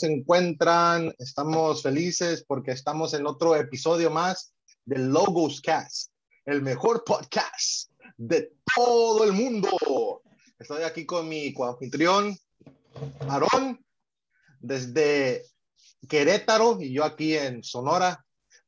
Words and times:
Saludos 0.00 0.06
familia, 0.06 0.06
¿cómo 0.06 0.06
se 0.06 0.06
encuentran? 0.06 1.14
Estamos 1.18 1.82
felices 1.82 2.44
porque 2.46 2.72
estamos 2.72 3.14
en 3.14 3.26
otro 3.26 3.54
episodio 3.56 4.10
más 4.10 4.54
del 4.84 5.08
Logos 5.08 5.60
Cast, 5.60 6.12
el 6.44 6.62
mejor 6.62 7.04
podcast 7.04 7.90
de 8.16 8.52
todo 8.74 9.24
el 9.24 9.32
mundo. 9.32 10.22
Estoy 10.58 10.82
aquí 10.82 11.04
con 11.06 11.28
mi 11.28 11.52
coanfitrión, 11.52 12.36
Aarón, 13.28 13.84
desde 14.60 15.44
Querétaro 16.08 16.78
y 16.80 16.92
yo 16.92 17.04
aquí 17.04 17.36
en 17.36 17.62
Sonora. 17.62 18.24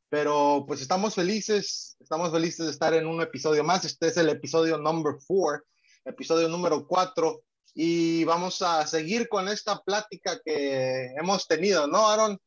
Pero 0.09 0.65
pues 0.67 0.83
estamos 0.83 1.15
felices, 1.15 1.97
estamos 1.99 2.31
felices 2.31 2.67
de 2.67 2.73
estar 2.73 2.93
en 2.93 3.07
un 3.07 3.23
episodio 3.23 3.65
más. 3.65 3.85
Este 3.85 4.09
es 4.09 4.17
el 4.19 4.29
episodio 4.29 4.77
number 4.77 5.15
four, 5.27 5.65
episodio 6.05 6.49
número 6.49 6.87
cuatro. 6.87 7.45
Y 7.75 8.25
vamos 8.25 8.61
a 8.63 8.87
seguir 8.87 9.29
con 9.29 9.49
esta 9.49 9.81
plática 9.81 10.39
que 10.45 11.15
hemos 11.19 11.47
tenido, 11.47 11.87
¿no, 11.87 12.09
Aaron? 12.09 12.39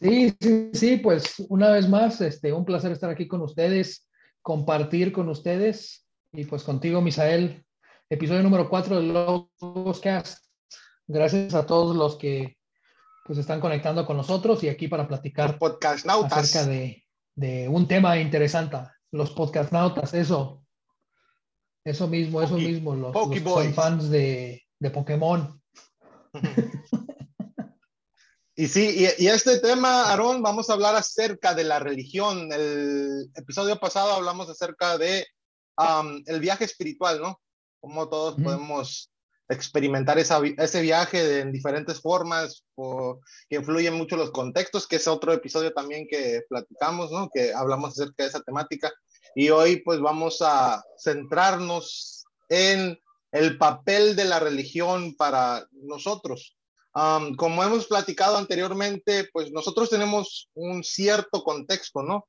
Sí, 0.00 0.34
sí, 0.40 0.70
sí, 0.74 0.96
pues 0.98 1.34
una 1.48 1.70
vez 1.70 1.88
más, 1.88 2.20
este, 2.20 2.52
un 2.52 2.64
placer 2.64 2.92
estar 2.92 3.10
aquí 3.10 3.26
con 3.26 3.40
ustedes, 3.40 4.06
compartir 4.42 5.10
con 5.10 5.28
ustedes 5.28 6.06
y 6.32 6.44
pues 6.44 6.62
contigo, 6.62 7.00
Misael, 7.00 7.64
episodio 8.10 8.42
número 8.42 8.68
cuatro 8.68 8.96
del 8.96 9.12
Logos 9.12 10.00
Cast. 10.00 10.44
Gracias 11.06 11.54
a 11.54 11.66
todos 11.66 11.96
los 11.96 12.16
que 12.16 12.58
pues 13.24 13.38
están 13.38 13.60
conectando 13.60 14.06
con 14.06 14.16
nosotros 14.16 14.62
y 14.62 14.68
aquí 14.68 14.86
para 14.86 15.08
platicar 15.08 15.58
podcast 15.58 16.06
acerca 16.08 16.66
de, 16.66 17.04
de, 17.34 17.68
un 17.68 17.88
tema 17.88 18.18
interesante, 18.18 18.78
los 19.10 19.30
podcast 19.32 19.72
nautas, 19.72 20.14
eso, 20.14 20.65
eso 21.86 22.08
mismo, 22.08 22.42
eso 22.42 22.56
mismo, 22.56 22.96
los, 22.96 23.14
los 23.14 23.42
son 23.42 23.74
fans 23.74 24.10
de, 24.10 24.62
de 24.78 24.90
Pokémon. 24.90 25.62
Y 28.58 28.68
sí, 28.68 29.04
y, 29.18 29.24
y, 29.24 29.28
este 29.28 29.58
tema, 29.58 30.04
Aarón, 30.06 30.42
vamos 30.42 30.70
a 30.70 30.72
hablar 30.72 30.96
acerca 30.96 31.52
de 31.52 31.62
la 31.62 31.78
religión. 31.78 32.50
El 32.50 33.30
episodio 33.34 33.78
pasado 33.78 34.12
hablamos 34.12 34.48
acerca 34.48 34.96
de 34.96 35.26
um, 35.76 36.22
el 36.24 36.40
viaje 36.40 36.64
espiritual, 36.64 37.20
¿no? 37.20 37.38
Cómo 37.82 38.08
todos 38.08 38.32
uh 38.32 38.38
-huh. 38.38 38.44
podemos 38.44 39.10
experimentar 39.50 40.18
esa, 40.18 40.40
ese 40.56 40.80
viaje 40.80 41.40
en 41.40 41.52
diferentes 41.52 42.00
formas, 42.00 42.64
o, 42.76 43.20
que 43.50 43.56
influyen 43.56 43.92
mucho 43.92 44.16
los 44.16 44.30
contextos, 44.30 44.86
que 44.86 44.96
es 44.96 45.06
otro 45.06 45.34
episodio 45.34 45.74
también 45.74 46.06
que 46.08 46.40
platicamos, 46.48 47.12
¿no? 47.12 47.28
Que 47.28 47.52
hablamos 47.52 47.90
acerca 47.90 48.22
de 48.22 48.30
esa 48.30 48.40
temática. 48.40 48.90
Y 49.38 49.50
hoy 49.50 49.82
pues 49.82 50.00
vamos 50.00 50.38
a 50.40 50.82
centrarnos 50.98 52.24
en 52.48 52.98
el 53.32 53.58
papel 53.58 54.16
de 54.16 54.24
la 54.24 54.40
religión 54.40 55.14
para 55.14 55.68
nosotros. 55.72 56.56
Um, 56.94 57.34
como 57.34 57.62
hemos 57.62 57.86
platicado 57.86 58.38
anteriormente, 58.38 59.28
pues 59.30 59.52
nosotros 59.52 59.90
tenemos 59.90 60.48
un 60.54 60.82
cierto 60.82 61.44
contexto, 61.44 62.02
¿no? 62.02 62.26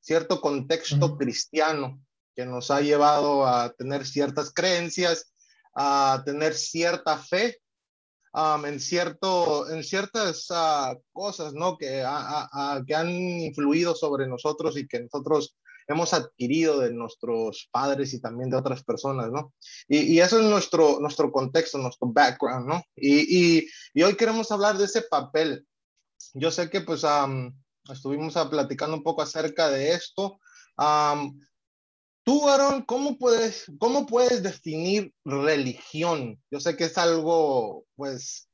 Cierto 0.00 0.40
contexto 0.40 1.18
cristiano 1.18 2.00
que 2.34 2.46
nos 2.46 2.70
ha 2.70 2.80
llevado 2.80 3.46
a 3.46 3.74
tener 3.74 4.06
ciertas 4.06 4.50
creencias, 4.50 5.34
a 5.74 6.22
tener 6.24 6.54
cierta 6.54 7.18
fe 7.18 7.58
um, 8.32 8.64
en, 8.64 8.80
cierto, 8.80 9.68
en 9.70 9.84
ciertas 9.84 10.48
uh, 10.48 10.98
cosas, 11.12 11.52
¿no? 11.52 11.76
Que, 11.76 12.00
a, 12.02 12.48
a, 12.50 12.82
que 12.86 12.94
han 12.94 13.10
influido 13.10 13.94
sobre 13.94 14.26
nosotros 14.26 14.78
y 14.78 14.88
que 14.88 15.00
nosotros 15.00 15.54
hemos 15.86 16.12
adquirido 16.12 16.80
de 16.80 16.92
nuestros 16.92 17.68
padres 17.70 18.12
y 18.14 18.20
también 18.20 18.50
de 18.50 18.56
otras 18.56 18.82
personas, 18.84 19.30
¿no? 19.30 19.54
Y, 19.88 20.14
y 20.14 20.20
eso 20.20 20.38
es 20.38 20.44
nuestro, 20.44 20.98
nuestro 21.00 21.30
contexto, 21.30 21.78
nuestro 21.78 22.08
background, 22.08 22.66
¿no? 22.66 22.82
Y, 22.96 23.58
y, 23.58 23.68
y, 23.94 24.02
hoy 24.02 24.16
queremos 24.16 24.50
hablar 24.50 24.78
de 24.78 24.84
ese 24.84 25.02
papel. 25.02 25.66
Yo 26.34 26.50
sé 26.50 26.68
que 26.70 26.80
pues 26.80 27.04
um, 27.04 27.52
estuvimos 27.90 28.34
platicando 28.50 28.96
un 28.96 29.02
poco 29.02 29.22
acerca 29.22 29.70
de 29.70 29.92
esto. 29.92 30.38
Um, 30.76 31.38
Tú, 32.26 32.48
Aaron, 32.48 32.82
¿cómo 32.82 33.18
puedes, 33.18 33.70
¿cómo 33.78 34.04
puedes 34.04 34.42
definir 34.42 35.14
religión? 35.24 36.42
Yo 36.50 36.58
sé 36.58 36.76
que 36.76 36.86
es 36.86 36.98
algo, 36.98 37.86
pues, 37.94 38.50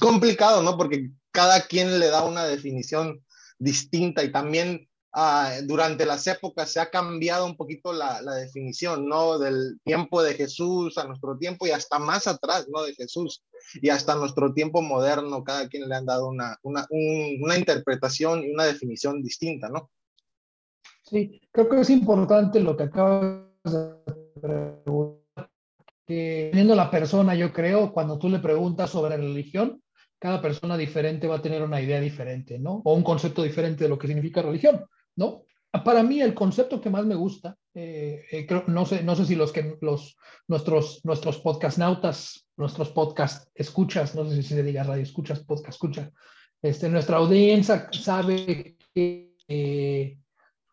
complicado, 0.00 0.60
¿no? 0.60 0.76
Porque 0.76 1.08
cada 1.30 1.68
quien 1.68 2.00
le 2.00 2.08
da 2.08 2.24
una 2.24 2.46
definición 2.46 3.24
distinta 3.60 4.24
y 4.24 4.32
también 4.32 4.89
uh, 5.14 5.66
durante 5.66 6.06
las 6.06 6.26
épocas 6.26 6.70
se 6.70 6.80
ha 6.80 6.90
cambiado 6.90 7.46
un 7.46 7.56
poquito 7.56 7.92
la, 7.92 8.20
la, 8.22 8.34
definición, 8.34 9.06
¿no? 9.06 9.38
Del 9.38 9.80
tiempo 9.84 10.22
de 10.22 10.34
Jesús 10.34 10.98
a 10.98 11.04
nuestro 11.04 11.36
tiempo 11.38 11.66
y 11.66 11.70
hasta 11.70 11.98
más 11.98 12.26
atrás, 12.26 12.66
¿no? 12.68 12.82
De 12.82 12.94
Jesús 12.94 13.42
y 13.74 13.88
hasta 13.90 14.14
nuestro 14.14 14.52
tiempo 14.52 14.82
moderno, 14.82 15.44
cada 15.44 15.68
quien 15.68 15.88
le 15.88 15.94
han 15.94 16.06
dado 16.06 16.28
una, 16.28 16.58
una, 16.62 16.86
un, 16.90 17.38
una 17.42 17.56
interpretación 17.56 18.44
y 18.44 18.50
una 18.50 18.64
definición 18.64 19.22
distinta, 19.22 19.68
¿no? 19.68 19.90
Sí, 21.02 21.40
creo 21.50 21.68
que 21.68 21.80
es 21.80 21.90
importante 21.90 22.60
lo 22.60 22.76
que 22.76 22.84
acabas 22.84 23.42
de 23.64 23.94
preguntar, 24.40 25.50
teniendo 26.06 26.74
la 26.74 26.90
persona, 26.90 27.34
yo 27.34 27.52
creo, 27.52 27.92
cuando 27.92 28.18
tú 28.18 28.28
le 28.28 28.38
preguntas 28.38 28.90
sobre 28.90 29.16
religión, 29.16 29.82
cada 30.18 30.42
persona 30.42 30.76
diferente 30.76 31.26
va 31.26 31.36
a 31.36 31.42
tener 31.42 31.62
una 31.62 31.80
idea 31.80 32.00
diferente, 32.00 32.58
¿no? 32.58 32.82
O 32.84 32.94
un 32.94 33.02
concepto 33.02 33.42
diferente 33.42 33.84
de 33.84 33.90
lo 33.90 33.98
que 33.98 34.06
significa 34.06 34.42
religión, 34.42 34.84
¿no? 35.16 35.44
Para 35.84 36.02
mí 36.02 36.20
el 36.20 36.34
concepto 36.34 36.80
que 36.80 36.90
más 36.90 37.06
me 37.06 37.14
gusta, 37.14 37.56
eh, 37.74 38.24
eh, 38.32 38.46
no, 38.66 38.84
sé, 38.84 39.04
no 39.04 39.14
sé 39.14 39.24
si 39.24 39.36
los 39.36 39.52
que 39.52 39.76
los, 39.80 40.16
nuestros, 40.48 41.00
nuestros 41.04 41.38
podcast 41.38 41.78
nautas, 41.78 42.48
nuestros 42.56 42.90
podcast 42.90 43.48
escuchas, 43.54 44.14
no 44.16 44.28
sé 44.28 44.42
si 44.42 44.42
se 44.42 44.62
diga 44.62 44.82
radio 44.82 45.02
escuchas, 45.02 45.44
podcast 45.44 45.76
escucha, 45.76 46.10
este, 46.60 46.88
nuestra 46.88 47.18
audiencia 47.18 47.88
sabe 47.92 48.76
que 48.92 49.34
eh, 49.46 50.18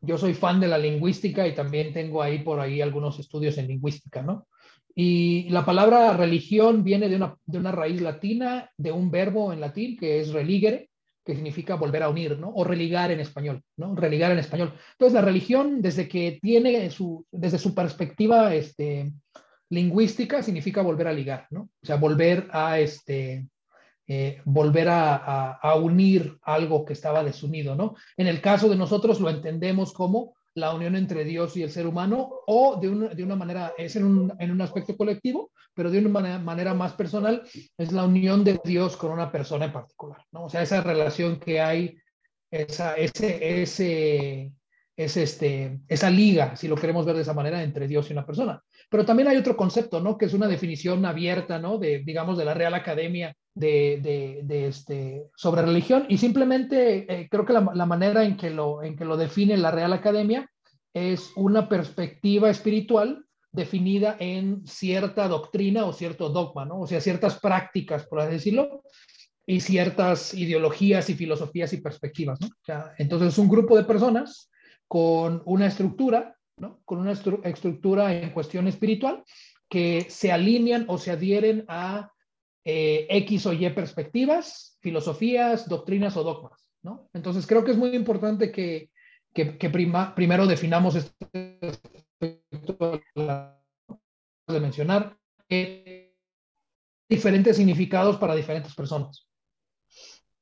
yo 0.02 0.18
soy 0.18 0.34
fan 0.34 0.60
de 0.60 0.68
la 0.68 0.78
lingüística 0.78 1.48
y 1.48 1.54
también 1.54 1.94
tengo 1.94 2.22
ahí 2.22 2.40
por 2.40 2.60
ahí 2.60 2.82
algunos 2.82 3.20
estudios 3.20 3.58
en 3.58 3.68
lingüística, 3.68 4.22
¿no? 4.22 4.48
Y 4.96 5.48
la 5.50 5.64
palabra 5.64 6.18
religión 6.18 6.84
viene 6.84 7.08
de 7.08 7.18
una, 7.18 7.36
de 7.46 7.60
una 7.60 7.72
raíz 7.72 8.02
latina, 8.02 8.72
de 8.78 8.92
un 8.92 9.12
verbo 9.12 9.54
en 9.54 9.62
latín 9.62 9.96
que 9.96 10.20
es 10.20 10.34
religere, 10.34 10.90
que 11.28 11.36
significa 11.36 11.76
volver 11.76 12.04
a 12.04 12.10
unir, 12.10 12.40
¿no? 12.40 12.54
O 12.56 12.64
religar 12.64 13.12
en 13.12 13.20
español, 13.20 13.62
¿no? 13.76 13.94
Religar 13.94 14.32
en 14.32 14.40
español. 14.40 14.74
Entonces, 14.94 15.14
la 15.14 15.22
religión, 15.22 15.82
desde 15.82 16.08
que 16.08 16.40
tiene 16.42 16.90
su, 16.90 17.26
desde 17.30 17.60
su 17.60 17.76
perspectiva 17.76 18.56
este, 18.56 19.12
lingüística, 19.70 20.42
significa 20.42 20.82
volver 20.82 21.10
a 21.10 21.12
ligar, 21.12 21.46
¿no? 21.50 21.64
O 21.84 21.86
sea, 21.86 21.98
volver 21.98 22.48
a, 22.52 22.80
este, 22.80 23.46
eh, 24.08 24.42
volver 24.46 24.88
a, 24.88 25.18
a, 25.18 25.52
a, 25.56 25.76
unir 25.76 26.38
algo 26.44 26.86
que 26.86 26.94
estaba 26.94 27.26
desunido, 27.26 27.76
¿no? 27.76 27.96
En 28.16 28.28
el 28.28 28.40
caso 28.40 28.70
de 28.70 28.78
nosotros 28.78 29.20
lo 29.20 29.30
entendemos 29.30 29.92
como 29.92 30.34
la 30.58 30.74
unión 30.74 30.96
entre 30.96 31.24
Dios 31.24 31.56
y 31.56 31.62
el 31.62 31.70
ser 31.70 31.86
humano 31.86 32.42
o 32.48 32.80
de 32.82 32.90
una, 32.90 33.10
de 33.10 33.24
una 33.24 33.36
manera, 33.36 33.74
es 33.78 33.96
en 33.96 34.06
un, 34.06 34.34
en 34.40 34.50
un, 34.50 34.60
aspecto 34.60 34.98
colectivo, 34.98 35.52
pero 35.76 35.92
de 35.92 36.00
una 36.00 36.10
manera, 36.10 36.40
manera, 36.40 36.74
más 36.74 36.94
personal, 36.94 37.44
es 37.78 37.92
la 37.92 38.06
unión 38.06 38.44
de 38.44 38.60
Dios 38.64 38.98
con 38.98 39.12
una 39.12 39.32
persona 39.32 39.66
en 39.66 39.72
particular, 39.72 40.26
¿no? 40.32 40.46
O 40.46 40.50
sea, 40.50 40.64
esa 40.64 40.82
relación 40.82 41.40
que 41.40 41.62
hay, 41.62 41.96
esa, 42.50 42.96
ese, 42.96 43.62
ese, 43.62 44.52
es 44.98 45.16
este, 45.16 45.80
esa 45.88 46.10
liga, 46.10 46.56
si 46.56 46.68
lo 46.68 46.76
queremos 46.76 47.06
ver 47.06 47.16
de 47.16 47.22
esa 47.22 47.36
manera, 47.36 47.62
entre 47.62 47.88
Dios 47.88 48.10
y 48.10 48.14
una 48.14 48.26
persona. 48.26 48.64
Pero 48.90 49.06
también 49.06 49.28
hay 49.28 49.38
otro 49.38 49.56
concepto, 49.56 50.02
¿no? 50.02 50.18
Que 50.18 50.26
es 50.26 50.34
una 50.34 50.48
definición 50.48 51.06
abierta, 51.06 51.60
¿no? 51.60 51.78
De, 51.78 52.00
digamos, 52.00 52.36
de 52.36 52.46
la 52.46 52.56
Real 52.56 52.74
Academia 52.74 53.36
de, 53.54 54.44
de, 54.44 54.68
este, 54.68 55.28
sobre 55.36 55.62
religión. 55.62 56.08
Y 56.10 56.18
simplemente 56.18 57.06
eh, 57.08 57.28
creo 57.30 57.46
que 57.46 57.54
la, 57.54 57.72
la, 57.76 57.86
manera 57.86 58.24
en 58.24 58.38
que, 58.38 58.50
lo, 58.50 58.82
en 58.82 58.96
que 58.96 59.06
lo 59.06 59.18
define 59.18 59.56
la 59.58 59.70
Real 59.70 59.94
Academia 59.94 60.50
es 60.94 61.32
una 61.36 61.70
perspectiva 61.70 62.50
espiritual 62.50 63.24
definida 63.52 64.18
en 64.20 64.66
cierta 64.66 65.28
doctrina 65.28 65.86
o 65.86 65.94
cierto 65.94 66.30
dogma, 66.30 66.66
¿no? 66.66 66.82
O 66.82 66.88
sea, 66.88 67.02
ciertas 67.02 67.40
prácticas, 67.40 68.08
por 68.08 68.20
así 68.20 68.32
decirlo, 68.32 68.82
y 69.46 69.60
ciertas 69.60 70.34
ideologías 70.34 71.08
y 71.12 71.14
filosofías 71.14 71.72
y 71.74 71.82
perspectivas, 71.82 72.42
¿no? 72.42 72.48
O 72.48 72.84
entonces 72.98 73.30
es 73.30 73.38
un 73.38 73.48
grupo 73.48 73.78
de 73.78 73.84
personas 73.84 74.50
con 74.88 75.42
una 75.46 75.68
estructura, 75.68 76.38
¿no? 76.58 76.82
Con 76.86 77.00
una 77.00 77.12
estru 77.12 77.42
estructura 77.44 78.14
en 78.14 78.32
cuestión 78.32 78.68
espiritual 78.68 79.24
que 79.70 80.08
se 80.10 80.32
alinean 80.32 80.86
o 80.88 80.98
se 80.98 81.12
adhieren 81.12 81.66
a 81.68 82.12
eh, 82.64 83.08
X 83.10 83.46
o 83.46 83.54
Y 83.54 83.70
perspectivas, 83.72 84.78
filosofías, 84.82 85.68
doctrinas 85.68 86.18
o 86.18 86.24
dogmas, 86.24 86.70
¿no? 86.84 87.10
Entonces 87.14 87.46
creo 87.46 87.64
que 87.64 87.72
es 87.72 87.78
muy 87.78 87.96
importante 87.96 88.52
que, 88.52 88.90
que, 89.34 89.70
primero 89.70 90.48
definamos 90.48 90.96
este 90.96 91.60
aspecto 91.62 93.02
de 94.48 94.60
mencionar 94.60 95.18
eh, 95.50 96.16
diferentes 97.10 97.58
significados 97.58 98.18
para 98.18 98.36
diferentes 98.36 98.74
personas. 98.74 99.28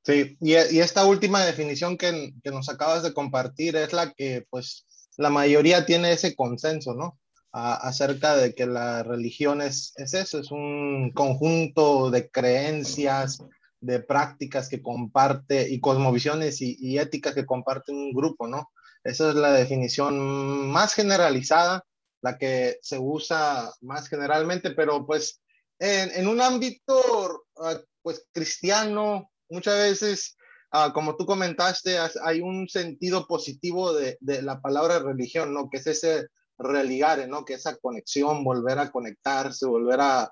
Sí, 0.06 0.38
y, 0.40 0.54
esta 0.54 1.06
última 1.06 1.44
definición 1.44 1.98
que, 1.98 2.34
que, 2.44 2.52
nos 2.52 2.70
acabas 2.70 3.02
de 3.02 3.14
compartir 3.14 3.76
es 3.76 3.92
la 3.92 4.14
que, 4.14 4.46
pues, 4.52 4.86
la 5.18 5.32
mayoría 5.32 5.86
tiene 5.86 6.12
ese 6.12 6.36
consenso, 6.36 6.94
¿no? 6.94 7.20
acerca 7.58 8.36
de 8.36 8.54
que 8.54 8.66
la 8.66 9.02
religión 9.02 9.62
es, 9.62 9.94
es 9.96 10.14
eso, 10.14 10.40
es 10.40 10.52
un 10.52 11.12
conjunto 11.14 12.12
de 12.12 12.30
creencias, 12.30 13.42
de 13.80 14.02
prácticas 14.02 14.68
que 14.68 14.82
comparte 14.82 15.70
y 15.70 15.80
cosmovisiones 15.80 16.62
y, 16.62 16.76
y 16.78 16.98
éticas 16.98 17.34
que 17.34 17.46
comparte 17.46 17.94
un 17.94 18.12
grupo, 18.12 18.46
¿no? 18.46 18.72
Esa 19.06 19.30
es 19.30 19.36
la 19.36 19.54
definición 19.54 20.70
más 20.70 20.96
generalizada, 20.96 21.86
la 22.22 22.38
que 22.38 22.78
se 22.82 23.00
usa 23.00 23.72
más 23.80 24.10
generalmente, 24.10 24.72
pero 24.72 25.06
pues 25.06 25.42
en, 25.80 26.12
en 26.12 26.28
un 26.28 26.42
ámbito 26.42 27.46
ah, 27.58 27.80
pues 28.02 28.28
cristiano, 28.34 29.32
muchas 29.50 29.78
veces, 29.78 30.38
uh, 30.74 30.92
como 30.94 31.16
tú 31.16 31.26
comentaste, 31.26 31.98
hay 32.24 32.42
un 32.42 32.68
sentido 32.68 33.28
positivo 33.28 33.94
de, 33.94 34.18
la 34.22 34.62
palabra 34.62 35.00
religión, 35.00 35.54
¿no? 35.54 35.70
Que 35.70 35.78
es 35.78 35.88
ese 35.88 36.28
religare, 36.58 37.28
¿no? 37.28 37.46
Que 37.46 37.56
esa 37.56 37.76
conexión, 37.78 38.44
volver 38.44 38.80
a 38.80 38.92
conectarse, 38.92 39.66
volver 39.66 40.00
a, 40.02 40.32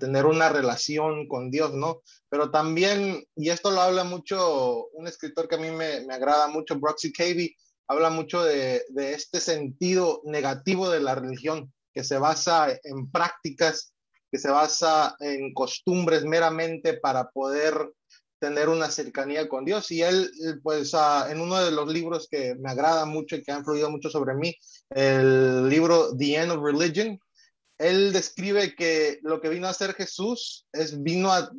tener 0.00 0.24
una 0.24 0.48
relación 0.48 1.28
con 1.28 1.50
Dios, 1.50 1.74
¿no? 1.74 2.00
Pero 2.30 2.50
también, 2.50 3.22
y 3.36 3.50
esto 3.50 3.70
lo 3.70 3.82
habla 3.82 4.04
mucho 4.04 4.86
un 4.92 5.06
escritor 5.06 5.48
que 5.48 5.56
a 5.56 5.58
mí 5.58 5.70
me, 5.70 6.00
me 6.06 6.14
agrada 6.14 6.48
mucho, 6.48 6.78
Broxy 6.78 7.12
Cavey, 7.12 7.54
habla 7.88 8.10
mucho 8.10 8.44
de, 8.44 8.84
este 8.94 9.40
sentido 9.40 10.20
negativo 10.24 10.90
de 10.90 11.00
la 11.00 11.14
religión, 11.14 11.72
que 11.92 12.04
se 12.04 12.18
basa 12.18 12.68
en 12.84 13.10
prácticas, 13.10 13.94
que 14.30 14.38
se 14.38 14.50
basa 14.50 15.16
en 15.20 15.54
costumbres 15.54 16.24
meramente 16.24 16.94
para 16.94 17.30
poder 17.30 17.74
tener 18.38 18.68
una 18.68 18.90
cercanía 18.90 19.48
con 19.48 19.64
Dios. 19.64 19.90
Y 19.90 20.02
él, 20.02 20.30
pues, 20.62 20.94
uh, 20.94 21.28
en 21.28 21.40
uno 21.40 21.62
de 21.62 21.70
los 21.70 21.92
libros 21.92 22.28
que 22.30 22.54
me 22.56 22.70
agrada 22.70 23.04
mucho 23.04 23.36
y 23.36 23.42
que 23.42 23.52
ha 23.52 23.58
influido 23.58 23.90
mucho 23.90 24.10
sobre 24.10 24.34
mí, 24.34 24.54
el 24.90 25.68
libro 25.68 26.16
The 26.16 26.36
End 26.36 26.52
of 26.52 26.62
Religion, 26.62 27.18
él 27.78 28.12
describe 28.12 28.74
que 28.74 29.20
lo 29.22 29.40
que 29.40 29.48
vino 29.48 29.66
a 29.66 29.70
hacer 29.70 29.94
Jesús 29.94 30.66
es 30.72 31.00
vino 31.02 31.32
a, 31.32 31.50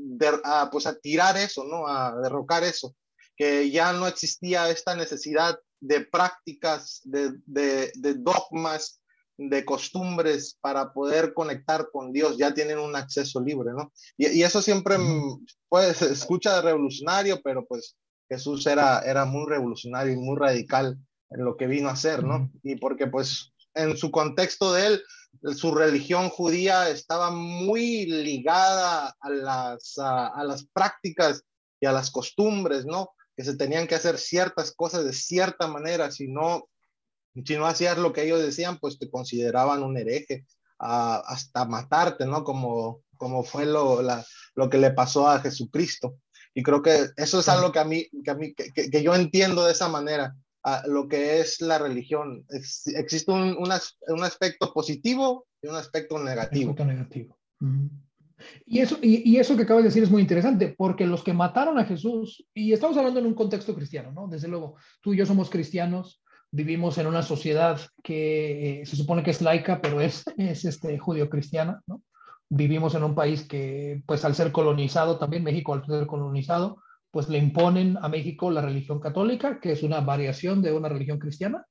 a, 0.44 0.70
pues, 0.70 0.86
a 0.86 0.96
tirar 0.96 1.38
eso, 1.38 1.64
¿no? 1.64 1.88
A 1.88 2.16
derrocar 2.22 2.64
eso, 2.64 2.96
que 3.38 3.70
ya 3.72 3.94
no 3.94 4.08
existía 4.08 4.70
esta 4.70 4.96
necesidad 4.96 5.60
de 5.80 6.02
prácticas, 6.02 7.02
de, 7.06 7.32
de 7.46 8.14
dogmas, 8.16 9.00
de 9.40 9.64
costumbres 9.64 10.58
para 10.60 10.92
poder 10.92 11.34
conectar 11.34 11.90
con 11.92 12.12
Dios, 12.12 12.38
ya 12.38 12.54
tienen 12.54 12.78
un 12.78 12.96
acceso 12.96 13.40
libre, 13.40 13.72
¿no? 13.72 13.94
Y, 14.18 14.28
y 14.28 14.44
eso 14.44 14.62
siempre, 14.62 14.98
pues, 15.70 16.02
escucha 16.02 16.62
revolucionario, 16.62 17.42
pero 17.42 17.66
pues 17.66 17.96
Jesús 18.28 18.68
era, 18.68 19.00
era 19.00 19.24
muy 19.26 19.50
revolucionario 19.50 20.14
y 20.14 20.18
muy 20.18 20.38
radical 20.38 20.98
en 21.30 21.46
lo 21.46 21.56
que 21.56 21.68
vino 21.68 21.88
a 21.88 21.94
hacer, 21.94 22.24
¿no? 22.24 22.52
Y 22.64 22.76
porque 22.76 23.08
pues 23.08 23.54
en 23.74 23.96
su 23.96 24.12
contexto 24.12 24.74
de 24.74 24.88
él, 24.88 25.04
su 25.56 25.74
religión 25.74 26.30
judía 26.30 26.90
estaba 26.90 27.32
muy 27.32 28.08
ligada 28.08 29.16
a 29.20 29.30
las, 29.30 29.98
a, 29.98 30.28
a 30.28 30.44
las 30.44 30.66
prácticas 30.66 31.44
y 31.80 31.86
a 31.86 31.94
las 31.94 32.12
costumbres, 32.12 32.86
¿no? 32.86 33.12
Que 33.38 33.46
se 33.46 33.56
tenían 33.56 33.88
que 33.88 33.96
hacer 33.96 34.18
ciertas 34.18 34.74
cosas 34.74 35.06
de 35.06 35.14
cierta 35.14 35.68
manera, 35.68 36.12
si 36.12 36.28
no, 36.28 36.68
si 37.46 37.58
no 37.58 37.66
hacías 37.66 37.98
lo 37.98 38.14
que 38.14 38.24
ellos 38.24 38.42
decían, 38.42 38.78
pues 38.80 38.98
te 39.00 39.10
consideraban 39.10 39.84
un 39.84 39.98
hereje, 39.98 40.46
hasta 40.80 41.66
matarte, 41.66 42.26
¿no? 42.26 42.44
Como, 42.44 43.02
como 43.18 43.44
fue 43.44 43.66
lo, 43.66 44.02
la, 44.02 44.26
lo 44.56 44.70
que 44.70 44.78
le 44.78 44.92
pasó 44.92 45.30
a 45.30 45.40
Jesucristo. 45.40 46.18
Y 46.54 46.64
creo 46.64 46.82
que 46.82 47.08
eso 47.18 47.40
es 47.40 47.50
algo 47.50 47.72
que 47.72 47.80
a 47.80 47.84
mí, 47.84 48.08
que, 48.24 48.32
a 48.32 48.36
mí, 48.36 48.54
que, 48.54 48.90
que 48.90 49.04
yo 49.04 49.14
entiendo 49.14 49.66
de 49.66 49.74
esa 49.74 49.90
manera, 49.90 50.36
a 50.64 50.84
lo 50.88 51.08
que 51.08 51.40
es 51.40 51.62
la 51.62 51.78
religión. 51.78 52.46
Ex 52.50 52.88
existe 52.88 53.32
un, 53.32 53.58
un, 53.58 53.72
un, 54.08 54.24
aspecto 54.24 54.74
positivo 54.74 55.48
y 55.62 55.68
un 55.68 55.76
aspecto 55.76 56.20
negativo. 56.20 56.72
Aspecto 56.72 56.86
negativo. 56.86 57.38
Uh 57.62 57.66
-huh. 57.66 57.90
Y 58.66 58.80
eso, 58.80 58.98
y, 59.02 59.30
y, 59.30 59.38
eso 59.38 59.58
que 59.58 59.64
acabas 59.64 59.84
de 59.84 59.90
decir 59.90 60.04
es 60.04 60.10
muy 60.12 60.22
interesante, 60.22 60.74
porque 60.78 61.06
los 61.06 61.24
que 61.24 61.34
mataron 61.34 61.78
a 61.78 61.86
Jesús, 61.86 62.46
y 62.54 62.72
estamos 62.72 62.96
hablando 62.98 63.20
en 63.20 63.26
un 63.26 63.34
contexto 63.34 63.76
cristiano, 63.76 64.14
¿no? 64.14 64.28
Desde 64.28 64.48
luego, 64.48 64.76
tú 65.02 65.14
y 65.14 65.18
yo 65.18 65.26
somos 65.26 65.50
cristianos, 65.50 66.24
vivimos 66.52 66.98
en 66.98 67.08
una 67.08 67.22
sociedad 67.22 67.80
que 68.04 68.82
eh, 68.82 68.86
se 68.86 68.96
supone 68.96 69.24
que 69.24 69.32
es 69.32 69.42
laica, 69.42 69.82
pero 69.82 70.02
es, 70.02 70.26
es 70.38 70.66
este, 70.66 70.98
judío-cristiana, 70.98 71.82
¿no? 71.88 72.02
Vivimos 72.52 72.96
en 72.96 73.04
un 73.04 73.14
país 73.14 73.48
que, 73.48 74.02
pues 74.08 74.26
al 74.26 74.34
ser 74.34 74.52
colonizado, 74.52 75.20
también 75.20 75.44
México 75.44 75.74
al 75.74 75.86
ser 75.86 76.08
colonizado, 76.08 76.82
pues 77.12 77.30
le 77.30 77.38
imponen 77.38 77.98
a 78.02 78.10
México 78.10 78.50
la 78.50 78.62
religión 78.62 79.00
católica, 79.00 79.60
que 79.60 79.72
es 79.72 79.84
una 79.84 80.02
variación 80.02 80.62
de 80.62 80.72
una 80.72 80.90
religión 80.90 81.20
cristiana. 81.20 81.66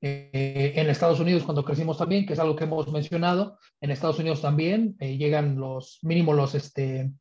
Eh, 0.00 0.72
en 0.76 0.90
Estados 0.90 1.20
Unidos, 1.20 1.44
cuando 1.44 1.64
crecimos 1.64 1.98
también, 1.98 2.26
que 2.26 2.32
es 2.32 2.38
algo 2.38 2.56
que 2.56 2.64
hemos 2.64 2.90
mencionado, 2.92 3.58
en 3.80 3.90
Estados 3.90 4.18
Unidos 4.18 4.42
también 4.42 4.96
eh, 5.00 5.16
llegan 5.16 5.56
los 5.56 5.98
mínimo 6.02 6.32
los, 6.32 6.54
este, 6.54 7.12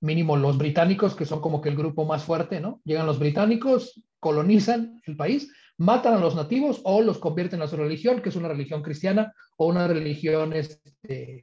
mínimo 0.00 0.36
los 0.36 0.58
británicos, 0.58 1.14
que 1.14 1.24
son 1.24 1.40
como 1.40 1.60
que 1.60 1.68
el 1.68 1.76
grupo 1.76 2.04
más 2.04 2.24
fuerte, 2.24 2.60
¿no? 2.60 2.80
Llegan 2.84 3.06
los 3.06 3.18
británicos, 3.18 4.02
colonizan 4.20 5.00
el 5.06 5.16
país, 5.16 5.50
matan 5.78 6.14
a 6.14 6.18
los 6.18 6.34
nativos 6.34 6.80
o 6.84 7.00
los 7.02 7.18
convierten 7.18 7.62
a 7.62 7.66
su 7.66 7.76
religión, 7.76 8.20
que 8.22 8.28
es 8.28 8.36
una 8.36 8.48
religión 8.48 8.82
cristiana 8.82 9.32
o 9.56 9.66
una 9.66 9.86
religión 9.88 10.52
este, 10.52 11.42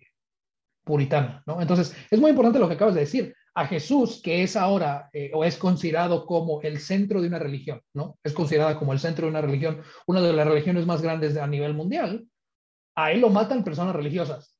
puritana, 0.83 1.43
¿no? 1.45 1.61
Entonces, 1.61 1.95
es 2.09 2.19
muy 2.19 2.31
importante 2.31 2.59
lo 2.59 2.67
que 2.67 2.75
acabas 2.75 2.95
de 2.95 3.01
decir 3.01 3.35
a 3.55 3.65
Jesús, 3.65 4.21
que 4.23 4.43
es 4.43 4.55
ahora 4.55 5.09
eh, 5.13 5.31
o 5.33 5.43
es 5.43 5.57
considerado 5.57 6.25
como 6.25 6.61
el 6.61 6.79
centro 6.79 7.21
de 7.21 7.27
una 7.27 7.39
religión, 7.39 7.81
¿no? 7.93 8.17
Es 8.23 8.33
considerada 8.33 8.77
como 8.77 8.93
el 8.93 8.99
centro 8.99 9.25
de 9.25 9.31
una 9.31 9.41
religión, 9.41 9.81
una 10.07 10.21
de 10.21 10.33
las 10.33 10.47
religiones 10.47 10.85
más 10.85 11.01
grandes 11.01 11.35
a 11.37 11.47
nivel 11.47 11.73
mundial, 11.73 12.27
a 12.95 13.11
él 13.11 13.21
lo 13.21 13.29
matan 13.29 13.63
personas 13.63 13.95
religiosas. 13.95 14.55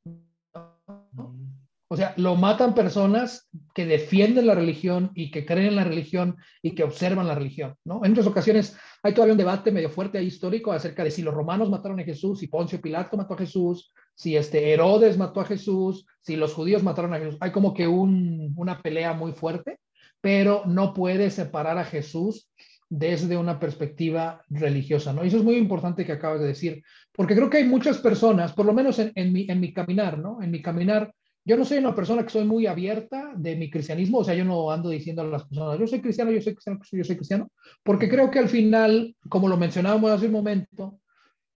Sea, 1.99 2.13
lo 2.17 2.35
matan 2.35 2.73
personas 2.73 3.49
que 3.73 3.85
defienden 3.85 4.47
la 4.47 4.55
religión 4.55 5.11
y 5.15 5.31
que 5.31 5.45
creen 5.45 5.67
en 5.67 5.75
la 5.75 5.83
religión 5.83 6.37
y 6.61 6.75
que 6.75 6.83
observan 6.83 7.27
la 7.27 7.35
religión, 7.35 7.75
¿no? 7.83 8.03
En 8.03 8.11
otras 8.11 8.27
ocasiones 8.27 8.77
hay 9.03 9.13
todavía 9.13 9.33
un 9.33 9.37
debate 9.37 9.71
medio 9.71 9.89
fuerte 9.89 10.17
ahí 10.17 10.27
histórico 10.27 10.71
acerca 10.71 11.03
de 11.03 11.11
si 11.11 11.21
los 11.21 11.33
romanos 11.33 11.69
mataron 11.69 11.99
a 11.99 12.03
Jesús, 12.03 12.39
si 12.39 12.47
Poncio 12.47 12.81
Pilato 12.81 13.17
mató 13.17 13.33
a 13.33 13.37
Jesús, 13.37 13.93
si 14.15 14.35
este 14.35 14.73
Herodes 14.73 15.17
mató 15.17 15.41
a 15.41 15.45
Jesús, 15.45 16.05
si 16.21 16.35
los 16.35 16.53
judíos 16.53 16.83
mataron 16.83 17.13
a 17.13 17.19
Jesús. 17.19 17.37
Hay 17.39 17.51
como 17.51 17.73
que 17.73 17.87
un, 17.87 18.53
una 18.55 18.81
pelea 18.81 19.13
muy 19.13 19.31
fuerte, 19.31 19.79
pero 20.21 20.63
no 20.65 20.93
puede 20.93 21.29
separar 21.29 21.77
a 21.77 21.85
Jesús 21.85 22.49
desde 22.89 23.37
una 23.37 23.59
perspectiva 23.59 24.43
religiosa, 24.49 25.13
¿no? 25.13 25.23
Y 25.23 25.27
eso 25.27 25.37
es 25.37 25.43
muy 25.43 25.55
importante 25.55 26.05
que 26.05 26.11
acabas 26.11 26.41
de 26.41 26.47
decir, 26.47 26.83
porque 27.11 27.35
creo 27.35 27.49
que 27.49 27.57
hay 27.57 27.65
muchas 27.65 27.99
personas, 27.99 28.53
por 28.53 28.65
lo 28.65 28.73
menos 28.73 28.97
en, 28.99 29.11
en, 29.15 29.31
mi, 29.31 29.45
en 29.49 29.59
mi 29.59 29.71
caminar, 29.73 30.17
¿no? 30.17 30.41
En 30.41 30.49
mi 30.49 30.61
caminar, 30.61 31.13
yo 31.49 31.57
no 31.57 31.65
soy 31.65 31.79
una 31.79 31.95
persona 31.95 32.21
que 32.21 32.29
soy 32.29 32.43
muy 32.43 32.67
abierta 32.67 33.33
de 33.35 33.55
mi 33.55 33.71
cristianismo, 33.71 34.19
o 34.19 34.23
sea, 34.23 34.35
yo 34.35 34.45
no 34.45 34.69
ando 34.69 34.89
diciendo 34.89 35.23
a 35.23 35.25
las 35.25 35.45
personas, 35.45 35.79
yo 35.79 35.87
soy 35.87 35.99
cristiano, 35.99 36.29
yo 36.29 36.39
soy 36.43 36.53
cristiano, 36.53 36.79
yo 36.91 37.03
soy 37.03 37.15
cristiano, 37.15 37.51
porque 37.81 38.07
creo 38.07 38.29
que 38.29 38.37
al 38.37 38.49
final, 38.49 39.15
como 39.27 39.47
lo 39.47 39.57
mencionábamos 39.57 40.11
hace 40.11 40.27
un 40.27 40.33
momento, 40.33 40.99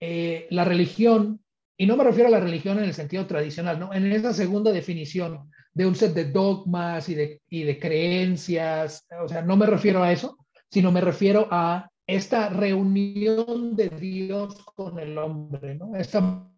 eh, 0.00 0.46
la 0.48 0.64
religión, 0.64 1.40
y 1.76 1.84
no 1.84 1.98
me 1.98 2.04
refiero 2.04 2.28
a 2.28 2.30
la 2.32 2.40
religión 2.40 2.78
en 2.78 2.84
el 2.84 2.94
sentido 2.94 3.26
tradicional, 3.26 3.78
¿no? 3.78 3.92
En 3.92 4.10
esa 4.10 4.32
segunda 4.32 4.72
definición 4.72 5.50
de 5.74 5.84
un 5.84 5.94
set 5.94 6.14
de 6.14 6.24
dogmas 6.24 7.10
y 7.10 7.14
de, 7.14 7.42
y 7.50 7.64
de 7.64 7.78
creencias, 7.78 9.06
o 9.22 9.28
sea, 9.28 9.42
no 9.42 9.58
me 9.58 9.66
refiero 9.66 10.02
a 10.02 10.10
eso, 10.10 10.38
sino 10.70 10.90
me 10.90 11.02
refiero 11.02 11.48
a 11.50 11.90
esta 12.06 12.48
reunión 12.48 13.76
de 13.76 13.90
Dios 13.90 14.56
con 14.74 14.98
el 14.98 15.18
hombre, 15.18 15.74
¿no? 15.74 15.94
Esta 15.96 16.48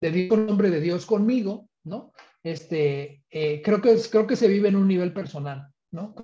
de 0.00 0.10
Dios 0.10 0.38
nombre 0.38 0.70
de 0.70 0.80
Dios 0.80 1.06
conmigo, 1.06 1.68
¿no? 1.84 2.12
Este, 2.42 3.24
eh, 3.30 3.62
creo, 3.62 3.80
que 3.80 3.96
creo 4.10 4.26
que 4.26 4.36
se 4.36 4.48
vive 4.48 4.68
en 4.68 4.76
un 4.76 4.88
nivel 4.88 5.12
personal, 5.12 5.72
¿no? 5.92 6.14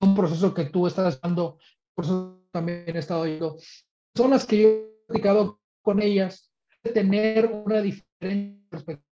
Un 0.00 0.14
proceso 0.14 0.54
que 0.54 0.64
tú 0.66 0.86
estás 0.86 1.20
dando, 1.20 1.58
por 1.94 2.04
eso 2.04 2.42
también 2.50 2.84
he 2.86 2.98
estado 2.98 3.26
yo. 3.26 3.56
Personas 4.12 4.46
que 4.46 4.62
yo 4.62 4.68
he 4.68 5.04
platicado 5.06 5.60
con 5.82 6.00
ellas, 6.00 6.50
de 6.82 6.92
tener 6.92 7.46
una 7.46 7.82
diferente 7.82 8.64
perspectiva, 8.70 9.04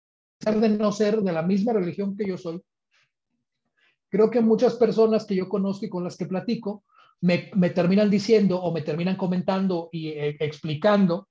de 0.60 0.68
no 0.68 0.92
ser 0.92 1.20
de 1.20 1.32
la 1.32 1.42
misma 1.42 1.72
religión 1.72 2.16
que 2.16 2.28
yo 2.28 2.38
soy. 2.38 2.62
Creo 4.08 4.30
que 4.30 4.40
muchas 4.40 4.76
personas 4.76 5.24
que 5.24 5.34
yo 5.34 5.48
conozco 5.48 5.86
y 5.86 5.88
con 5.88 6.04
las 6.04 6.16
que 6.16 6.26
platico, 6.26 6.84
me, 7.24 7.70
terminan 7.70 8.10
diciendo 8.10 8.60
o 8.60 8.70
me 8.70 8.82
terminan 8.82 9.16
comentando 9.16 9.88
y 9.90 10.08
eh, 10.08 10.36
explicando 10.40 11.28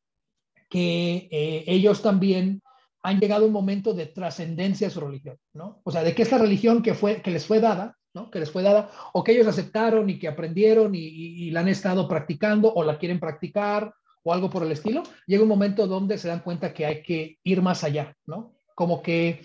que 0.67 1.27
eh, 1.31 1.63
ellos 1.67 2.01
también 2.01 2.63
han 3.03 3.19
llegado 3.19 3.43
a 3.43 3.47
un 3.47 3.53
momento 3.53 3.93
de 3.93 4.07
trascendencia 4.07 4.87
a 4.87 4.89
su 4.89 5.01
religión, 5.01 5.37
¿no? 5.53 5.81
O 5.83 5.91
sea, 5.91 6.03
de 6.03 6.15
que 6.15 6.23
esta 6.23 6.39
religión 6.39 6.81
que, 6.81 6.95
fue, 6.95 7.21
que 7.21 7.29
les 7.29 7.45
fue 7.45 7.59
dada, 7.59 7.95
¿no? 8.15 8.31
Que 8.31 8.39
les 8.39 8.49
fue 8.49 8.63
dada, 8.63 8.89
o 9.13 9.23
que 9.23 9.33
ellos 9.33 9.45
aceptaron 9.45 10.09
y 10.09 10.17
que 10.17 10.27
aprendieron 10.27 10.95
y, 10.95 10.99
y, 10.99 11.43
y 11.43 11.51
la 11.51 11.59
han 11.59 11.67
estado 11.67 12.07
practicando 12.07 12.73
o 12.73 12.83
la 12.83 12.97
quieren 12.97 13.19
practicar 13.19 13.93
o 14.23 14.33
algo 14.33 14.49
por 14.49 14.63
el 14.63 14.71
estilo, 14.71 15.03
llega 15.27 15.43
un 15.43 15.49
momento 15.49 15.85
donde 15.85 16.17
se 16.17 16.29
dan 16.29 16.39
cuenta 16.39 16.73
que 16.73 16.85
hay 16.85 17.03
que 17.03 17.37
ir 17.43 17.61
más 17.61 17.83
allá, 17.83 18.15
¿no? 18.25 18.55
Como 18.73 19.03
que 19.03 19.41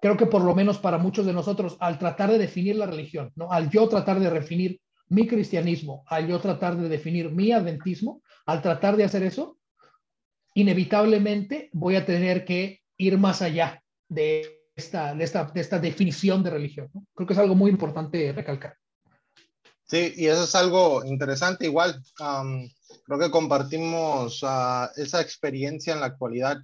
creo 0.00 0.16
que 0.16 0.26
por 0.26 0.44
lo 0.44 0.54
menos 0.54 0.78
para 0.78 0.98
muchos 0.98 1.26
de 1.26 1.32
nosotros, 1.32 1.76
al 1.80 1.98
tratar 1.98 2.30
de 2.30 2.38
definir 2.38 2.76
la 2.76 2.86
religión, 2.86 3.32
¿no? 3.34 3.50
al 3.50 3.70
yo 3.70 3.88
tratar 3.88 4.20
de 4.20 4.30
definir 4.30 4.80
mi 5.10 5.26
cristianismo, 5.26 6.04
al 6.06 6.28
yo 6.28 6.40
tratar 6.40 6.76
de 6.76 6.88
definir 6.88 7.30
mi 7.30 7.52
adventismo, 7.52 8.22
al 8.46 8.62
tratar 8.62 8.96
de 8.96 9.04
hacer 9.04 9.22
eso, 9.24 9.58
inevitablemente 10.54 11.68
voy 11.72 11.96
a 11.96 12.06
tener 12.06 12.44
que 12.44 12.80
ir 12.96 13.18
más 13.18 13.42
allá 13.42 13.82
de 14.08 14.60
esta, 14.74 15.14
de 15.14 15.24
esta, 15.24 15.44
de 15.44 15.60
esta 15.60 15.78
definición 15.78 16.42
de 16.42 16.50
religión. 16.50 16.90
Creo 17.14 17.26
que 17.26 17.32
es 17.34 17.38
algo 17.38 17.54
muy 17.54 17.70
importante 17.70 18.32
recalcar. 18.32 18.76
Sí, 19.84 20.14
y 20.16 20.26
eso 20.26 20.44
es 20.44 20.54
algo 20.54 21.04
interesante. 21.04 21.66
Igual, 21.66 22.00
creo 23.04 23.18
que 23.18 23.30
compartimos 23.30 24.40
uh, 24.44 24.88
esa 24.96 25.20
experiencia 25.20 25.92
en 25.92 26.00
la 26.00 26.06
actualidad 26.06 26.58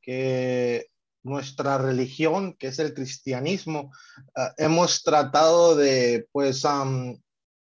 que 0.00 0.86
nuestra 1.22 1.76
religión, 1.76 2.54
que 2.54 2.68
es 2.68 2.78
el 2.78 2.94
cristianismo, 2.94 3.92
uh, 4.36 4.48
hemos 4.56 5.02
tratado 5.02 5.76
de, 5.76 6.26
pues, 6.32 6.64
um, 6.64 7.20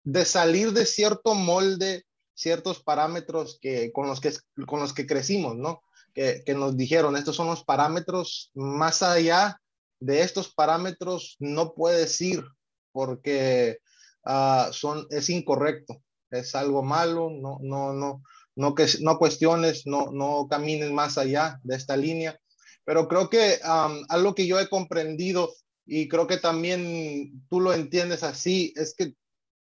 de 0.05 0.25
salir 0.25 0.73
de 0.73 0.87
cierto 0.87 1.35
molde, 1.35 2.05
ciertos 2.35 2.83
parámetros 2.83 3.59
que, 3.61 3.93
con, 3.93 4.07
los 4.07 4.21
que, 4.21 4.33
con 4.67 4.81
los 4.81 4.93
que 4.93 5.07
crecimos, 5.07 5.57
¿no? 5.57 5.83
Que, 6.15 6.43
que 6.45 6.55
nos 6.55 6.77
dijeron, 6.77 7.17
estos 7.17 7.37
son 7.37 7.47
los 7.47 7.65
parámetros, 7.65 8.51
más 8.55 9.03
allá 9.03 9.61
de 10.01 10.23
estos 10.23 10.53
parámetros 10.53 11.37
no 11.39 11.75
puedes 11.75 12.21
ir 12.21 12.45
porque 12.91 13.79
uh, 14.25 14.73
son, 14.73 15.07
es 15.11 15.31
incorrecto, 15.31 16.03
es 16.31 16.55
algo 16.55 16.83
malo, 16.83 17.31
no, 17.31 17.59
no, 17.63 17.93
no, 17.93 18.23
no, 18.57 18.75
que, 18.75 18.87
no 19.01 19.19
cuestiones, 19.19 19.87
no, 19.87 20.11
no 20.13 20.49
camines 20.49 20.91
más 20.91 21.19
allá 21.19 21.61
de 21.63 21.77
esta 21.77 21.97
línea. 21.97 22.39
Pero 22.85 23.07
creo 23.07 23.31
que 23.31 23.61
um, 23.65 24.05
algo 24.09 24.35
que 24.35 24.47
yo 24.47 24.59
he 24.59 24.69
comprendido 24.69 25.55
y 25.87 26.09
creo 26.09 26.27
que 26.27 26.37
también 26.37 27.45
tú 27.49 27.61
lo 27.61 27.73
entiendes 27.73 28.23
así, 28.23 28.73
es 28.77 28.95
que 28.95 29.15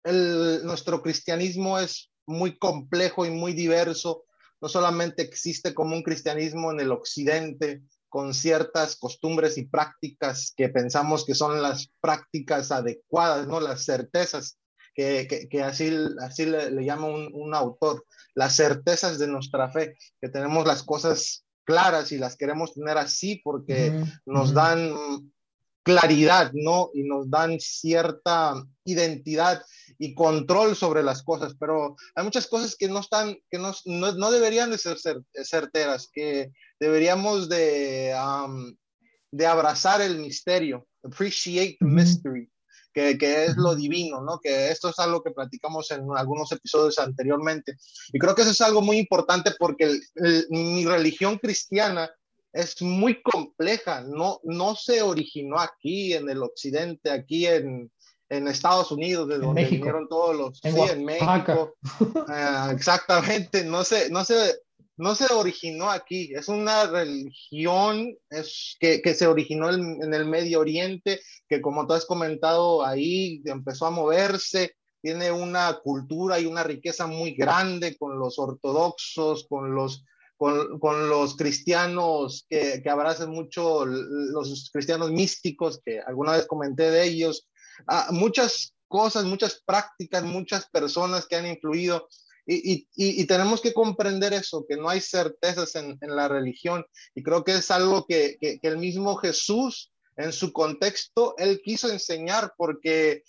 el, 0.04 0.64
nuestro 0.64 1.02
cristianismo 1.02 1.78
es 1.78 2.10
muy 2.26 2.58
complejo 2.58 3.26
y 3.26 3.30
muy 3.30 3.52
diverso. 3.52 4.24
No 4.60 4.68
solamente 4.68 5.22
existe 5.22 5.74
como 5.74 5.96
un 5.96 6.02
cristianismo 6.02 6.70
en 6.70 6.80
el 6.80 6.92
occidente, 6.92 7.82
con 8.08 8.34
ciertas 8.34 8.96
costumbres 8.96 9.56
y 9.56 9.64
prácticas 9.64 10.52
que 10.54 10.68
pensamos 10.68 11.24
que 11.24 11.34
son 11.34 11.62
las 11.62 11.90
prácticas 12.00 12.70
adecuadas, 12.70 13.46
¿no? 13.46 13.58
Las 13.58 13.84
certezas, 13.86 14.58
que, 14.94 15.48
que, 15.50 15.62
así, 15.62 15.90
así 16.20 16.44
le, 16.44 16.84
llama 16.84 17.06
un, 17.06 17.30
un, 17.32 17.54
autor, 17.54 18.04
las 18.34 18.54
certezas 18.54 19.18
de 19.18 19.28
nuestra 19.28 19.70
fe, 19.70 19.96
que 20.20 20.28
tenemos 20.28 20.66
las 20.66 20.82
cosas 20.82 21.46
claras 21.64 22.12
y 22.12 22.18
las 22.18 22.36
queremos 22.36 22.74
tener 22.74 22.98
así 22.98 23.40
porque 23.42 24.04
nos 24.26 24.52
dan 24.52 24.94
claridad, 25.82 26.52
¿no? 26.54 26.90
Y 26.94 27.02
nos 27.02 27.28
dan 27.30 27.58
cierta 27.60 28.54
identidad 28.84 29.62
y 29.98 30.14
control 30.14 30.74
sobre 30.76 31.02
las 31.02 31.22
cosas, 31.22 31.54
pero 31.58 31.96
hay 32.14 32.24
muchas 32.24 32.46
cosas 32.46 32.76
que 32.76 32.88
no 32.88 33.00
están, 33.00 33.36
que 33.50 33.58
no, 33.58 33.72
no, 33.84 34.12
no 34.12 34.30
deberían 34.30 34.70
de 34.70 34.78
ser 34.78 34.96
certeras, 35.44 36.08
que 36.12 36.52
deberíamos 36.80 37.48
de, 37.48 38.14
de 39.30 39.46
abrazar 39.46 40.00
el 40.00 40.18
misterio, 40.18 40.86
appreciate 41.04 41.76
the 41.78 41.86
mystery, 41.86 42.50
que, 42.92 43.16
que, 43.16 43.44
es 43.44 43.56
lo 43.56 43.74
divino, 43.74 44.20
¿no? 44.22 44.38
Que 44.40 44.70
esto 44.70 44.90
es 44.90 44.98
algo 44.98 45.22
que 45.22 45.30
platicamos 45.30 45.90
en 45.90 46.06
algunos 46.16 46.50
episodios 46.52 46.98
anteriormente. 46.98 47.76
Y 48.12 48.18
creo 48.18 48.34
que 48.34 48.42
eso 48.42 48.50
es 48.50 48.60
algo 48.60 48.82
muy 48.82 48.98
importante 48.98 49.52
porque 49.58 49.98
mi 50.50 50.84
religión 50.84 51.38
cristiana 51.38 52.10
es 52.52 52.80
muy 52.82 53.22
compleja, 53.22 54.02
no, 54.02 54.40
no 54.44 54.74
se 54.74 55.02
originó 55.02 55.58
aquí 55.58 56.12
en 56.12 56.28
el 56.28 56.42
occidente, 56.42 57.10
aquí 57.10 57.46
en, 57.46 57.90
en 58.28 58.48
Estados 58.48 58.90
Unidos, 58.90 59.28
de 59.28 59.38
donde 59.38 59.64
vinieron 59.64 60.08
todos 60.08 60.36
los... 60.36 60.64
En 60.64 60.74
sí, 60.74 60.80
en 60.90 61.04
México. 61.04 61.74
Uh, 62.00 62.70
exactamente, 62.70 63.64
no 63.64 63.84
se, 63.84 64.10
no, 64.10 64.24
se, 64.24 64.58
no 64.96 65.14
se 65.14 65.32
originó 65.32 65.90
aquí, 65.90 66.32
es 66.34 66.48
una 66.48 66.86
religión 66.86 68.14
es, 68.28 68.76
que, 68.78 69.00
que 69.00 69.14
se 69.14 69.26
originó 69.26 69.70
en, 69.70 70.02
en, 70.02 70.12
el 70.12 70.26
Medio 70.26 70.60
Oriente, 70.60 71.20
que 71.48 71.62
como 71.62 71.86
tú 71.86 71.94
has 71.94 72.04
comentado 72.04 72.84
ahí, 72.84 73.42
empezó 73.46 73.86
a 73.86 73.90
moverse, 73.90 74.76
tiene 75.00 75.32
una 75.32 75.80
cultura 75.82 76.38
y 76.38 76.46
una 76.46 76.62
riqueza 76.62 77.06
muy 77.06 77.32
grande 77.32 77.96
con 77.96 78.18
los 78.18 78.38
ortodoxos, 78.38 79.46
con 79.48 79.74
los 79.74 80.04
con, 80.80 81.08
los 81.08 81.36
cristianos 81.36 82.46
que, 82.48 82.82
abrazan 82.90 83.30
mucho, 83.30 83.86
los 83.86 84.70
cristianos 84.72 85.12
místicos, 85.12 85.80
que 85.84 86.00
alguna 86.00 86.32
vez 86.32 86.46
comenté 86.46 86.90
de 86.90 87.04
ellos, 87.04 87.48
ah, 87.86 88.08
muchas 88.10 88.74
cosas, 88.88 89.24
muchas 89.24 89.62
prácticas, 89.64 90.24
muchas 90.24 90.68
personas 90.68 91.26
que 91.26 91.36
han 91.36 91.46
influido. 91.46 92.08
Y, 92.44 93.24
tenemos 93.26 93.60
que 93.60 93.72
comprender 93.72 94.32
eso, 94.32 94.66
que 94.68 94.76
no 94.76 94.88
hay 94.88 95.00
certezas 95.00 95.76
en, 95.76 95.96
la 96.00 96.26
religión. 96.26 96.84
Y 97.14 97.22
creo 97.22 97.44
que 97.44 97.54
es 97.54 97.70
algo 97.70 98.04
que, 98.04 98.36
el 98.40 98.78
mismo 98.78 99.14
Jesús, 99.16 99.92
en 100.16 100.32
su 100.32 100.52
contexto, 100.52 101.36
él 101.38 101.60
quiso 101.62 101.88
enseñar 101.88 102.52
porque 102.56 103.22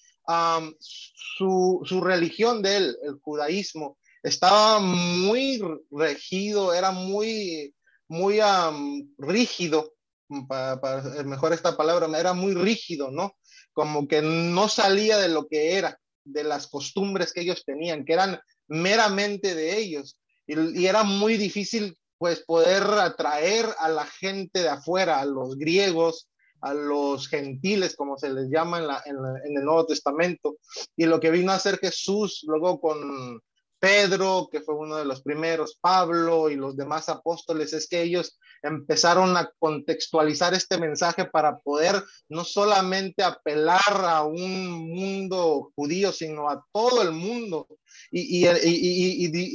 su, 0.79 1.81
su 1.85 2.01
religión 2.01 2.63
de 2.63 2.77
él, 2.77 2.97
el 3.03 3.19
judaísmo, 3.21 3.97
estaba 4.23 4.79
muy 4.79 5.61
regido, 5.91 6.73
era 6.73 6.91
muy, 6.91 7.75
muy 8.07 8.39
rígido, 9.17 9.93
para, 10.47 10.79
para, 10.79 11.23
mejor 11.23 11.53
esta 11.53 11.75
palabra, 11.75 12.07
era 12.17 12.33
muy 12.33 12.53
rígido, 12.53 13.11
¿no? 13.11 13.35
Como 13.73 14.07
que 14.07 14.21
no 14.21 14.69
salía 14.69 15.17
de 15.17 15.27
lo 15.27 15.47
que 15.47 15.77
era, 15.77 15.99
de 16.23 16.43
las 16.45 16.67
costumbres 16.67 17.33
que 17.33 17.41
ellos 17.41 17.63
tenían, 17.65 18.05
que 18.05 18.13
eran 18.13 18.39
meramente 18.67 19.55
de 19.55 19.77
ellos. 19.77 20.17
Y, 20.47 20.85
era 20.85 21.03
muy 21.03 21.37
difícil, 21.37 21.97
pues, 22.17 22.43
poder 22.45 22.83
atraer 22.83 23.65
a 23.79 23.89
la 23.89 24.05
gente 24.05 24.61
de 24.61 24.69
afuera, 24.69 25.19
a 25.19 25.25
los 25.25 25.57
griegos, 25.57 26.29
a 26.61 26.73
los 26.73 27.27
gentiles, 27.27 27.97
como 27.97 28.17
se 28.17 28.29
les 28.29 28.49
llama 28.49 28.77
en, 28.77 28.83
en, 28.83 29.21
la, 29.21 29.29
en, 29.43 29.57
el 29.57 29.65
Nuevo 29.65 29.85
Testamento. 29.85 30.55
Y 30.95 31.05
lo 31.05 31.19
que 31.19 31.29
vino 31.29 31.51
a 31.51 31.55
hacer 31.55 31.77
Jesús 31.77 32.45
luego 32.47 32.79
con, 32.79 33.41
Pedro, 33.83 34.47
que 34.49 34.61
fue 34.61 34.75
uno 34.75 34.95
de 34.95 35.03
los 35.03 35.21
primeros, 35.21 35.77
Pablo 35.81 36.49
y 36.49 36.55
los 36.55 36.77
demás 36.77 37.09
apóstoles, 37.09 37.73
es 37.73 37.89
que 37.89 38.01
ellos 38.01 38.39
empezaron 38.61 39.35
a 39.35 39.51
contextualizar 39.59 40.53
este 40.53 40.77
mensaje 40.77 41.25
para 41.25 41.59
poder 41.59 42.01
no 42.29 42.45
solamente 42.45 43.23
apelar 43.23 43.81
a 43.89 44.23
un 44.23 44.89
mundo 44.89 45.73
judío, 45.75 46.13
sino 46.13 46.49
a 46.49 46.65
todo 46.71 47.01
el 47.01 47.11
mundo. 47.11 47.67
Y, 48.09 48.45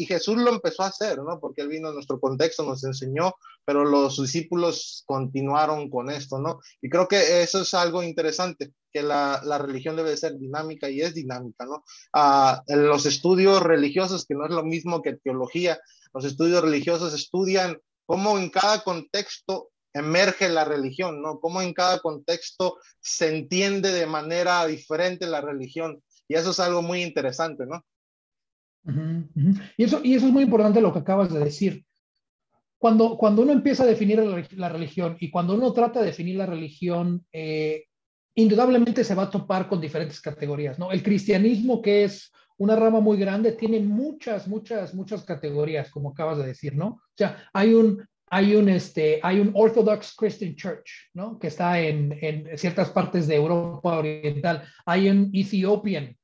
Jesús 0.06 0.37
lo 0.37 0.50
empezó 0.50 0.82
a 0.82 0.88
hacer, 0.88 1.16
¿no? 1.16 1.40
Porque 1.40 1.62
él 1.62 1.68
vino 1.68 1.88
a 1.88 1.94
nuestro 1.94 2.20
contexto, 2.20 2.64
nos 2.64 2.85
enseñó, 2.85 3.35
pero 3.64 3.87
los 3.87 4.20
discípulos 4.20 5.04
continuaron 5.06 5.88
con 5.88 6.11
esto, 6.11 6.38
¿no? 6.38 6.61
Y 6.82 6.90
creo 6.90 7.08
que 7.08 7.40
eso 7.40 7.62
es 7.62 7.73
algo 7.73 8.02
interesante 8.02 8.75
la, 9.02 9.58
religión 9.58 9.96
debe 9.96 10.16
ser 10.16 10.38
dinámica 10.38 10.88
y 10.90 11.00
es 11.00 11.14
dinámica, 11.14 11.66
¿no? 11.66 11.84
En 12.66 12.86
los 12.86 13.06
estudios 13.06 13.62
religiosos, 13.62 14.26
que 14.26 14.34
no 14.34 14.46
es 14.46 14.50
lo 14.50 14.64
mismo 14.64 15.02
que 15.02 15.16
teología, 15.16 15.80
los 16.14 16.24
estudios 16.24 16.62
religiosos 16.62 17.14
estudian 17.14 17.78
cómo 18.06 18.38
en 18.38 18.50
cada 18.50 18.82
contexto 18.82 19.70
emerge 19.92 20.48
la 20.48 20.64
religión, 20.64 21.22
¿no? 21.22 21.40
Cómo 21.40 21.60
en 21.62 21.72
cada 21.74 21.98
contexto 22.00 22.78
se 23.00 23.36
entiende 23.36 23.92
de 23.92 24.06
manera 24.06 24.66
diferente 24.66 25.26
la 25.26 25.40
religión. 25.40 26.02
Y 26.26 26.34
eso 26.34 26.50
es 26.50 26.60
algo 26.60 26.82
muy 26.82 27.02
interesante, 27.02 27.64
¿no? 27.66 27.84
Y, 29.76 29.84
eso, 29.84 30.00
y 30.02 30.14
eso 30.14 30.26
es 30.26 30.32
muy 30.32 30.44
importante 30.44 30.80
lo 30.80 30.92
que 30.92 31.00
acabas 31.00 31.32
de 31.32 31.40
decir. 31.40 31.84
Cuando, 32.78 33.18
cuando 33.18 33.42
uno 33.42 33.52
empieza 33.52 33.82
a 33.82 33.86
definir 33.86 34.20
la, 34.20 34.46
la 34.52 34.68
religión 34.68 35.16
y 35.20 35.30
cuando 35.30 35.54
uno 35.54 35.72
trata 35.72 36.00
de 36.00 36.06
definir 36.06 36.36
la 36.36 36.46
religión, 36.46 37.26
eh, 37.32 37.88
indudablemente 38.38 39.02
se 39.02 39.16
va 39.16 39.25
a 39.25 39.30
topar 39.30 39.68
con 39.68 39.80
diferentes 39.80 40.21
categorías, 40.21 40.78
¿no? 40.78 40.92
El 40.92 41.02
cristianismo, 41.02 41.83
que 41.83 42.04
es 42.04 42.33
una 42.57 42.76
rama 42.76 43.00
muy 43.00 43.18
grande, 43.18 43.52
tiene 43.52 43.80
muchas, 43.80 44.47
muchas, 44.47 44.95
muchas 44.95 45.25
categorías, 45.25 45.90
como 45.90 46.11
acabas 46.11 46.38
de 46.38 46.47
decir, 46.47 46.76
¿no? 46.76 46.87
O 46.87 47.16
sea, 47.16 47.49
hay 47.52 47.75
un, 47.75 48.07
hay 48.30 48.54
un, 48.54 48.68
este, 48.68 49.18
hay 49.25 49.40
un 49.40 49.50
Orthodox 49.54 50.14
Christian 50.16 50.54
Church, 50.54 51.11
¿no? 51.14 51.37
Que 51.37 51.49
está 51.49 51.80
en, 51.80 52.16
en 52.21 52.57
ciertas 52.57 52.90
partes 52.90 53.26
de 53.26 53.35
Europa 53.35 53.99
Oriental. 53.99 54.62
Hay 54.87 55.09
un 55.09 55.30
Ethiopian 55.33 56.16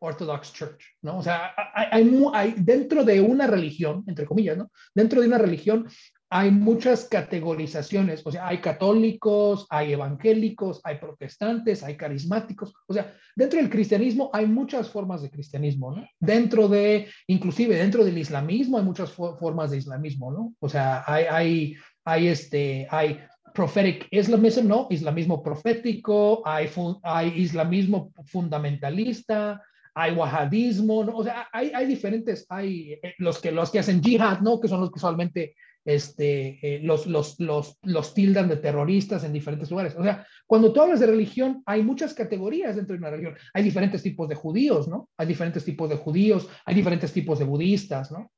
Orthodox 0.00 0.52
Church, 0.52 0.82
¿no? 1.02 1.18
O 1.18 1.22
sea, 1.22 1.52
hay, 1.74 2.20
hay, 2.34 2.54
dentro 2.56 3.04
de 3.04 3.20
una 3.20 3.46
religión, 3.46 4.02
entre 4.08 4.26
comillas, 4.26 4.56
¿no? 4.56 4.72
Dentro 4.92 5.20
de 5.20 5.28
una 5.28 5.38
religión 5.38 5.86
hay 6.32 6.52
muchas 6.52 7.06
categorizaciones, 7.06 8.24
o 8.24 8.30
sea, 8.30 8.46
hay 8.46 8.58
católicos, 8.58 9.66
hay 9.68 9.92
evangélicos, 9.92 10.80
hay 10.84 10.98
protestantes, 10.98 11.82
hay 11.82 11.96
carismáticos, 11.96 12.72
o 12.86 12.94
sea, 12.94 13.12
dentro 13.34 13.58
del 13.58 13.68
cristianismo 13.68 14.30
hay 14.32 14.46
muchas 14.46 14.88
formas 14.88 15.22
de 15.22 15.30
cristianismo, 15.30 15.90
¿no? 15.90 16.06
Dentro 16.20 16.68
de, 16.68 17.08
inclusive 17.26 17.76
dentro 17.76 18.04
del 18.04 18.16
islamismo 18.16 18.78
hay 18.78 18.84
muchas 18.84 19.10
formas 19.10 19.72
de 19.72 19.78
islamismo, 19.78 20.30
¿no? 20.30 20.54
O 20.60 20.68
sea, 20.68 21.02
hay, 21.04 21.24
hay, 21.24 21.74
hay, 22.04 22.28
este, 22.28 22.86
hay 22.90 23.18
prophetic 23.52 24.06
Islamism, 24.12 24.68
¿no? 24.68 24.86
Islamismo 24.88 25.42
profético, 25.42 26.46
hay, 26.46 26.70
hay 27.02 27.28
islamismo 27.40 28.12
fundamentalista, 28.26 29.60
hay 29.94 30.12
wahhabismo, 30.12 31.04
¿no? 31.04 31.16
O 31.16 31.24
sea, 31.24 31.48
hay, 31.52 31.72
hay 31.74 31.86
diferentes, 31.86 32.46
hay 32.48 32.92
eh, 33.02 33.14
los 33.18 33.40
que, 33.40 33.50
los 33.50 33.70
que 33.70 33.80
hacen 33.80 34.00
jihad, 34.00 34.40
¿no? 34.40 34.60
Que 34.60 34.68
son 34.68 34.80
los 34.80 34.90
que 34.90 34.98
usualmente 34.98 35.56
este, 35.84 36.58
eh, 36.62 36.80
los, 36.82 37.06
los, 37.06 37.40
los, 37.40 37.78
los 37.82 38.14
tildan 38.14 38.48
de 38.48 38.56
terroristas 38.56 39.24
en 39.24 39.32
diferentes 39.32 39.70
lugares. 39.70 39.94
O 39.96 40.02
sea, 40.02 40.26
cuando 40.46 40.72
tú 40.72 40.82
hablas 40.82 41.00
de 41.00 41.06
religión, 41.06 41.62
hay 41.66 41.82
muchas 41.82 42.14
categorías 42.14 42.76
dentro 42.76 42.94
de 42.94 42.98
una 42.98 43.10
religión. 43.10 43.36
Hay 43.54 43.62
diferentes 43.62 44.02
tipos 44.02 44.28
de 44.28 44.34
judíos, 44.34 44.88
¿no? 44.88 45.08
Hay 45.16 45.26
diferentes 45.26 45.64
tipos 45.64 45.88
de 45.88 45.96
judíos, 45.96 46.48
hay 46.64 46.74
diferentes 46.74 47.12
tipos 47.12 47.38
de 47.38 47.44
budistas, 47.44 48.12
¿no? 48.12 48.30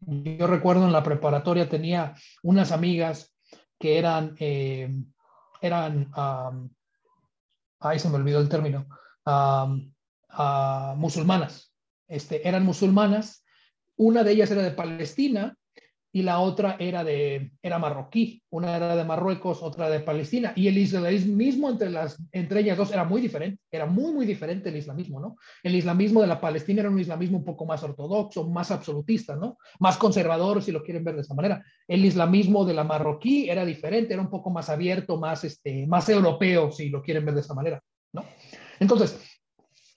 Yo 0.00 0.46
recuerdo 0.46 0.84
en 0.84 0.92
la 0.92 1.02
preparatoria 1.02 1.68
tenía 1.68 2.14
unas 2.42 2.70
amigas 2.70 3.34
que 3.78 3.98
eran, 3.98 4.34
eh, 4.38 4.94
eran, 5.60 6.10
ahí 7.80 7.98
se 7.98 8.08
me 8.08 8.16
olvidó 8.16 8.40
el 8.40 8.48
término, 8.48 8.86
musulmanas. 10.96 11.72
Este, 12.08 12.46
eran 12.46 12.64
musulmanas. 12.64 13.44
Una 13.96 14.22
de 14.22 14.32
ellas 14.32 14.50
era 14.50 14.62
de 14.62 14.70
Palestina 14.70 15.56
y 16.16 16.22
la 16.22 16.40
otra 16.40 16.76
era 16.78 17.04
de 17.04 17.52
era 17.60 17.78
marroquí, 17.78 18.42
una 18.48 18.74
era 18.74 18.96
de 18.96 19.04
Marruecos, 19.04 19.62
otra 19.62 19.90
de 19.90 20.00
Palestina, 20.00 20.54
y 20.56 20.66
el 20.66 20.78
islamismo 20.78 21.68
entre 21.68 21.90
las 21.90 22.16
entre 22.32 22.60
ellas 22.60 22.78
dos 22.78 22.90
era 22.90 23.04
muy 23.04 23.20
diferente, 23.20 23.60
era 23.70 23.84
muy 23.84 24.14
muy 24.14 24.24
diferente 24.24 24.70
el 24.70 24.76
islamismo, 24.76 25.20
¿no? 25.20 25.36
El 25.62 25.74
islamismo 25.74 26.22
de 26.22 26.28
la 26.28 26.40
Palestina 26.40 26.80
era 26.80 26.88
un 26.88 26.98
islamismo 26.98 27.36
un 27.36 27.44
poco 27.44 27.66
más 27.66 27.82
ortodoxo, 27.82 28.48
más 28.48 28.70
absolutista, 28.70 29.36
¿no? 29.36 29.58
Más 29.78 29.98
conservador 29.98 30.62
si 30.62 30.72
lo 30.72 30.82
quieren 30.82 31.04
ver 31.04 31.16
de 31.16 31.20
esa 31.20 31.34
manera. 31.34 31.62
El 31.86 32.02
islamismo 32.02 32.64
de 32.64 32.72
la 32.72 32.84
marroquí 32.84 33.50
era 33.50 33.66
diferente, 33.66 34.14
era 34.14 34.22
un 34.22 34.30
poco 34.30 34.48
más 34.48 34.70
abierto, 34.70 35.18
más 35.18 35.44
este 35.44 35.86
más 35.86 36.08
europeo 36.08 36.72
si 36.72 36.88
lo 36.88 37.02
quieren 37.02 37.26
ver 37.26 37.34
de 37.34 37.42
esa 37.42 37.52
manera, 37.52 37.82
¿no? 38.14 38.24
Entonces, 38.80 39.20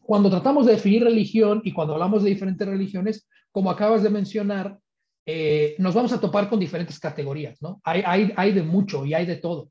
cuando 0.01 0.29
tratamos 0.29 0.65
de 0.65 0.73
definir 0.73 1.01
religión 1.01 1.61
y 1.63 1.71
cuando 1.71 1.93
hablamos 1.93 2.23
de 2.23 2.29
diferentes 2.29 2.67
religiones, 2.67 3.25
como 3.53 3.71
acabas 3.71 4.03
de 4.03 4.09
mencionar, 4.09 4.77
eh, 5.25 5.75
nos 5.77 5.93
vamos 5.93 6.11
a 6.13 6.19
topar 6.19 6.49
con 6.49 6.59
diferentes 6.59 6.99
categorías, 6.99 7.61
¿no? 7.61 7.79
Hay, 7.83 8.03
hay, 8.05 8.33
hay 8.35 8.51
de 8.51 8.63
mucho 8.63 9.05
y 9.05 9.13
hay 9.13 9.25
de 9.25 9.37
todo. 9.37 9.69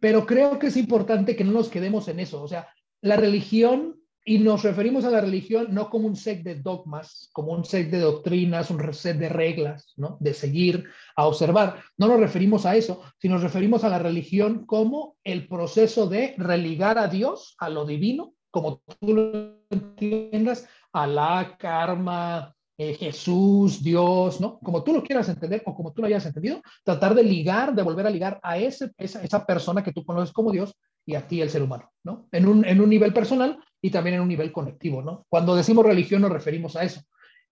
Pero 0.00 0.26
creo 0.26 0.58
que 0.58 0.68
es 0.68 0.76
importante 0.76 1.36
que 1.36 1.44
no 1.44 1.52
nos 1.52 1.68
quedemos 1.68 2.08
en 2.08 2.20
eso. 2.20 2.42
O 2.42 2.48
sea, 2.48 2.68
la 3.02 3.16
religión, 3.16 3.96
y 4.24 4.38
nos 4.38 4.62
referimos 4.62 5.04
a 5.04 5.10
la 5.10 5.20
religión 5.20 5.68
no 5.70 5.88
como 5.90 6.06
un 6.06 6.16
set 6.16 6.42
de 6.42 6.56
dogmas, 6.56 7.30
como 7.32 7.52
un 7.52 7.64
set 7.64 7.90
de 7.90 8.00
doctrinas, 8.00 8.70
un 8.70 8.92
set 8.92 9.16
de 9.18 9.28
reglas, 9.28 9.94
¿no? 9.96 10.16
De 10.20 10.34
seguir, 10.34 10.84
a 11.16 11.26
observar. 11.26 11.82
No 11.96 12.08
nos 12.08 12.20
referimos 12.20 12.66
a 12.66 12.76
eso, 12.76 13.02
sino 13.18 13.34
nos 13.34 13.42
referimos 13.42 13.84
a 13.84 13.88
la 13.88 13.98
religión 13.98 14.66
como 14.66 15.16
el 15.24 15.48
proceso 15.48 16.06
de 16.06 16.34
religar 16.36 16.98
a 16.98 17.08
Dios, 17.08 17.56
a 17.58 17.68
lo 17.68 17.84
divino, 17.84 18.34
como 18.50 18.82
tú 19.00 19.14
lo 19.14 19.60
entiendas, 19.70 20.68
a 20.92 21.06
la 21.06 21.56
karma, 21.58 22.54
eh, 22.82 22.94
Jesús, 22.94 23.82
Dios, 23.82 24.40
¿no? 24.40 24.58
Como 24.60 24.82
tú 24.82 24.94
lo 24.94 25.02
quieras 25.02 25.28
entender 25.28 25.62
o 25.66 25.74
como 25.74 25.92
tú 25.92 26.00
lo 26.00 26.06
hayas 26.06 26.24
entendido, 26.24 26.62
tratar 26.82 27.14
de 27.14 27.22
ligar, 27.22 27.74
de 27.74 27.82
volver 27.82 28.06
a 28.06 28.10
ligar 28.10 28.40
a 28.42 28.56
ese, 28.56 28.90
esa, 28.96 29.22
esa 29.22 29.44
persona 29.44 29.84
que 29.84 29.92
tú 29.92 30.02
conoces 30.02 30.32
como 30.32 30.50
Dios 30.50 30.74
y 31.04 31.14
a 31.14 31.28
ti 31.28 31.42
el 31.42 31.50
ser 31.50 31.62
humano, 31.62 31.90
¿no? 32.02 32.26
En 32.32 32.48
un, 32.48 32.64
en 32.64 32.80
un 32.80 32.88
nivel 32.88 33.12
personal 33.12 33.58
y 33.82 33.90
también 33.90 34.14
en 34.14 34.22
un 34.22 34.28
nivel 34.28 34.50
colectivo, 34.50 35.02
¿no? 35.02 35.26
Cuando 35.28 35.54
decimos 35.54 35.84
religión 35.84 36.22
nos 36.22 36.32
referimos 36.32 36.74
a 36.74 36.84
eso. 36.84 37.02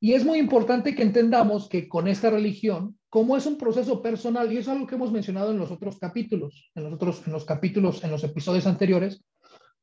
Y 0.00 0.14
es 0.14 0.24
muy 0.24 0.38
importante 0.38 0.94
que 0.94 1.02
entendamos 1.02 1.68
que 1.68 1.90
con 1.90 2.08
esta 2.08 2.30
religión, 2.30 2.98
como 3.10 3.36
es 3.36 3.44
un 3.44 3.58
proceso 3.58 4.00
personal, 4.00 4.50
y 4.50 4.56
es 4.56 4.68
algo 4.68 4.86
que 4.86 4.94
hemos 4.94 5.12
mencionado 5.12 5.50
en 5.50 5.58
los 5.58 5.70
otros 5.70 5.98
capítulos, 5.98 6.70
en 6.74 6.84
los 6.84 6.94
otros, 6.94 7.26
en 7.26 7.34
los 7.34 7.44
capítulos, 7.44 8.02
en 8.02 8.12
los 8.12 8.24
episodios 8.24 8.66
anteriores, 8.66 9.22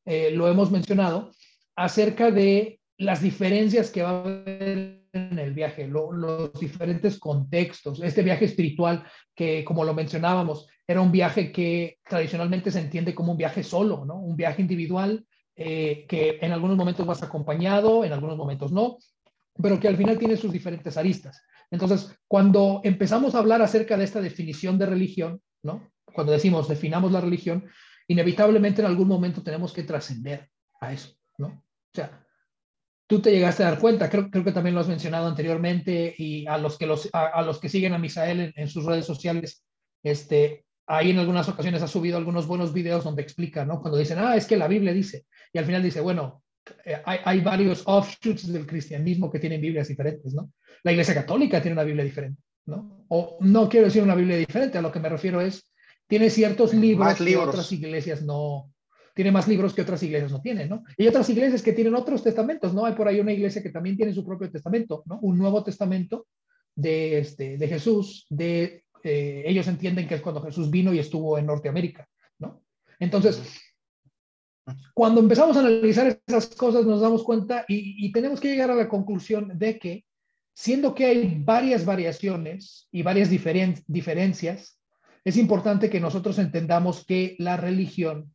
eh, 0.06 0.32
lo 0.32 0.48
hemos 0.48 0.72
mencionado, 0.72 1.30
acerca 1.76 2.32
de 2.32 2.80
las 2.98 3.22
diferencias 3.22 3.92
que 3.92 4.02
va 4.02 4.10
a 4.10 4.24
haber 4.24 5.05
en 5.16 5.40
el 5.40 5.54
viaje, 5.54 5.88
los 5.88 6.54
diferentes 6.54 7.18
contextos, 7.18 8.02
este 8.04 8.22
viaje 8.22 8.46
espiritual 8.46 9.04
que, 9.34 9.64
como 9.64 9.84
lo 9.84 9.94
mencionábamos, 9.94 10.68
era 10.86 11.02
un 11.02 11.12
viaje 11.12 11.52
que 11.52 11.98
tradicionalmente 12.08 12.70
se 12.70 12.82
entiende 12.82 13.16
como 13.16 13.32
un 13.32 13.38
viaje 13.38 13.64
solo, 13.64 14.06
¿no? 14.06 14.16
Un 14.16 14.36
viaje 14.36 14.62
individual 14.62 15.26
eh, 15.56 16.06
que 16.08 16.38
en 16.42 16.52
algunos 16.52 16.78
momentos 16.78 17.06
vas 17.06 17.24
acompañado, 17.24 18.04
en 18.04 18.12
algunos 18.12 18.38
momentos 18.38 18.72
no, 18.72 18.98
pero 19.62 19.80
que 19.80 19.88
al 19.88 19.96
final 19.96 20.20
tiene 20.20 20.36
sus 20.36 20.52
diferentes 20.52 20.98
aristas. 20.98 21.42
Entonces, 21.72 22.14
cuando 22.28 22.82
empezamos 22.84 23.34
a 23.34 23.40
hablar 23.40 23.62
acerca 23.62 23.98
de 23.98 24.04
esta 24.04 24.22
definición 24.22 24.78
de 24.78 24.86
religión, 24.86 25.42
¿no? 25.64 25.92
Cuando 26.14 26.34
decimos 26.34 26.68
definamos 26.68 27.12
la 27.12 27.22
religión, 27.22 27.66
inevitablemente 28.08 28.82
en 28.82 28.88
algún 28.88 29.08
momento 29.08 29.42
tenemos 29.42 29.74
que 29.74 29.84
trascender 29.84 30.50
a 30.82 30.92
eso, 30.94 31.16
¿no? 31.38 31.48
O 31.48 31.96
sea, 31.96 32.25
tú 33.08 33.22
te 33.22 33.32
llegaste 33.32 33.64
a 33.64 33.72
dar 33.72 33.80
cuenta, 33.80 34.10
creo, 34.10 34.30
creo 34.30 34.44
que 34.44 34.52
también 34.52 34.76
lo 34.76 34.82
has 34.82 34.88
mencionado 34.88 35.28
anteriormente 35.28 36.14
y 36.18 36.48
a 36.48 36.58
los 36.58 36.78
que, 36.78 36.88
los, 36.88 37.10
a, 37.14 37.42
los 37.44 37.60
que 37.60 37.70
siguen 37.70 37.94
a 37.94 38.00
Misael 38.00 38.54
en, 38.56 38.68
sus 38.68 38.86
redes 38.86 39.06
sociales, 39.06 39.64
este, 40.04 40.66
ahí 40.88 41.12
en 41.12 41.20
algunas 41.20 41.48
ocasiones 41.48 41.82
ha 41.82 41.88
subido 41.88 42.18
algunos 42.18 42.48
buenos 42.48 42.74
videos 42.74 43.04
donde 43.04 43.22
explica, 43.22 43.66
¿no? 43.66 43.80
Cuando 43.80 43.98
dicen, 43.98 44.18
ah, 44.20 44.36
es 44.36 44.46
que 44.46 44.58
la 44.58 44.68
Biblia 44.68 44.94
dice, 44.94 45.26
y 45.54 45.60
al 45.60 45.66
final 45.66 45.84
dice, 45.84 46.02
bueno, 46.02 46.44
eh, 46.84 47.00
hay, 47.06 47.20
hay, 47.24 47.42
varios 47.42 47.84
offshoots 47.86 48.52
del 48.52 48.66
cristianismo 48.66 49.32
que 49.32 49.40
tienen 49.40 49.62
Biblias 49.62 49.88
diferentes, 49.88 50.34
¿no? 50.34 50.52
La 50.84 50.92
Iglesia 50.92 51.14
Católica 51.14 51.62
tiene 51.62 51.74
una 51.74 51.84
Biblia 51.84 52.04
diferente, 52.04 52.42
¿no? 52.66 53.06
O 53.10 53.38
no 53.42 53.70
quiero 53.70 53.86
decir 53.86 54.02
una 54.02 54.16
Biblia 54.16 54.38
diferente, 54.38 54.80
a 54.80 54.82
lo 54.82 54.92
que 54.92 55.00
me 55.00 55.10
refiero 55.10 55.42
es, 55.42 55.72
tiene 56.08 56.30
ciertos 56.32 56.74
libros, 56.74 57.20
libros. 57.20 57.46
que 57.46 57.50
otras 57.50 57.72
iglesias 57.72 58.24
no, 58.24 58.72
tiene 59.16 59.32
más 59.32 59.48
libros 59.48 59.74
que 59.74 59.82
otras 59.82 60.04
iglesias 60.04 60.32
no 60.32 60.42
tienen, 60.42 60.70
¿no? 60.70 60.84
Y 60.98 61.08
otras 61.08 61.30
iglesias 61.30 61.64
que 61.64 61.74
tienen 61.74 61.96
otros 61.96 62.22
testamentos, 62.22 62.74
¿no? 62.74 62.86
Hay 62.86 62.94
por 62.94 63.08
ahí 63.08 63.20
una 63.20 63.32
iglesia 63.32 63.64
que 63.64 63.70
también 63.70 63.96
tiene 63.96 64.14
su 64.14 64.26
propio 64.26 64.52
testamento, 64.52 65.04
¿no? 65.06 65.20
Un 65.22 65.38
nuevo 65.38 65.64
testamento 65.64 66.28
de, 66.76 67.20
este, 67.20 67.58
de 67.58 67.68
Jesús, 67.68 68.28
de, 68.30 68.84
eh, 69.04 69.44
ellos 69.46 69.68
entienden 69.68 70.08
que 70.08 70.16
es 70.16 70.22
cuando 70.22 70.42
Jesús 70.42 70.70
vino 70.70 70.94
y 70.94 71.00
estuvo 71.00 71.38
en 71.38 71.46
Norteamérica, 71.46 72.08
¿no? 72.40 72.62
Entonces, 73.00 73.42
cuando 74.94 75.22
empezamos 75.22 75.56
a 75.56 75.62
analizar 75.62 76.20
esas 76.28 76.48
cosas 76.48 76.86
nos 76.86 77.00
damos 77.00 77.24
cuenta 77.24 77.64
y, 77.70 78.12
tenemos 78.12 78.42
que 78.42 78.50
llegar 78.50 78.72
a 78.72 78.76
la 78.76 78.90
conclusión 78.90 79.58
de 79.58 79.80
que, 79.80 80.06
siendo 80.54 80.94
que 80.94 81.06
hay 81.06 81.42
varias 81.42 81.86
variaciones 81.86 82.90
y 82.92 83.02
varias 83.02 83.30
diferen 83.30 83.76
diferencias, 83.88 84.78
es 85.24 85.38
importante 85.38 85.90
que 85.90 86.02
nosotros 86.02 86.38
entendamos 86.38 87.06
que 87.06 87.38
la 87.40 87.56
religión 87.56 88.35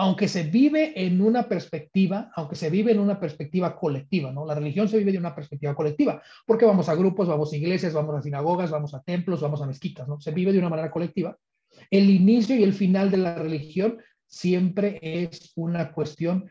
aunque 0.00 0.28
se 0.28 0.44
vive 0.44 0.94
en 0.96 1.20
una 1.20 1.46
perspectiva, 1.46 2.30
aunque 2.34 2.56
se 2.56 2.70
vive 2.70 2.90
en 2.90 3.00
una 3.00 3.20
perspectiva 3.20 3.76
colectiva, 3.76 4.32
¿no? 4.32 4.46
La 4.46 4.54
religión 4.54 4.88
se 4.88 4.96
vive 4.96 5.12
de 5.12 5.18
una 5.18 5.34
perspectiva 5.34 5.74
colectiva, 5.74 6.22
porque 6.46 6.64
vamos 6.64 6.88
a 6.88 6.94
grupos, 6.94 7.28
vamos 7.28 7.52
a 7.52 7.56
iglesias, 7.58 7.92
vamos 7.92 8.16
a 8.16 8.22
sinagogas, 8.22 8.70
vamos 8.70 8.94
a 8.94 9.02
templos, 9.02 9.42
vamos 9.42 9.60
a 9.60 9.66
mezquitas, 9.66 10.08
¿no? 10.08 10.18
Se 10.18 10.30
vive 10.30 10.52
de 10.52 10.58
una 10.58 10.70
manera 10.70 10.90
colectiva. 10.90 11.36
El 11.90 12.08
inicio 12.08 12.56
y 12.56 12.62
el 12.62 12.72
final 12.72 13.10
de 13.10 13.18
la 13.18 13.34
religión 13.34 13.98
siempre 14.26 14.98
es 15.02 15.52
una 15.54 15.92
cuestión 15.92 16.50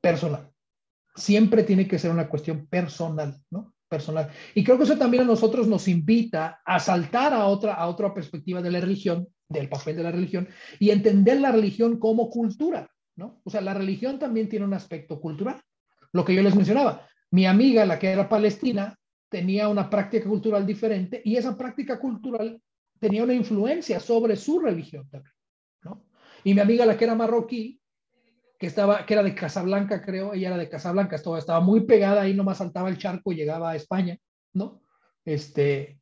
personal. 0.00 0.48
Siempre 1.16 1.64
tiene 1.64 1.88
que 1.88 1.98
ser 1.98 2.12
una 2.12 2.28
cuestión 2.28 2.68
personal, 2.68 3.42
¿no? 3.50 3.74
Personal. 3.88 4.30
Y 4.54 4.62
creo 4.62 4.78
que 4.78 4.84
eso 4.84 4.96
también 4.96 5.24
a 5.24 5.26
nosotros 5.26 5.66
nos 5.66 5.88
invita 5.88 6.60
a 6.64 6.78
saltar 6.78 7.34
a 7.34 7.46
otra, 7.46 7.74
a 7.74 7.88
otra 7.88 8.14
perspectiva 8.14 8.62
de 8.62 8.70
la 8.70 8.78
religión, 8.78 9.26
del 9.48 9.68
papel 9.68 9.96
de 9.96 10.02
la 10.02 10.12
religión 10.12 10.48
y 10.78 10.90
entender 10.90 11.40
la 11.40 11.52
religión 11.52 11.98
como 11.98 12.30
cultura, 12.30 12.90
¿no? 13.16 13.40
O 13.44 13.50
sea, 13.50 13.60
la 13.60 13.74
religión 13.74 14.18
también 14.18 14.48
tiene 14.48 14.64
un 14.64 14.74
aspecto 14.74 15.20
cultural. 15.20 15.60
Lo 16.12 16.24
que 16.24 16.34
yo 16.34 16.42
les 16.42 16.54
mencionaba, 16.54 17.06
mi 17.30 17.46
amiga, 17.46 17.84
la 17.86 17.98
que 17.98 18.08
era 18.08 18.28
palestina, 18.28 18.96
tenía 19.28 19.68
una 19.68 19.90
práctica 19.90 20.28
cultural 20.28 20.66
diferente 20.66 21.20
y 21.24 21.36
esa 21.36 21.56
práctica 21.56 21.98
cultural 21.98 22.60
tenía 22.98 23.22
una 23.22 23.34
influencia 23.34 24.00
sobre 24.00 24.36
su 24.36 24.58
religión 24.60 25.08
también, 25.10 25.34
¿no? 25.82 26.04
Y 26.44 26.54
mi 26.54 26.60
amiga, 26.60 26.86
la 26.86 26.96
que 26.96 27.04
era 27.04 27.14
marroquí, 27.14 27.80
que, 28.58 28.66
estaba, 28.66 29.06
que 29.06 29.14
era 29.14 29.22
de 29.22 29.34
Casablanca, 29.34 30.02
creo, 30.02 30.34
ella 30.34 30.48
era 30.48 30.56
de 30.56 30.68
Casablanca, 30.68 31.16
estaba, 31.16 31.38
estaba 31.38 31.60
muy 31.60 31.82
pegada 31.84 32.22
ahí, 32.22 32.34
nomás 32.34 32.58
saltaba 32.58 32.88
el 32.88 32.98
charco 32.98 33.32
y 33.32 33.36
llegaba 33.36 33.70
a 33.70 33.76
España, 33.76 34.18
¿no? 34.52 34.82
Este, 35.24 35.97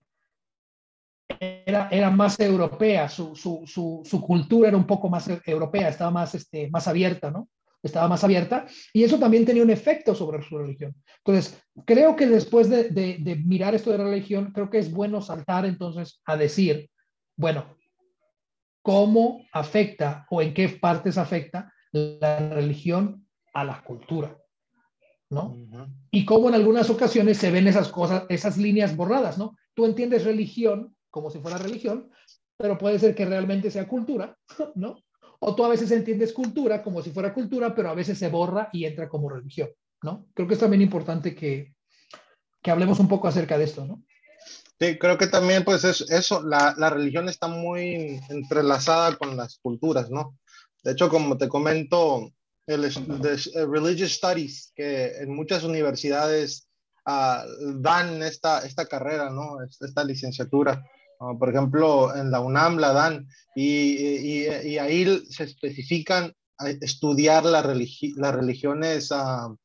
era, 1.29 1.89
era 1.91 2.11
más 2.11 2.39
europea, 2.41 3.09
su, 3.09 3.35
su, 3.35 3.63
su, 3.67 4.03
su, 4.05 4.21
cultura 4.21 4.69
era 4.69 4.77
un 4.77 4.87
poco 4.87 5.09
más 5.09 5.29
europea, 5.45 5.89
estaba 5.89 6.11
más, 6.11 6.35
este, 6.35 6.71
más 6.71 6.87
abierta, 6.89 7.31
¿no? 7.31 7.49
Estaba 7.83 8.09
más 8.09 8.25
abierta 8.25 8.67
y 8.93 9.05
eso 9.05 9.19
también 9.19 9.45
tenía 9.45 9.63
un 9.63 9.71
efecto 9.71 10.15
sobre 10.15 10.43
su 10.43 10.59
religión. 10.59 10.95
Entonces, 11.19 11.63
creo 11.85 12.17
que 12.17 12.27
después 12.27 12.69
de, 12.69 12.91
de, 12.91 13.19
de 13.21 13.37
mirar 13.37 13.75
esto 13.75 13.93
de 13.93 13.99
la 13.99 14.05
religión, 14.05 14.53
creo 14.53 14.71
que 14.71 14.79
es 14.79 14.91
bueno 14.91 15.21
saltar 15.21 15.67
entonces 15.67 16.21
a 16.25 16.37
decir, 16.37 16.91
bueno, 17.37 17.77
¿cómo 18.83 19.45
afecta 19.53 20.27
o 20.31 20.43
en 20.43 20.55
qué 20.55 20.69
partes 20.69 21.19
afecta 21.19 21.73
la 21.93 22.39
religión 22.51 23.27
a 23.53 23.65
la 23.65 23.83
cultura? 23.83 24.37
¿no? 25.29 25.57
Y 26.11 26.25
cómo 26.25 26.49
en 26.49 26.55
algunas 26.55 26.89
ocasiones 26.89 27.39
se 27.39 27.51
ven 27.51 27.67
esas 27.67 27.89
cosas, 27.89 28.25
esas 28.29 28.57
líneas 28.57 28.97
borradas, 28.97 29.39
¿no? 29.39 29.57
Tú 29.75 29.85
entiendes 29.85 30.25
religión 30.25 30.96
como 31.17 31.31
si 31.31 31.39
fuera 31.39 31.57
religión, 31.57 32.11
pero 32.59 32.77
puede 32.77 32.99
ser 32.99 33.15
que 33.15 33.25
realmente 33.25 33.71
sea 33.71 33.89
cultura, 33.89 34.37
¿no? 34.75 35.03
O 35.41 35.55
tú 35.55 35.65
a 35.65 35.69
veces 35.71 35.91
entiendes 35.91 36.35
cultura 36.35 36.83
como 36.83 37.01
si 37.01 37.11
fuera 37.11 37.33
cultura, 37.33 37.75
pero 37.75 37.89
a 37.89 37.95
veces 37.95 38.19
se 38.19 38.29
borra 38.29 38.69
y 38.71 38.85
entra 38.85 39.09
como 39.09 39.31
religión, 39.31 39.71
¿no? 40.03 40.27
Creo 40.35 40.47
que 40.47 40.53
es 40.53 40.61
también 40.61 40.83
importante 40.83 41.35
que, 41.35 41.73
que 42.63 42.71
hablemos 42.71 43.01
un 43.01 43.09
poco 43.09 43.29
acerca 43.29 43.57
de 43.57 43.65
esto, 43.65 43.87
¿no? 43.87 44.05
Sí, 44.79 44.99
creo 44.99 45.17
que 45.17 45.27
también, 45.27 45.65
pues, 45.65 45.85
es, 45.85 46.03
eso, 46.11 46.43
la, 46.43 46.75
la 46.77 46.91
religión 46.91 47.31
está 47.31 47.49
muy 47.49 48.21
entrelazada 48.29 49.17
con 49.17 49.39
las 49.39 49.57
culturas, 49.57 50.11
¿no? 50.11 50.39
De 50.85 50.93
hecho, 50.93 51.09
como 51.09 51.39
te 51.39 51.49
comento, 51.49 52.31
el, 52.67 52.85
el 52.85 53.71
Religious 53.71 54.17
Studies, 54.17 54.71
que 54.77 55.17
en 55.17 55.35
muchas 55.35 55.65
universidades 55.65 56.69
uh, 57.07 57.81
dan 57.81 58.23
esta, 58.23 58.67
esta 58.67 58.85
carrera, 58.85 59.31
¿no? 59.31 59.63
Esta 59.63 60.05
licenciatura. 60.05 60.85
Por 61.19 61.49
ejemplo, 61.49 62.15
en 62.15 62.31
la 62.31 62.41
UNAM 62.41 62.79
la 62.79 62.93
dan 62.93 63.27
y, 63.55 63.67
y, 63.67 64.47
y 64.65 64.79
ahí 64.79 65.23
se 65.29 65.45
especifican 65.45 66.33
estudiar 66.81 67.45
la 67.45 67.63
religi 67.63 68.15
las 68.17 68.35
religiones 68.35 69.11
uh, 69.11 69.57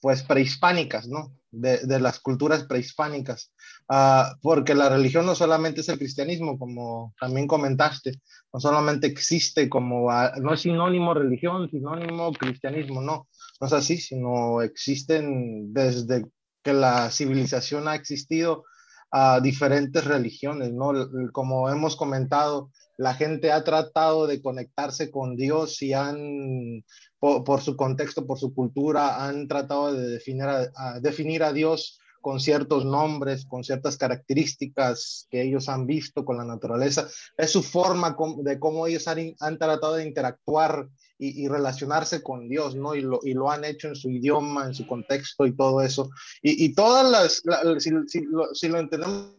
pues 0.00 0.22
prehispánicas, 0.22 1.08
¿no? 1.08 1.34
De, 1.50 1.78
de 1.78 1.98
las 1.98 2.20
culturas 2.20 2.64
prehispánicas. 2.64 3.52
Uh, 3.88 4.36
porque 4.42 4.74
la 4.74 4.88
religión 4.88 5.24
no 5.24 5.34
solamente 5.34 5.80
es 5.80 5.88
el 5.88 5.98
cristianismo, 5.98 6.58
como 6.58 7.14
también 7.18 7.46
comentaste, 7.46 8.20
no 8.52 8.60
solamente 8.60 9.06
existe 9.06 9.68
como, 9.68 10.10
no 10.40 10.54
es 10.54 10.60
sinónimo 10.60 11.14
religión, 11.14 11.70
sinónimo 11.70 12.32
cristianismo, 12.32 13.00
no, 13.00 13.28
no 13.60 13.66
es 13.66 13.72
así, 13.72 13.96
sino 13.96 14.60
existen 14.60 15.72
desde 15.72 16.26
que 16.62 16.74
la 16.74 17.10
civilización 17.10 17.88
ha 17.88 17.94
existido 17.94 18.64
a 19.10 19.40
diferentes 19.40 20.04
religiones, 20.04 20.72
¿no? 20.72 20.92
Como 21.32 21.70
hemos 21.70 21.96
comentado, 21.96 22.70
la 22.96 23.14
gente 23.14 23.52
ha 23.52 23.64
tratado 23.64 24.26
de 24.26 24.42
conectarse 24.42 25.10
con 25.10 25.36
Dios 25.36 25.80
y 25.82 25.92
han, 25.92 26.84
por, 27.18 27.44
por 27.44 27.60
su 27.60 27.76
contexto, 27.76 28.26
por 28.26 28.38
su 28.38 28.52
cultura, 28.54 29.24
han 29.24 29.48
tratado 29.48 29.92
de 29.92 30.08
definir 30.08 30.42
a, 30.44 30.70
a 30.74 31.00
definir 31.00 31.42
a 31.42 31.52
Dios 31.52 32.00
con 32.20 32.40
ciertos 32.40 32.84
nombres, 32.84 33.46
con 33.46 33.64
ciertas 33.64 33.96
características 33.96 35.26
que 35.30 35.42
ellos 35.42 35.68
han 35.68 35.86
visto 35.86 36.24
con 36.24 36.36
la 36.36 36.44
naturaleza. 36.44 37.08
Es 37.36 37.52
su 37.52 37.62
forma 37.62 38.16
de 38.42 38.58
cómo 38.58 38.86
ellos 38.86 39.06
han, 39.08 39.34
han 39.40 39.58
tratado 39.58 39.94
de 39.94 40.04
interactuar 40.04 40.88
y, 41.18 41.44
y, 41.44 41.48
relacionarse 41.48 42.22
con 42.22 42.48
Dios, 42.48 42.76
¿no? 42.76 42.94
Y 42.94 43.00
lo, 43.00 43.20
y 43.22 43.34
lo, 43.34 43.50
han 43.50 43.64
hecho 43.64 43.88
en 43.88 43.96
su 43.96 44.08
idioma, 44.08 44.66
en 44.66 44.74
su 44.74 44.86
contexto 44.86 45.46
y 45.46 45.56
todo 45.56 45.82
eso. 45.82 46.10
Y, 46.42 46.64
y 46.64 46.74
todas 46.74 47.10
las, 47.10 47.42
la, 47.44 47.78
si, 47.80 47.90
si, 48.06 48.68
lo, 48.68 48.78
entendemos 48.78 49.34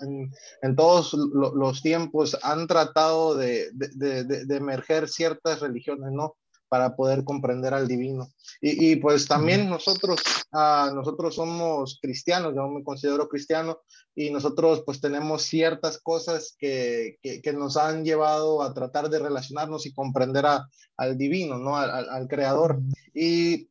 en, 0.00 0.30
en, 0.62 0.76
todos 0.76 1.14
los 1.14 1.82
tiempos 1.82 2.38
han 2.42 2.66
tratado 2.66 3.34
de, 3.34 3.70
de, 3.72 4.24
de, 4.24 4.44
de, 4.44 4.56
emerger 4.56 5.08
ciertas 5.08 5.60
religiones, 5.60 6.12
¿no? 6.12 6.36
Para 6.68 6.96
poder 6.96 7.24
comprender 7.24 7.74
al 7.74 7.88
divino. 7.88 8.28
Y, 8.60 8.92
y 8.92 8.96
pues 8.96 9.26
también 9.26 9.68
nosotros, 9.68 10.20
uh, 10.52 10.94
nosotros 10.94 11.34
somos 11.34 11.98
cristianos, 12.00 12.54
yo 12.54 12.68
me 12.68 12.82
considero 12.82 13.28
cristiano, 13.28 13.80
y 14.14 14.30
nosotros 14.30 14.82
pues 14.84 15.00
tenemos 15.00 15.42
ciertas 15.42 15.98
cosas 15.98 16.56
que, 16.58 17.18
que, 17.22 17.40
que 17.40 17.52
nos 17.52 17.76
han 17.76 18.04
llevado 18.04 18.62
a 18.62 18.74
tratar 18.74 19.08
de 19.08 19.18
relacionarnos 19.18 19.86
y 19.86 19.92
comprender 19.92 20.46
a, 20.46 20.68
al 20.96 21.16
divino, 21.16 21.58
¿no? 21.58 21.76
Al, 21.76 21.90
al, 21.90 22.08
al, 22.10 22.28
creador. 22.28 22.80
Y 23.14 23.68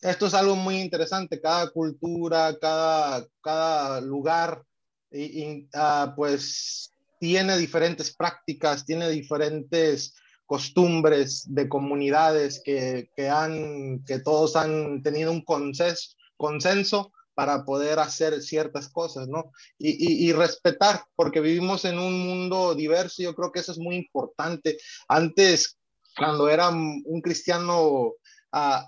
esto 0.00 0.26
es 0.26 0.34
algo 0.34 0.56
muy 0.56 0.80
interesante, 0.80 1.40
cada 1.40 1.70
cultura, 1.70 2.56
cada, 2.58 3.26
cada 3.42 4.00
lugar, 4.00 4.62
y, 5.10 5.42
y 5.42 5.68
uh, 5.74 6.14
pues 6.16 6.90
tiene 7.20 7.56
diferentes 7.56 8.14
prácticas, 8.14 8.84
tiene 8.84 9.08
diferentes 9.10 10.14
costumbres 10.54 11.52
de 11.52 11.68
comunidades 11.68 12.62
que, 12.64 13.10
que, 13.16 13.28
han, 13.28 14.04
que 14.04 14.20
todos 14.20 14.54
han 14.54 15.02
tenido 15.02 15.32
un 15.32 15.42
consenso, 15.44 17.10
para 17.34 17.64
poder 17.64 17.98
hacer 17.98 18.40
ciertas 18.40 18.88
cosas, 18.88 19.26
¿no? 19.26 19.50
Y, 19.76 20.28
y, 20.28 20.32
respetar, 20.32 21.02
porque 21.16 21.40
vivimos 21.40 21.84
en 21.84 21.98
un 21.98 22.24
mundo 22.24 22.76
diverso, 22.76 23.20
yo 23.20 23.34
creo 23.34 23.50
que 23.50 23.58
eso 23.58 23.72
es 23.72 23.78
muy 23.78 23.96
importante. 23.96 24.78
Antes, 25.08 25.76
cuando 26.16 26.48
era 26.48 26.68
un 26.68 27.20
cristiano, 27.20 28.12
uh, 28.52 28.82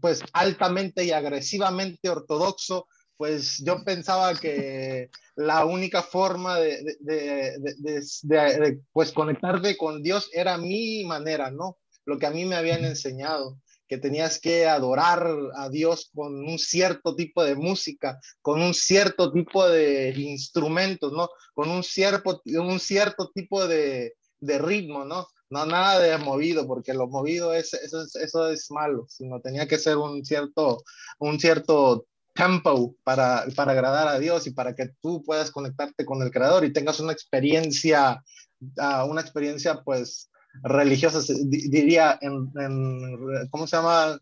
pues 0.00 0.22
altamente 0.32 1.04
y 1.04 1.10
agresivamente 1.10 2.08
ortodoxo, 2.08 2.86
pues 3.16 3.62
yo 3.64 3.84
pensaba 3.84 4.34
que 4.34 5.10
la 5.36 5.64
única 5.64 6.02
forma 6.02 6.58
de, 6.58 6.96
de, 7.00 7.58
de, 7.78 8.02
de, 8.22 8.80
pues 8.92 9.12
conectarte 9.12 9.76
con 9.76 10.02
Dios 10.02 10.28
era 10.32 10.58
mi 10.58 11.04
manera, 11.04 11.50
¿no? 11.50 11.78
Lo 12.04 12.18
que 12.18 12.26
a 12.26 12.30
mí 12.30 12.44
me 12.44 12.56
habían 12.56 12.84
enseñado, 12.84 13.58
que 13.92 13.98
tenías 13.98 14.40
que 14.40 14.66
adorar 14.66 15.28
a 15.54 15.68
Dios 15.68 16.10
con 16.14 16.34
un 16.34 16.58
cierto 16.58 17.14
tipo 17.14 17.44
de 17.44 17.54
música, 17.54 18.18
con 18.40 18.62
un 18.62 18.74
cierto 18.74 19.30
tipo 19.30 19.68
de 19.68 20.14
instrumentos, 20.16 21.12
¿no? 21.12 21.28
Con 21.54 21.68
un 21.68 21.82
cierto, 21.82 22.40
un 22.46 22.80
cierto 22.80 23.30
tipo 23.34 23.66
de, 23.66 24.14
ritmo, 24.40 25.04
¿no? 25.04 25.28
No 25.50 25.66
nada 25.66 26.00
de 26.00 26.16
movido, 26.16 26.66
porque 26.66 26.94
lo 26.94 27.06
movido 27.06 27.52
es, 27.52 27.74
eso, 27.74 28.02
es, 28.02 28.16
eso 28.16 28.48
es 28.48 28.70
malo, 28.70 29.04
sino 29.08 29.40
tenía 29.40 29.68
que 29.68 29.78
ser 29.78 29.98
un 29.98 30.24
cierto, 30.24 30.82
un 31.18 31.38
cierto 31.38 32.06
tempo 32.34 32.96
para, 33.04 33.44
para 33.54 33.72
agradar 33.72 34.08
a 34.08 34.18
Dios 34.18 34.46
y 34.46 34.52
para 34.52 34.74
que 34.74 34.90
tú 35.00 35.22
puedas 35.22 35.50
conectarte 35.50 36.04
con 36.04 36.22
el 36.22 36.30
Creador 36.30 36.64
y 36.64 36.72
tengas 36.72 37.00
una 37.00 37.12
experiencia, 37.12 38.22
uh, 38.60 39.04
una 39.08 39.20
experiencia 39.20 39.82
pues 39.82 40.30
religiosa, 40.62 41.20
diría 41.46 42.18
en, 42.20 42.50
en, 42.58 43.48
¿cómo 43.50 43.66
se 43.66 43.76
llama? 43.76 44.18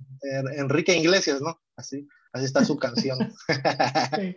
Enrique 0.56 0.96
Iglesias, 0.96 1.40
¿no? 1.40 1.60
Así, 1.76 2.06
así 2.32 2.44
está 2.44 2.64
su 2.64 2.76
canción. 2.76 3.18
Sí, 4.16 4.36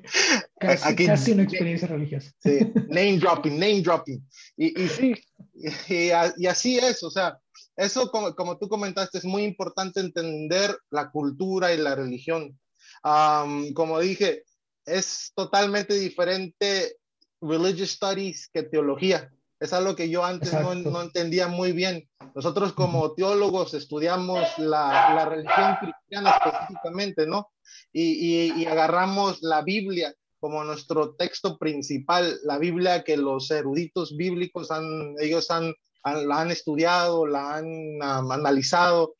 casi, 0.60 0.88
Aquí, 0.88 1.06
casi, 1.06 1.32
una 1.32 1.44
experiencia 1.44 1.88
religiosa. 1.88 2.32
Sí, 2.40 2.60
name 2.88 3.18
dropping, 3.18 3.60
name 3.60 3.82
dropping. 3.82 4.26
Y, 4.56 4.82
y 4.82 4.88
sí, 4.88 5.14
y, 5.54 6.12
y, 6.38 6.48
así 6.48 6.78
es, 6.78 7.04
o 7.04 7.12
sea, 7.12 7.38
eso 7.76 8.10
como, 8.12 8.34
como 8.36 8.58
tú 8.58 8.70
comentaste, 8.70 9.18
es 9.18 9.26
muy 9.26 9.44
importante 9.44 10.00
entender 10.00 10.76
la 10.90 11.12
cultura 11.12 11.74
y 11.74 11.78
la 11.78 11.96
religión 11.96 12.58
Um, 13.04 13.74
como 13.74 14.00
dije, 14.00 14.44
es 14.86 15.32
totalmente 15.36 15.94
diferente 15.96 16.98
religious 17.42 17.92
studies 17.92 18.50
que 18.54 18.64
teología. 18.64 19.32
Es 19.60 19.72
algo 19.72 19.96
que 19.96 20.10
yo 20.10 20.26
antes 20.26 20.54
no, 20.54 20.76
no, 20.76 21.02
entendía 21.02 21.48
muy 21.48 21.72
bien. 21.72 22.10
Nosotros 22.36 22.74
como 22.74 23.14
teólogos 23.14 23.74
estudiamos 23.74 24.46
la, 24.58 25.14
la 25.16 25.26
religión 25.26 25.78
cristiana 25.80 26.32
específicamente, 26.32 27.28
¿no? 27.28 27.50
Y, 27.92 28.52
y, 28.52 28.62
y, 28.62 28.66
agarramos 28.66 29.42
la 29.42 29.62
Biblia 29.62 30.14
como 30.40 30.64
nuestro 30.66 31.16
texto 31.16 31.58
principal, 31.58 32.38
la 32.44 32.58
Biblia 32.58 33.06
que 33.06 33.16
los 33.16 33.50
eruditos 33.52 34.18
bíblicos 34.18 34.72
han, 34.72 35.16
ellos 35.20 35.50
han 35.50 35.74
la 36.04 36.42
han 36.42 36.52
estudiado, 36.52 37.26
la 37.26 37.56
han 37.56 37.66
um, 37.66 38.32
analizado. 38.32 39.16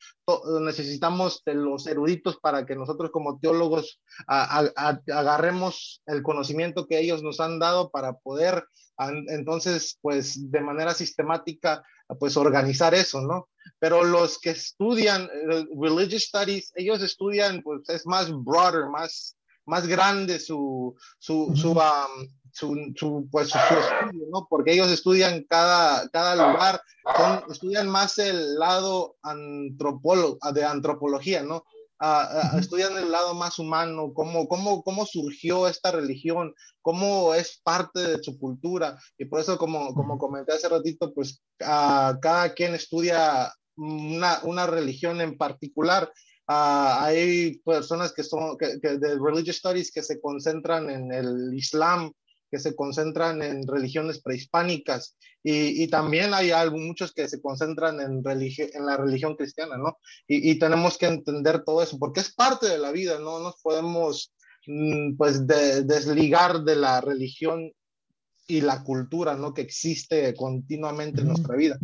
necesitamos 0.60 1.42
de 1.44 1.54
los 1.54 1.86
eruditos 1.86 2.38
para 2.38 2.66
que 2.66 2.76
nosotros 2.76 3.10
como 3.10 3.38
teólogos 3.38 4.00
a, 4.26 4.60
a, 4.76 5.00
agarremos 5.12 6.02
el 6.06 6.22
conocimiento 6.22 6.86
que 6.86 6.98
ellos 6.98 7.22
nos 7.22 7.40
han 7.40 7.58
dado 7.58 7.90
para 7.90 8.14
poder 8.14 8.64
entonces, 8.98 9.98
pues 10.00 10.50
de 10.50 10.60
manera 10.60 10.94
sistemática, 10.94 11.82
pues 12.18 12.36
organizar 12.36 12.94
eso, 12.94 13.20
¿no? 13.20 13.48
Pero 13.78 14.04
los 14.04 14.38
que 14.38 14.50
estudian 14.50 15.24
uh, 15.24 15.82
religious 15.82 16.24
studies, 16.24 16.72
ellos 16.74 17.02
estudian, 17.02 17.62
pues 17.62 17.88
es 17.88 18.06
más 18.06 18.30
broader, 18.30 18.88
más, 18.88 19.36
más 19.66 19.86
grande 19.86 20.38
su, 20.38 20.94
su, 21.18 21.52
su, 21.56 21.72
um, 21.72 22.28
su, 22.54 22.92
su, 22.94 23.28
pues, 23.30 23.48
su, 23.48 23.58
estudio, 23.58 24.26
¿no? 24.30 24.46
Porque 24.48 24.72
ellos 24.72 24.90
estudian 24.90 25.44
cada, 25.48 26.08
cada 26.10 26.36
lugar, 26.36 26.80
son, 27.16 27.42
estudian 27.50 27.88
más 27.88 28.18
el 28.18 28.54
lado 28.54 29.16
antropólogo, 29.22 30.38
de 30.52 30.64
antropología, 30.64 31.42
¿no? 31.42 31.64
Uh, 32.00 32.56
uh, 32.56 32.58
estudian 32.58 32.96
el 32.96 33.10
lado 33.10 33.34
más 33.34 33.58
humano, 33.58 34.12
cómo, 34.14 34.46
cómo, 34.46 34.82
cómo 34.82 35.06
surgió 35.06 35.66
esta 35.66 35.90
religión, 35.90 36.54
cómo 36.80 37.34
es 37.34 37.60
parte 37.64 38.00
de 38.00 38.22
su 38.22 38.38
cultura. 38.38 38.98
Y 39.18 39.24
por 39.24 39.40
eso, 39.40 39.58
como, 39.58 39.92
como 39.94 40.18
comenté 40.18 40.52
hace 40.52 40.68
ratito, 40.68 41.12
pues 41.12 41.42
uh, 41.60 42.18
cada 42.20 42.54
quien 42.54 42.74
estudia 42.74 43.52
una, 43.76 44.40
una 44.44 44.66
religión 44.66 45.20
en 45.20 45.36
particular. 45.36 46.12
hay 46.46 47.58
personas 47.64 48.12
que 48.12 48.22
son 48.22 48.56
que, 48.58 48.78
que 48.80 48.98
de 48.98 49.18
religious 49.18 49.56
studies 49.56 49.90
que 49.90 50.02
se 50.02 50.20
concentran 50.20 50.90
en 50.90 51.12
el 51.12 51.54
Islam, 51.54 52.12
que 52.54 52.60
se 52.60 52.76
concentran 52.76 53.42
en 53.42 53.66
religiones 53.66 54.20
prehispánicas 54.20 55.16
y, 55.42 55.88
también 55.88 56.32
hay 56.32 56.52
muchos 56.70 57.12
que 57.12 57.28
se 57.28 57.42
concentran 57.42 58.00
en, 58.00 58.22
la 58.22 58.96
religión 58.96 59.34
cristiana, 59.34 59.76
¿no? 59.76 59.98
Y, 60.28 60.56
tenemos 60.60 60.96
que 60.96 61.06
entender 61.06 61.64
todo 61.64 61.82
eso 61.82 61.98
porque 61.98 62.20
es 62.20 62.32
parte 62.32 62.68
de 62.68 62.78
la 62.78 62.92
vida, 62.92 63.18
no 63.18 63.40
nos 63.40 63.60
podemos 63.60 64.32
mm, 64.68 65.16
pues 65.16 65.48
de, 65.48 65.82
desligar 65.82 66.62
de 66.62 66.76
la 66.76 67.00
religión 67.00 67.72
y 68.46 68.60
la 68.60 68.84
cultura, 68.84 69.34
¿no? 69.34 69.52
Que 69.52 69.62
existe 69.62 70.32
continuamente 70.34 71.22
en 71.22 71.28
nuestra 71.28 71.56
vida. 71.56 71.76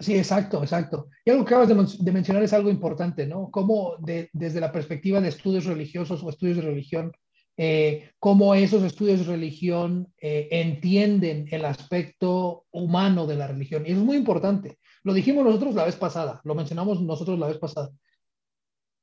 Sí, 0.00 0.16
exacto, 0.16 0.60
exacto. 0.60 1.08
Y 1.24 1.30
algo 1.30 1.44
que 1.44 1.54
acabas 1.54 1.98
de, 2.04 2.12
mencionar 2.12 2.42
es 2.42 2.52
algo 2.52 2.68
importante, 2.68 3.28
¿no? 3.28 3.48
Cómo 3.52 3.94
desde 4.00 4.60
la 4.60 4.72
perspectiva 4.72 5.20
de 5.20 5.28
estudios 5.28 5.66
religiosos 5.66 6.20
o 6.24 6.30
estudios 6.30 6.56
de 6.56 6.64
religión, 6.64 7.12
eh, 7.58 8.10
cómo 8.18 8.54
esos 8.54 8.82
estudios 8.82 9.20
de 9.20 9.32
religión 9.32 10.12
eh, 10.18 10.48
entienden 10.50 11.46
el 11.50 11.64
aspecto 11.64 12.64
humano 12.70 13.26
de 13.26 13.36
la 13.36 13.46
religión. 13.46 13.84
Y 13.86 13.92
eso 13.92 14.00
es 14.00 14.06
muy 14.06 14.16
importante. 14.16 14.78
Lo 15.02 15.14
dijimos 15.14 15.44
nosotros 15.44 15.74
la 15.74 15.84
vez 15.84 15.96
pasada, 15.96 16.40
lo 16.44 16.54
mencionamos 16.54 17.00
nosotros 17.00 17.38
la 17.38 17.46
vez 17.46 17.58
pasada. 17.58 17.90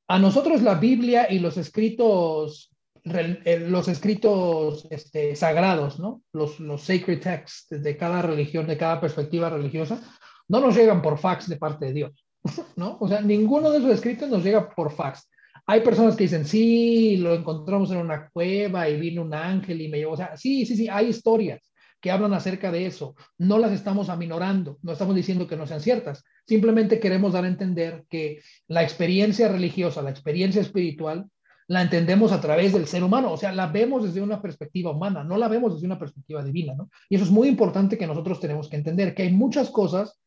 A 0.08 0.20
nosotros 0.20 0.62
la 0.62 0.76
Biblia 0.76 1.32
y 1.32 1.39
los 1.39 1.58
escritos, 1.58 2.76
eh, 3.06 3.66
los 3.68 3.88
escritos 3.88 4.86
este, 4.92 5.36
sagrados, 5.36 6.00
¿no? 6.00 6.22
Los, 6.32 6.60
los 6.60 6.84
sacred 6.84 7.22
texts 7.22 7.68
de 7.70 7.98
cada 7.98 8.22
religión, 8.22 8.68
de 8.68 8.78
cada 8.78 9.02
perspectiva 9.02 9.50
religiosa, 9.50 10.02
no 10.48 10.60
nos 10.60 10.76
llegan 10.76 11.02
por 11.02 11.18
fax 11.18 11.48
de 11.48 11.58
parte 11.58 11.86
de 11.86 11.94
Dios, 11.94 12.26
¿no? 12.76 12.98
O 13.00 13.08
sea, 13.08 13.22
ninguno 13.22 13.72
de 13.72 13.80
esos 13.80 13.92
escritos 13.92 14.30
nos 14.30 14.44
llega 14.44 14.70
por 14.70 14.92
fax. 14.92 15.28
Hay 15.65 15.82
personas 15.82 16.15
que 16.15 16.26
dicen, 16.26 16.45
sí, 16.45 17.17
lo 17.17 17.34
encontramos 17.34 17.91
en 17.91 17.97
una 17.97 18.30
cueva 18.30 18.89
y 18.89 18.99
vino 18.99 19.21
un 19.21 19.34
ángel 19.34 19.82
y 19.82 19.88
me 19.88 19.97
llevó. 19.97 20.13
O 20.13 20.17
sea, 20.17 20.36
sí, 20.36 20.65
sí, 20.65 20.76
sí, 20.76 20.89
hay 20.89 21.08
historias 21.08 21.71
que 22.02 22.12
hablan 22.12 22.34
acerca 22.34 22.69
de 22.69 22.86
eso. 22.86 23.15
No 23.38 23.58
las 23.58 23.71
estamos 23.71 24.10
aminorando, 24.10 24.78
no 24.82 24.91
estamos 24.91 25.15
diciendo 25.15 25.47
que 25.47 25.56
no 25.56 25.65
sean 25.65 25.80
ciertas. 25.80 26.26
Simplemente 26.45 26.99
queremos 26.99 27.32
dar 27.32 27.45
a 27.45 27.47
entender 27.47 28.04
que 28.10 28.41
la 28.67 28.84
experiencia 28.84 29.47
religiosa, 29.47 30.02
la 30.02 30.10
experiencia 30.10 30.62
espiritual, 30.62 31.30
la 31.67 31.82
entendemos 31.82 32.34
a 32.34 32.41
través 32.41 32.73
del 32.73 32.88
ser 32.88 33.06
humano, 33.06 33.32
o 33.32 33.38
sea, 33.38 33.54
la 33.54 33.67
vemos 33.67 34.04
desde 34.04 34.21
una 34.21 34.41
perspectiva 34.41 34.91
humana, 34.91 35.23
no 35.23 35.38
la 35.38 35.47
vemos 35.47 35.73
desde 35.73 35.86
una 35.86 35.97
perspectiva 35.97 36.43
divina, 36.43 36.73
¿no? 36.76 36.89
Y 37.10 37.15
eso 37.15 37.23
es 37.23 37.32
muy 37.32 37.47
importante 37.47 37.97
que 37.97 38.06
nosotros 38.06 38.41
tenemos 38.41 38.67
que 38.67 38.76
entender, 38.76 39.15
que 39.15 39.23
hay 39.23 39.32
muchas 39.32 39.69
cosas 39.69 40.19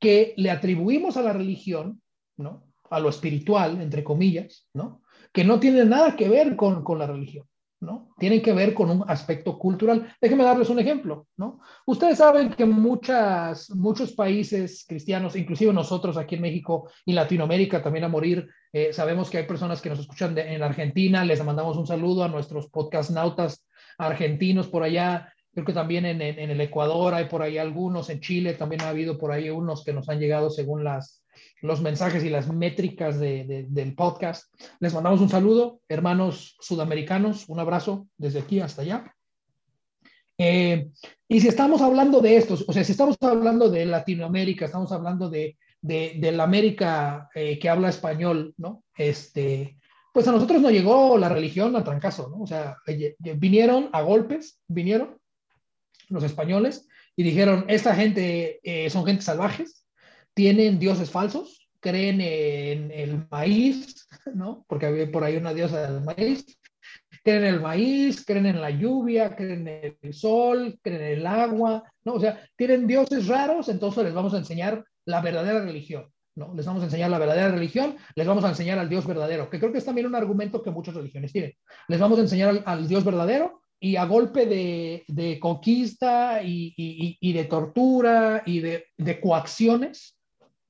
que 0.00 0.34
le 0.36 0.50
atribuimos 0.50 1.16
a 1.16 1.22
la 1.22 1.32
religión, 1.32 2.02
¿no? 2.36 2.64
A 2.94 3.00
lo 3.00 3.08
espiritual, 3.08 3.80
entre 3.80 4.04
comillas, 4.04 4.68
¿no? 4.74 5.02
Que 5.32 5.44
no 5.44 5.58
tiene 5.58 5.84
nada 5.84 6.14
que 6.14 6.28
ver 6.28 6.54
con, 6.54 6.84
con 6.84 6.98
la 6.98 7.06
religión, 7.06 7.46
¿no? 7.80 8.14
Tienen 8.18 8.40
que 8.40 8.52
ver 8.52 8.72
con 8.72 8.88
un 8.90 9.04
aspecto 9.08 9.58
cultural. 9.58 10.14
Déjenme 10.20 10.44
darles 10.44 10.70
un 10.70 10.78
ejemplo, 10.78 11.26
¿no? 11.36 11.60
Ustedes 11.86 12.18
saben 12.18 12.50
que 12.50 12.64
muchas, 12.64 13.70
muchos 13.70 14.12
países 14.12 14.84
cristianos, 14.86 15.34
inclusive 15.34 15.72
nosotros 15.72 16.16
aquí 16.16 16.36
en 16.36 16.42
México 16.42 16.88
y 17.04 17.12
Latinoamérica 17.12 17.82
también 17.82 18.04
a 18.04 18.08
morir, 18.08 18.48
eh, 18.72 18.92
sabemos 18.92 19.28
que 19.28 19.38
hay 19.38 19.46
personas 19.46 19.82
que 19.82 19.90
nos 19.90 19.98
escuchan 19.98 20.38
en 20.38 20.62
Argentina, 20.62 21.24
les 21.24 21.44
mandamos 21.44 21.76
un 21.76 21.86
saludo 21.86 22.22
a 22.22 22.28
nuestros 22.28 22.68
podcast 22.68 23.10
nautas 23.10 23.66
argentinos 23.98 24.68
por 24.68 24.82
allá, 24.82 25.34
Creo 25.54 25.64
que 25.64 25.72
también 25.72 26.04
en, 26.04 26.20
el 26.20 26.60
Ecuador 26.60 27.14
hay 27.14 27.26
por 27.26 27.40
ahí 27.40 27.58
algunos, 27.58 28.10
en 28.10 28.18
Chile 28.20 28.54
también 28.54 28.82
ha 28.82 28.88
habido 28.88 29.16
por 29.16 29.30
ahí 29.30 29.50
unos 29.50 29.84
que 29.84 29.92
nos 29.92 30.08
han 30.08 30.18
llegado 30.18 30.50
según 30.50 30.82
las, 30.82 31.23
los 31.64 31.80
mensajes 31.80 32.22
y 32.24 32.28
las 32.28 32.52
métricas 32.52 33.18
del 33.18 33.94
podcast. 33.96 34.52
Les 34.80 34.92
mandamos 34.92 35.22
un 35.22 35.30
saludo, 35.30 35.80
hermanos 35.88 36.56
sudamericanos, 36.60 37.48
un 37.48 37.58
abrazo 37.58 38.06
desde 38.18 38.40
aquí 38.40 38.60
hasta 38.60 38.82
allá. 38.82 39.14
Eh, 40.36 40.90
y 41.26 41.40
si 41.40 41.48
estamos 41.48 41.80
hablando 41.80 42.20
de 42.20 42.36
estos, 42.36 42.66
o 42.68 42.72
sea, 42.74 42.84
si 42.84 42.92
estamos 42.92 43.16
hablando 43.22 43.70
de 43.70 43.86
Latinoamérica, 43.86 44.66
estamos 44.66 44.92
hablando 44.92 45.30
de, 45.30 45.56
de, 45.80 46.32
la 46.32 46.44
América 46.44 47.30
eh, 47.34 47.58
que 47.58 47.70
habla 47.70 47.88
español, 47.88 48.52
¿no? 48.58 48.84
Este, 48.94 49.78
pues 50.12 50.28
a 50.28 50.32
nosotros 50.32 50.60
no 50.60 50.70
llegó 50.70 51.16
la 51.16 51.30
religión 51.30 51.74
a 51.76 51.84
trancazo, 51.84 52.28
¿no? 52.28 52.42
O 52.42 52.46
sea, 52.46 52.76
vinieron 53.36 53.88
a 53.94 54.02
golpes, 54.02 54.60
vinieron, 54.68 55.16
los 56.10 56.24
españoles, 56.24 56.86
y 57.16 57.22
dijeron, 57.22 57.64
esta 57.68 57.94
gente 57.94 58.60
eh, 58.62 58.90
son 58.90 59.06
gente 59.06 59.22
salvajes, 59.22 59.83
tienen 60.34 60.78
dioses 60.78 61.10
falsos, 61.10 61.68
creen 61.80 62.20
en 62.20 62.90
el 62.90 63.26
maíz, 63.30 64.06
¿no? 64.34 64.64
Porque 64.68 64.86
había 64.86 65.10
por 65.10 65.24
ahí 65.24 65.36
una 65.36 65.54
diosa 65.54 65.90
del 65.90 66.02
maíz, 66.02 66.58
creen 67.22 67.44
en 67.44 67.54
el 67.54 67.60
maíz, 67.60 68.24
creen 68.24 68.46
en 68.46 68.60
la 68.60 68.70
lluvia, 68.70 69.34
creen 69.34 69.66
en 69.68 69.96
el 70.00 70.14
sol, 70.14 70.78
creen 70.82 71.02
en 71.02 71.18
el 71.18 71.26
agua, 71.26 71.82
¿no? 72.04 72.14
O 72.14 72.20
sea, 72.20 72.40
tienen 72.56 72.86
dioses 72.86 73.28
raros, 73.28 73.68
entonces 73.68 74.04
les 74.04 74.14
vamos 74.14 74.34
a 74.34 74.38
enseñar 74.38 74.84
la 75.06 75.20
verdadera 75.20 75.64
religión, 75.64 76.10
¿no? 76.34 76.54
Les 76.54 76.66
vamos 76.66 76.82
a 76.82 76.86
enseñar 76.86 77.10
la 77.10 77.18
verdadera 77.18 77.50
religión, 77.50 77.96
les 78.14 78.26
vamos 78.26 78.44
a 78.44 78.48
enseñar 78.48 78.78
al 78.78 78.88
Dios 78.88 79.06
verdadero, 79.06 79.48
que 79.48 79.58
creo 79.58 79.72
que 79.72 79.78
es 79.78 79.84
también 79.84 80.06
un 80.06 80.14
argumento 80.14 80.62
que 80.62 80.70
muchas 80.70 80.94
religiones 80.94 81.32
tienen. 81.32 81.52
Les 81.88 82.00
vamos 82.00 82.18
a 82.18 82.22
enseñar 82.22 82.62
al 82.66 82.88
Dios 82.88 83.04
verdadero 83.04 83.62
y 83.84 83.96
a 83.96 84.04
golpe 84.06 84.46
de, 84.46 85.38
conquista 85.38 86.42
y, 86.42 87.32
de 87.32 87.44
tortura 87.44 88.42
y 88.46 88.60
de, 88.60 89.20
coacciones, 89.20 90.13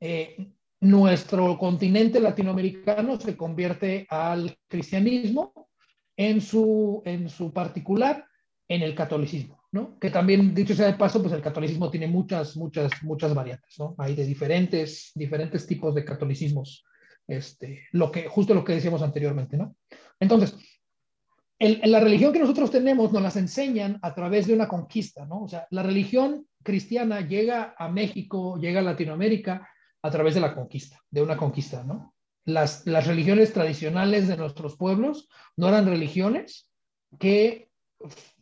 eh, 0.06 0.36
nuestro 0.80 1.56
continente 1.56 2.20
latinoamericano 2.20 3.18
se 3.18 3.38
convierte 3.38 4.06
al 4.10 4.54
cristianismo 4.68 5.70
en 6.14 6.42
su, 6.42 7.00
en 7.06 7.30
su 7.30 7.54
particular, 7.54 8.26
en 8.68 8.82
el 8.82 8.94
catolicismo, 8.94 9.62
¿no? 9.72 9.98
Que 9.98 10.10
también, 10.10 10.54
dicho 10.54 10.74
sea 10.74 10.88
de 10.88 10.98
paso, 10.98 11.22
pues 11.22 11.32
el 11.32 11.40
catolicismo 11.40 11.90
tiene 11.90 12.06
muchas, 12.06 12.54
muchas, 12.54 12.92
muchas 13.02 13.34
variantes, 13.34 13.78
¿no? 13.78 13.94
Hay 13.96 14.14
de 14.14 14.26
diferentes, 14.26 15.10
diferentes 15.14 15.66
tipos 15.66 15.94
de 15.94 16.04
catolicismos, 16.04 16.84
este, 17.26 17.84
lo 17.92 18.12
que, 18.12 18.28
justo 18.28 18.52
lo 18.52 18.62
que 18.62 18.74
decíamos 18.74 19.00
anteriormente, 19.00 19.56
¿no? 19.56 19.74
Entonces, 20.20 20.54
en 21.58 21.90
la 21.90 22.00
religión 22.00 22.30
que 22.30 22.40
nosotros 22.40 22.70
tenemos 22.70 23.10
nos 23.10 23.22
las 23.22 23.36
enseñan 23.36 23.98
a 24.02 24.14
través 24.14 24.46
de 24.48 24.52
una 24.52 24.68
conquista, 24.68 25.24
¿no? 25.24 25.44
O 25.44 25.48
sea, 25.48 25.66
la 25.70 25.82
religión 25.82 26.46
cristiana 26.62 27.22
llega 27.22 27.74
a 27.78 27.88
México, 27.88 28.58
llega 28.58 28.80
a 28.80 28.82
Latinoamérica 28.82 29.66
a 30.04 30.10
través 30.10 30.34
de 30.34 30.40
la 30.42 30.54
conquista, 30.54 31.00
de 31.10 31.22
una 31.22 31.38
conquista, 31.38 31.82
¿no? 31.82 32.14
Las, 32.44 32.84
religiones 32.84 33.54
tradicionales 33.54 34.28
de 34.28 34.36
nuestros 34.36 34.76
pueblos 34.76 35.30
no 35.56 35.66
eran 35.66 35.86
religiones 35.86 36.70
que 37.18 37.70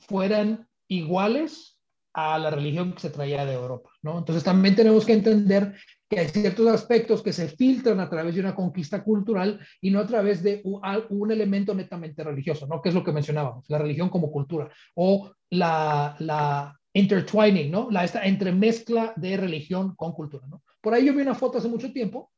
fueran 0.01 0.69
iguales 0.89 1.79
a 2.15 2.37
la 2.41 2.51
religión 2.51 2.93
que 2.93 3.01
se 3.01 3.11
traía 3.11 3.47
de 3.47 3.53
Europa, 3.53 3.91
¿no? 4.03 4.19
Entonces 4.19 4.43
también 4.43 4.75
tenemos 4.75 5.07
que 5.07 5.13
entender 5.13 5.77
que 6.11 6.19
hay 6.19 6.29
ciertos 6.31 6.67
aspectos 6.67 7.23
que 7.23 7.33
se 7.33 7.47
filtran 7.47 8.01
a 8.01 8.11
través 8.11 8.35
de 8.35 8.41
una 8.41 8.57
conquista 8.57 9.05
cultural 9.05 9.61
y 9.81 9.93
no 9.93 10.01
a 10.01 10.07
través 10.07 10.43
de 10.43 10.63
un, 10.65 11.31
elemento 11.31 11.77
netamente 11.77 12.25
religioso, 12.25 12.67
¿no? 12.67 12.83
Que 12.83 12.89
es 12.89 12.95
lo 12.97 13.05
que 13.05 13.13
mencionábamos, 13.13 13.67
la 13.69 13.79
religión 13.79 14.09
como 14.09 14.33
cultura 14.33 14.69
o 14.97 15.31
la, 15.51 16.17
la 16.19 16.77
intertwining, 16.93 17.71
¿no? 17.71 17.89
La 17.89 18.03
esta 18.03 18.25
entremezcla 18.25 19.13
de 19.15 19.37
religión 19.37 19.95
con 19.95 20.11
cultura, 20.13 20.45
¿no? 20.49 20.61
Por 20.83 20.93
ahí 20.93 21.07
yo 21.07 21.15
vi 21.15 21.23
una 21.23 21.35
foto 21.35 21.59
hace 21.59 21.69
mucho 21.69 21.93
tiempo, 21.93 22.31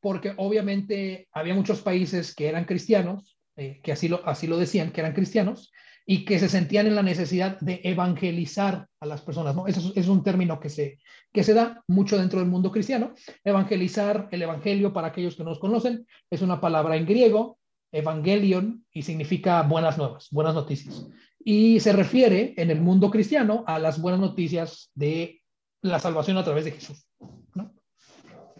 porque 0.00 0.32
obviamente 0.38 1.28
había 1.32 1.54
muchos 1.54 1.82
países 1.82 2.34
que 2.34 2.48
eran 2.48 2.64
cristianos, 2.64 3.36
eh, 3.56 3.80
que 3.82 3.92
así 3.92 4.08
lo, 4.08 4.26
así 4.26 4.46
lo 4.46 4.56
decían, 4.56 4.92
que 4.92 5.00
eran 5.00 5.12
cristianos, 5.12 5.72
y 6.06 6.24
que 6.24 6.38
se 6.38 6.48
sentían 6.48 6.86
en 6.86 6.94
la 6.94 7.02
necesidad 7.02 7.60
de 7.60 7.80
evangelizar 7.84 8.88
a 8.98 9.06
las 9.06 9.20
personas. 9.20 9.54
¿no? 9.54 9.66
Eso 9.66 9.92
es, 9.94 10.08
un 10.08 10.22
término 10.22 10.58
que 10.58 10.68
se, 10.68 10.98
que 11.32 11.44
se 11.44 11.54
da 11.54 11.84
mucho 11.86 12.18
dentro 12.18 12.40
del 12.40 12.48
mundo 12.48 12.72
cristiano. 12.72 13.12
Evangelizar, 13.44 14.28
el 14.32 14.42
evangelio, 14.42 14.92
para 14.92 15.08
aquellos 15.08 15.36
que 15.36 15.44
no 15.44 15.50
nos 15.50 15.60
conocen, 15.60 16.06
es 16.30 16.42
una 16.42 16.60
palabra 16.60 16.96
en 16.96 17.06
griego, 17.06 17.58
evangelion, 17.92 18.84
y 18.92 19.02
significa 19.02 19.62
buenas 19.62 19.98
nuevas, 19.98 20.28
buenas 20.30 20.54
noticias. 20.54 21.06
Y 21.38 21.80
se 21.80 21.92
refiere 21.92 22.54
en 22.56 22.70
el 22.70 22.80
mundo 22.80 23.10
cristiano 23.10 23.64
a 23.66 23.78
las 23.78 24.00
buenas 24.00 24.20
noticias 24.20 24.90
de 24.94 25.42
la 25.82 25.98
salvación 25.98 26.38
a 26.38 26.44
través 26.44 26.64
de 26.64 26.72
Jesús. 26.72 27.06
¿no? 27.54 27.72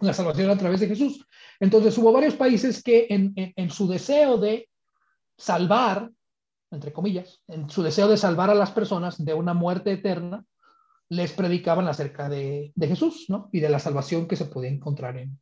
La 0.00 0.12
salvación 0.12 0.50
a 0.50 0.58
través 0.58 0.80
de 0.80 0.88
Jesús. 0.88 1.26
Entonces 1.58 1.96
hubo 1.98 2.12
varios 2.12 2.34
países 2.34 2.82
que 2.82 3.06
en, 3.10 3.32
en 3.36 3.70
su 3.70 3.86
deseo 3.86 4.38
de 4.38 4.68
salvar 5.36 6.10
entre 6.70 6.92
comillas, 6.92 7.42
en 7.48 7.68
su 7.68 7.82
deseo 7.82 8.08
de 8.08 8.16
salvar 8.16 8.50
a 8.50 8.54
las 8.54 8.70
personas 8.70 9.22
de 9.24 9.34
una 9.34 9.54
muerte 9.54 9.92
eterna, 9.92 10.44
les 11.08 11.32
predicaban 11.32 11.88
acerca 11.88 12.28
de, 12.28 12.72
Jesús, 12.78 13.26
¿no? 13.28 13.48
Y 13.52 13.58
de 13.58 13.68
la 13.68 13.80
salvación 13.80 14.28
que 14.28 14.36
se 14.36 14.44
podía 14.44 14.70
encontrar 14.70 15.18
en, 15.18 15.38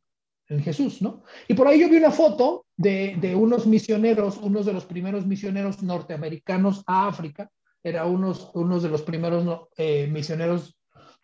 Jesús, 0.63 0.99
¿no? 1.03 1.21
Y 1.47 1.53
por 1.53 1.67
ahí 1.67 1.79
yo 1.79 1.87
vi 1.87 1.97
una 1.97 2.09
foto 2.09 2.65
de, 2.75 3.35
unos 3.39 3.67
misioneros, 3.67 4.37
unos 4.37 4.65
de 4.65 4.73
los 4.73 4.83
primeros 4.83 5.27
misioneros 5.27 5.83
norteamericanos 5.83 6.83
a 6.87 7.07
África, 7.07 7.51
era 7.83 8.05
unos, 8.07 8.49
unos 8.55 8.81
de 8.81 8.89
los 8.89 9.03
primeros 9.03 9.67
eh, 9.77 10.07
misioneros 10.07 10.78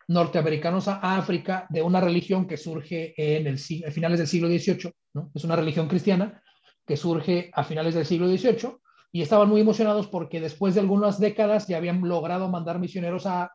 norteamericanos 0.08 0.88
a 0.88 1.16
África 1.16 1.66
de 1.68 1.82
una 1.82 2.00
religión 2.00 2.46
que 2.46 2.56
surge 2.56 3.14
en 3.16 3.46
el, 3.46 3.58
a 3.86 3.90
finales 3.90 4.18
del 4.18 4.28
siglo 4.28 4.48
XVIII, 4.48 4.92
¿no? 5.14 5.30
Es 5.34 5.44
una 5.44 5.56
religión 5.56 5.88
cristiana 5.88 6.42
que 6.86 6.96
surge 6.96 7.50
a 7.52 7.64
finales 7.64 7.94
del 7.94 8.06
siglo 8.06 8.28
XVIII 8.28 8.76
y 9.12 9.22
estaban 9.22 9.48
muy 9.48 9.60
emocionados 9.60 10.06
porque 10.06 10.40
después 10.40 10.74
de 10.74 10.80
algunas 10.80 11.18
décadas 11.18 11.66
ya 11.66 11.78
habían 11.78 12.06
logrado 12.06 12.48
mandar 12.48 12.78
misioneros 12.78 13.24
a, 13.26 13.50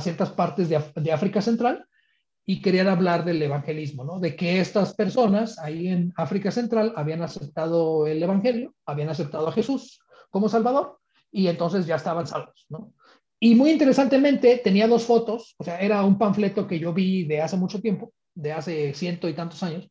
ciertas 0.00 0.30
partes 0.30 0.68
de, 0.68 1.12
África 1.12 1.40
Central 1.40 1.86
y 2.44 2.60
querían 2.60 2.88
hablar 2.88 3.24
del 3.24 3.40
evangelismo, 3.40 4.04
¿no? 4.04 4.18
De 4.18 4.34
que 4.34 4.60
estas 4.60 4.94
personas 4.94 5.58
ahí 5.60 5.88
en 5.88 6.12
África 6.16 6.50
Central 6.50 6.92
habían 6.96 7.22
aceptado 7.22 8.06
el 8.06 8.22
evangelio, 8.22 8.74
habían 8.84 9.08
aceptado 9.08 9.48
a 9.48 9.52
Jesús 9.52 10.00
como 10.28 10.48
Salvador 10.48 10.98
y 11.30 11.46
entonces 11.46 11.86
ya 11.86 11.96
estaban 11.96 12.26
salvos, 12.26 12.66
¿no? 12.68 12.92
Y 13.40 13.54
muy 13.54 13.70
interesantemente, 13.70 14.60
tenía 14.62 14.86
dos 14.86 15.04
fotos, 15.04 15.54
o 15.56 15.64
sea, 15.64 15.80
era 15.80 16.04
un 16.04 16.18
panfleto 16.18 16.66
que 16.66 16.78
yo 16.78 16.92
vi 16.92 17.24
de 17.24 17.40
hace 17.40 17.56
mucho 17.56 17.80
tiempo, 17.80 18.12
de 18.34 18.52
hace 18.52 18.92
ciento 18.92 19.28
y 19.28 19.32
tantos 19.32 19.62
años, 19.62 19.90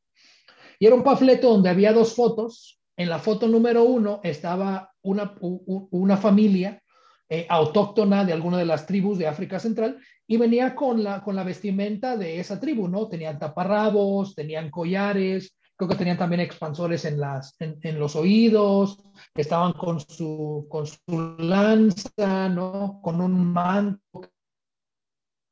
y 0.79 0.85
era 0.85 0.95
un 0.95 1.03
panfleto 1.03 1.49
donde 1.49 1.69
había 1.69 1.91
dos 1.91 2.15
fotos. 2.15 2.79
En 2.95 3.09
la 3.09 3.19
foto 3.19 3.47
número 3.47 3.83
uno 3.83 4.19
estaba 4.23 4.91
una, 5.01 5.35
una 5.41 6.17
familia 6.17 6.81
eh, 7.29 7.45
autóctona 7.49 8.25
de 8.25 8.33
alguna 8.33 8.57
de 8.57 8.65
las 8.65 8.85
tribus 8.85 9.17
de 9.17 9.27
África 9.27 9.59
Central 9.59 9.99
y 10.27 10.38
venía 10.38 10.75
con 10.75 11.03
la, 11.03 11.21
con 11.21 11.35
la 11.35 11.43
vestimenta 11.43 12.17
de 12.17 12.39
esa 12.39 12.59
tribu, 12.59 12.88
¿no? 12.88 13.07
Tenían 13.07 13.39
taparrabos, 13.39 14.35
tenían 14.35 14.69
collares, 14.69 15.59
creo 15.79 15.87
que 15.87 15.95
tenían 15.95 16.17
también 16.17 16.41
expansores 16.41 17.05
en, 17.05 17.21
las, 17.21 17.55
en, 17.61 17.97
los 17.97 18.17
oídos, 18.17 18.97
estaban 19.33 19.71
con 19.71 20.01
su, 20.01 20.67
con 20.69 20.85
su 20.85 21.37
lanza, 21.39 22.49
¿no? 22.49 22.99
Con 23.01 23.21
un 23.21 23.53
manto, 23.53 24.29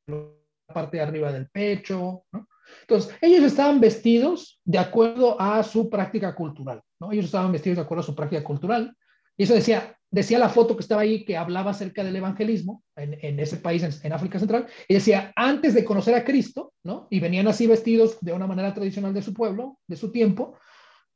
la 0.06 0.26
parte 0.74 0.98
de 0.98 1.02
arriba 1.02 1.32
del 1.32 1.48
pecho, 1.48 2.24
¿no? 2.30 2.46
Entonces, 2.82 3.16
ellos 3.22 3.42
estaban 3.44 3.80
vestidos 3.80 4.60
de 4.66 4.76
acuerdo 4.76 5.40
a 5.40 5.62
su 5.62 5.88
práctica 5.88 6.34
cultural, 6.34 6.82
¿no? 7.00 7.10
Ellos 7.10 7.24
estaban 7.24 7.50
vestidos 7.50 7.78
de 7.78 7.84
acuerdo 7.84 8.02
a 8.02 8.06
su 8.06 8.14
práctica 8.14 8.44
cultural. 8.44 8.94
Y 9.34 9.44
eso 9.44 9.54
decía, 9.54 9.97
decía 10.10 10.38
la 10.38 10.48
foto 10.48 10.76
que 10.76 10.82
estaba 10.82 11.02
ahí 11.02 11.24
que 11.24 11.36
hablaba 11.36 11.72
acerca 11.72 12.02
del 12.02 12.16
evangelismo 12.16 12.82
en, 12.96 13.38
ese 13.38 13.56
país, 13.56 13.82
en, 14.02 14.12
África 14.12 14.38
Central, 14.38 14.66
y 14.88 14.94
decía, 14.94 15.32
antes 15.36 15.74
de 15.74 15.84
conocer 15.84 16.14
a 16.14 16.24
Cristo, 16.24 16.72
¿no? 16.82 17.06
Y 17.10 17.20
venían 17.20 17.48
así 17.48 17.66
vestidos 17.66 18.18
de 18.20 18.32
una 18.32 18.46
manera 18.46 18.72
tradicional 18.74 19.12
de 19.12 19.22
su 19.22 19.34
pueblo, 19.34 19.78
de 19.86 19.96
su 19.96 20.10
tiempo, 20.10 20.56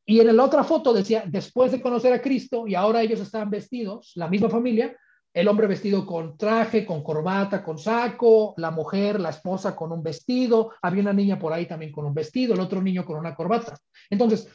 y 0.04 0.20
en 0.20 0.36
la 0.36 0.44
otra 0.44 0.64
foto 0.64 0.92
decía, 0.92 1.24
después 1.26 1.72
de 1.72 1.80
conocer 1.80 2.12
a 2.12 2.20
Cristo, 2.20 2.66
y 2.66 2.74
ahora 2.74 3.02
ellos 3.02 3.20
estaban 3.20 3.50
vestidos, 3.50 4.12
la 4.16 4.28
misma 4.28 4.50
familia, 4.50 4.96
el 5.32 5.48
hombre 5.48 5.66
vestido 5.66 6.04
con 6.04 6.36
traje, 6.36 6.84
con 6.84 7.02
corbata, 7.02 7.64
con 7.64 7.78
saco, 7.78 8.52
la 8.58 8.70
mujer, 8.70 9.18
la 9.18 9.30
esposa 9.30 9.74
con 9.74 9.90
un 9.90 10.02
vestido, 10.02 10.72
había 10.82 11.02
una 11.02 11.14
niña 11.14 11.38
por 11.38 11.52
ahí 11.52 11.66
también 11.66 11.90
con 11.90 12.04
un 12.04 12.12
vestido, 12.12 12.52
el 12.52 12.60
otro 12.60 12.82
niño 12.82 13.04
con 13.04 13.16
una 13.16 13.34
corbata. 13.34 13.78
Entonces, 14.10 14.48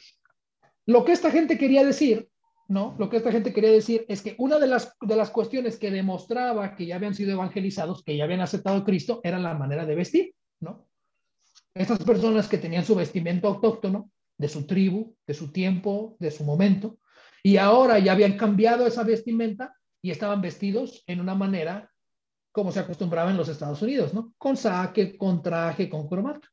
lo 0.86 1.04
que 1.04 1.12
esta 1.12 1.30
gente 1.32 1.58
quería 1.58 1.84
decir 1.84 2.28
¿no? 2.68 2.94
Lo 2.98 3.08
que 3.08 3.16
esta 3.16 3.32
gente 3.32 3.52
quería 3.52 3.72
decir 3.72 4.04
es 4.08 4.22
que 4.22 4.34
una 4.38 4.58
de 4.58 4.66
las, 4.66 4.94
de 5.00 5.16
las 5.16 5.30
cuestiones 5.30 5.78
que 5.78 5.90
demostraba 5.90 6.76
que 6.76 6.86
ya 6.86 6.96
habían 6.96 7.14
sido 7.14 7.32
evangelizados, 7.32 8.04
que 8.04 8.16
ya 8.16 8.24
habían 8.24 8.42
aceptado 8.42 8.78
a 8.78 8.84
Cristo, 8.84 9.20
era 9.24 9.38
la 9.38 9.54
manera 9.54 9.86
de 9.86 9.94
vestir, 9.94 10.34
¿no? 10.60 10.86
Estas 11.74 11.98
personas 12.04 12.48
que 12.48 12.58
tenían 12.58 12.84
su 12.84 12.94
vestimento 12.94 13.48
autóctono, 13.48 14.10
de 14.36 14.48
su 14.48 14.66
tribu, 14.66 15.16
de 15.26 15.34
su 15.34 15.50
tiempo, 15.50 16.16
de 16.20 16.30
su 16.30 16.44
momento, 16.44 16.98
y 17.42 17.56
ahora 17.56 17.98
ya 17.98 18.12
habían 18.12 18.36
cambiado 18.36 18.86
esa 18.86 19.02
vestimenta 19.02 19.74
y 20.02 20.10
estaban 20.10 20.40
vestidos 20.40 21.02
en 21.06 21.20
una 21.20 21.34
manera 21.34 21.90
como 22.52 22.72
se 22.72 22.80
acostumbraba 22.80 23.30
en 23.30 23.36
los 23.36 23.48
Estados 23.48 23.80
Unidos, 23.82 24.14
¿no? 24.14 24.34
Con 24.36 24.56
saque, 24.56 25.16
con 25.16 25.42
traje, 25.42 25.88
con 25.88 26.08
corbata, 26.08 26.48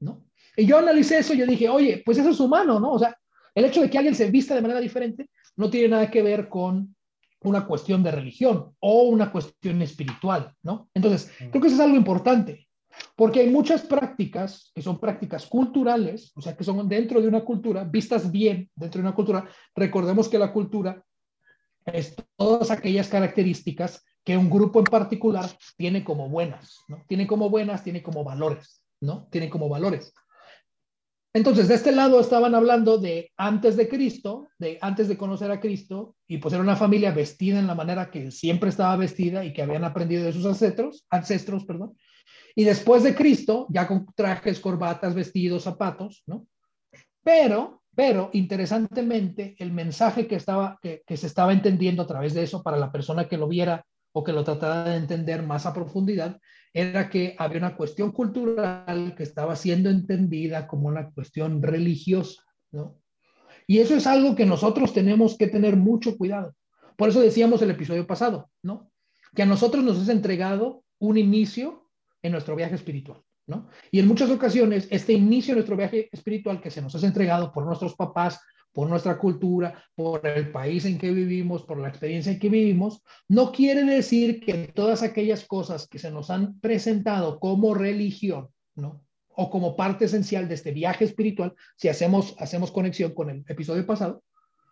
¿no? 0.00 0.24
Y 0.56 0.66
yo 0.66 0.78
analicé 0.78 1.18
eso 1.18 1.34
yo 1.34 1.46
dije, 1.46 1.68
oye, 1.68 2.02
pues 2.04 2.18
eso 2.18 2.30
es 2.30 2.40
humano, 2.40 2.80
¿no? 2.80 2.92
O 2.92 2.98
sea, 2.98 3.16
el 3.54 3.64
hecho 3.64 3.80
de 3.82 3.90
que 3.90 3.98
alguien 3.98 4.14
se 4.14 4.30
vista 4.30 4.54
de 4.54 4.62
manera 4.62 4.80
diferente 4.80 5.30
no 5.56 5.70
tiene 5.70 5.88
nada 5.88 6.10
que 6.10 6.22
ver 6.22 6.48
con 6.48 6.94
una 7.40 7.66
cuestión 7.66 8.02
de 8.02 8.10
religión 8.10 8.74
o 8.80 9.02
una 9.04 9.30
cuestión 9.30 9.80
espiritual, 9.82 10.54
¿no? 10.62 10.88
Entonces, 10.94 11.32
mm. 11.40 11.50
creo 11.50 11.62
que 11.62 11.68
eso 11.68 11.76
es 11.76 11.82
algo 11.82 11.96
importante, 11.96 12.68
porque 13.14 13.40
hay 13.40 13.50
muchas 13.50 13.82
prácticas 13.82 14.70
que 14.74 14.82
son 14.82 14.98
prácticas 14.98 15.46
culturales, 15.46 16.32
o 16.34 16.40
sea, 16.40 16.56
que 16.56 16.64
son 16.64 16.88
dentro 16.88 17.20
de 17.20 17.28
una 17.28 17.42
cultura, 17.42 17.84
vistas 17.84 18.30
bien 18.30 18.70
dentro 18.74 19.00
de 19.00 19.06
una 19.06 19.14
cultura. 19.14 19.48
Recordemos 19.74 20.28
que 20.28 20.38
la 20.38 20.52
cultura 20.52 21.02
es 21.86 22.14
todas 22.36 22.70
aquellas 22.70 23.08
características 23.08 24.04
que 24.24 24.36
un 24.36 24.50
grupo 24.50 24.80
en 24.80 24.84
particular 24.84 25.48
tiene 25.76 26.04
como 26.04 26.28
buenas, 26.28 26.80
¿no? 26.88 27.04
Tiene 27.06 27.26
como 27.26 27.48
buenas, 27.48 27.82
tiene 27.82 28.02
como 28.02 28.24
valores, 28.24 28.82
¿no? 29.00 29.26
Tiene 29.30 29.48
como 29.48 29.68
valores. 29.68 30.12
Entonces, 31.38 31.68
de 31.68 31.76
este 31.76 31.92
lado 31.92 32.18
estaban 32.18 32.56
hablando 32.56 32.98
de 32.98 33.30
antes 33.36 33.76
de 33.76 33.88
Cristo, 33.88 34.48
de 34.58 34.76
antes 34.80 35.06
de 35.06 35.16
conocer 35.16 35.52
a 35.52 35.60
Cristo, 35.60 36.16
y 36.26 36.38
pues 36.38 36.52
era 36.52 36.64
una 36.64 36.74
familia 36.74 37.12
vestida 37.12 37.60
en 37.60 37.68
la 37.68 37.76
manera 37.76 38.10
que 38.10 38.32
siempre 38.32 38.70
estaba 38.70 38.96
vestida 38.96 39.44
y 39.44 39.52
que 39.52 39.62
habían 39.62 39.84
aprendido 39.84 40.24
de 40.24 40.32
sus 40.32 40.44
ancestros, 40.46 41.06
ancestros, 41.10 41.64
perdón. 41.64 41.96
Y 42.56 42.64
después 42.64 43.04
de 43.04 43.14
Cristo, 43.14 43.68
ya 43.70 43.86
con 43.86 44.04
trajes, 44.16 44.58
corbatas, 44.58 45.14
vestidos, 45.14 45.62
zapatos, 45.62 46.24
¿no? 46.26 46.44
Pero, 47.22 47.84
pero, 47.94 48.30
interesantemente, 48.32 49.54
el 49.60 49.70
mensaje 49.70 50.26
que, 50.26 50.34
estaba, 50.34 50.76
que, 50.82 51.04
que 51.06 51.16
se 51.16 51.28
estaba 51.28 51.52
entendiendo 51.52 52.02
a 52.02 52.08
través 52.08 52.34
de 52.34 52.42
eso 52.42 52.64
para 52.64 52.78
la 52.78 52.90
persona 52.90 53.28
que 53.28 53.38
lo 53.38 53.46
viera 53.46 53.86
o 54.10 54.24
que 54.24 54.32
lo 54.32 54.42
tratara 54.42 54.90
de 54.90 54.96
entender 54.96 55.44
más 55.44 55.66
a 55.66 55.72
profundidad, 55.72 56.40
era 56.72 57.08
que 57.08 57.34
había 57.38 57.58
una 57.58 57.76
cuestión 57.76 58.12
cultural 58.12 59.14
que 59.16 59.22
estaba 59.22 59.56
siendo 59.56 59.90
entendida 59.90 60.66
como 60.66 60.88
una 60.88 61.10
cuestión 61.10 61.62
religiosa, 61.62 62.42
¿no? 62.70 62.98
Y 63.66 63.78
eso 63.78 63.94
es 63.94 64.06
algo 64.06 64.34
que 64.34 64.46
nosotros 64.46 64.92
tenemos 64.94 65.36
que 65.36 65.46
tener 65.46 65.76
mucho 65.76 66.16
cuidado. 66.16 66.54
Por 66.96 67.10
eso 67.10 67.20
decíamos 67.20 67.60
el 67.62 67.70
episodio 67.70 68.06
pasado, 68.06 68.50
¿no? 68.62 68.90
Que 69.34 69.42
a 69.42 69.46
nosotros 69.46 69.84
nos 69.84 70.00
es 70.00 70.08
entregado 70.08 70.84
un 70.98 71.18
inicio 71.18 71.88
en 72.22 72.32
nuestro 72.32 72.56
viaje 72.56 72.74
espiritual, 72.74 73.22
¿no? 73.46 73.68
Y 73.90 74.00
en 74.00 74.08
muchas 74.08 74.30
ocasiones, 74.30 74.88
este 74.90 75.12
inicio 75.12 75.52
en 75.52 75.58
nuestro 75.58 75.76
viaje 75.76 76.08
espiritual 76.12 76.60
que 76.60 76.70
se 76.70 76.82
nos 76.82 76.94
es 76.94 77.04
entregado 77.04 77.52
por 77.52 77.64
nuestros 77.64 77.94
papás, 77.94 78.40
por 78.72 78.88
nuestra 78.88 79.18
cultura, 79.18 79.82
por 79.94 80.26
el 80.26 80.52
país 80.52 80.84
en 80.84 80.98
que 80.98 81.10
vivimos, 81.10 81.64
por 81.64 81.78
la 81.78 81.88
experiencia 81.88 82.32
en 82.32 82.38
que 82.38 82.48
vivimos, 82.48 83.02
no 83.26 83.52
quiere 83.52 83.82
decir 83.84 84.40
que 84.40 84.68
todas 84.68 85.02
aquellas 85.02 85.44
cosas 85.44 85.88
que 85.88 85.98
se 85.98 86.10
nos 86.10 86.30
han 86.30 86.60
presentado 86.60 87.40
como 87.40 87.74
religión, 87.74 88.48
¿no? 88.74 89.04
O 89.28 89.50
como 89.50 89.76
parte 89.76 90.06
esencial 90.06 90.48
de 90.48 90.54
este 90.54 90.72
viaje 90.72 91.04
espiritual, 91.04 91.54
si 91.76 91.88
hacemos, 91.88 92.34
hacemos 92.38 92.70
conexión 92.70 93.14
con 93.14 93.30
el 93.30 93.44
episodio 93.48 93.86
pasado, 93.86 94.22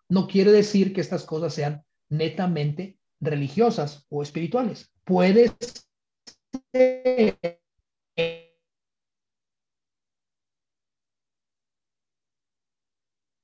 no 0.09 0.27
quiere 0.27 0.53
decir 0.53 0.93
que 0.93 1.01
estas 1.01 1.25
cosas 1.25 1.55
sean 1.55 1.83
netamente 2.09 2.97
religiosas 3.21 4.07
o 4.09 4.23
espirituales. 4.23 4.93
Puede 5.05 5.53
ser 6.73 7.39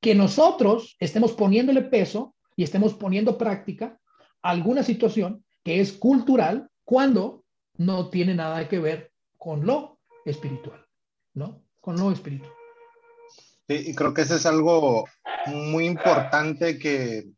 que 0.03 0.15
nosotros 0.17 0.97
estemos 0.99 1.33
poniéndole 1.33 1.83
peso 1.83 2.35
y 2.57 2.65
estemos 2.65 2.93
poniendo 2.93 3.38
práctica 3.38 3.99
alguna 4.43 4.83
situación 4.83 5.45
que 5.62 5.81
es 5.81 5.93
cultural 5.93 6.69
cuando 6.85 7.45
no 7.79 8.11
tiene 8.11 8.35
nada 8.35 8.69
que 8.69 8.81
ver 8.81 9.12
con 9.38 9.65
lo 9.65 10.01
espiritual, 10.25 10.85
¿no? 11.35 11.62
Con 11.81 11.97
lo 11.97 12.11
espiritual. 12.11 12.51
Sí, 13.69 13.91
y 13.91 13.95
creo 13.95 14.12
que 14.12 14.23
eso 14.23 14.35
es 14.35 14.45
algo 14.45 15.07
muy 15.47 15.87
importante 15.87 16.81
que, 16.81 17.29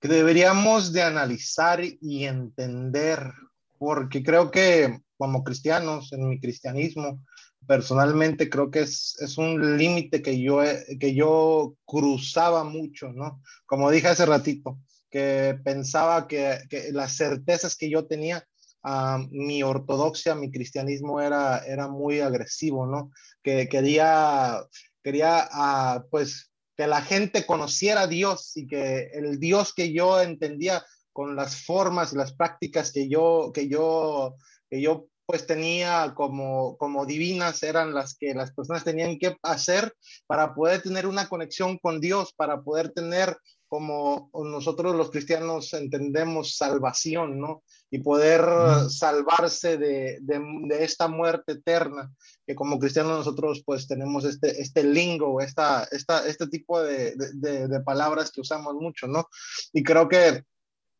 que 0.00 0.08
deberíamos 0.08 0.92
de 0.92 1.02
analizar 1.02 1.80
y 1.82 2.24
entender, 2.24 3.32
porque 3.78 4.22
creo 4.22 4.52
que 4.52 5.00
como 5.16 5.42
cristianos, 5.42 6.12
en 6.12 6.28
mi 6.28 6.38
cristianismo, 6.38 7.20
personalmente 7.68 8.48
creo 8.48 8.70
que 8.70 8.80
es, 8.80 9.14
es 9.20 9.36
un 9.36 9.76
límite 9.76 10.22
que 10.22 10.40
yo, 10.40 10.62
que 10.98 11.14
yo 11.14 11.74
cruzaba 11.84 12.64
mucho, 12.64 13.12
¿no? 13.12 13.42
Como 13.66 13.90
dije 13.90 14.08
hace 14.08 14.24
ratito, 14.24 14.78
que 15.10 15.58
pensaba 15.62 16.26
que, 16.26 16.58
las 16.92 17.14
certezas 17.14 17.76
que 17.76 17.90
yo 17.90 18.06
tenía, 18.06 18.48
uh, 18.84 19.18
mi 19.30 19.62
ortodoxia, 19.62 20.34
mi 20.34 20.50
cristianismo 20.50 21.20
era, 21.20 21.58
era 21.58 21.88
muy 21.88 22.20
agresivo, 22.20 22.86
¿no? 22.86 23.12
Que 23.42 23.68
quería, 23.68 24.64
quería 25.02 25.48
uh, 25.52 26.08
pues, 26.10 26.50
que 26.74 26.86
la 26.86 27.02
gente 27.02 27.44
conociera 27.44 28.02
a 28.02 28.06
Dios 28.06 28.56
y 28.56 28.66
que 28.66 29.10
el 29.12 29.38
Dios 29.38 29.74
que 29.74 29.92
yo 29.92 30.22
entendía 30.22 30.82
con 31.12 31.36
las 31.36 31.64
formas 31.66 32.14
y 32.14 32.16
las 32.16 32.32
prácticas 32.32 32.92
que 32.92 33.10
yo, 33.10 33.50
que 33.52 33.68
yo, 33.68 34.36
que 34.70 34.80
yo 34.80 35.08
pues 35.28 35.46
tenía 35.46 36.14
como, 36.14 36.78
como 36.78 37.04
divinas 37.04 37.62
eran 37.62 37.92
las 37.92 38.16
que 38.16 38.32
las 38.32 38.50
personas 38.54 38.82
tenían 38.82 39.18
que 39.18 39.36
hacer 39.42 39.94
para 40.26 40.54
poder 40.54 40.80
tener 40.80 41.06
una 41.06 41.28
conexión 41.28 41.76
con 41.76 42.00
Dios, 42.00 42.32
para 42.32 42.62
poder 42.62 42.92
tener 42.92 43.36
como 43.66 44.30
nosotros 44.32 44.96
los 44.96 45.10
cristianos 45.10 45.74
entendemos 45.74 46.56
salvación, 46.56 47.38
¿no? 47.38 47.62
Y 47.90 47.98
poder 47.98 48.42
salvarse 48.88 49.76
de, 49.76 50.16
de, 50.22 50.40
de, 50.66 50.82
esta 50.82 51.08
muerte 51.08 51.52
eterna, 51.52 52.10
que 52.46 52.54
como 52.54 52.78
cristianos 52.78 53.18
nosotros 53.18 53.62
pues 53.66 53.86
tenemos 53.86 54.24
este, 54.24 54.62
este 54.62 54.82
lingo, 54.82 55.42
esta, 55.42 55.86
esta, 55.90 56.26
este 56.26 56.46
tipo 56.46 56.80
de, 56.82 57.14
de 57.14 57.80
palabras 57.80 58.30
que 58.30 58.40
usamos 58.40 58.74
mucho, 58.76 59.06
¿no? 59.06 59.28
Y 59.74 59.82
creo 59.82 60.08
que 60.08 60.42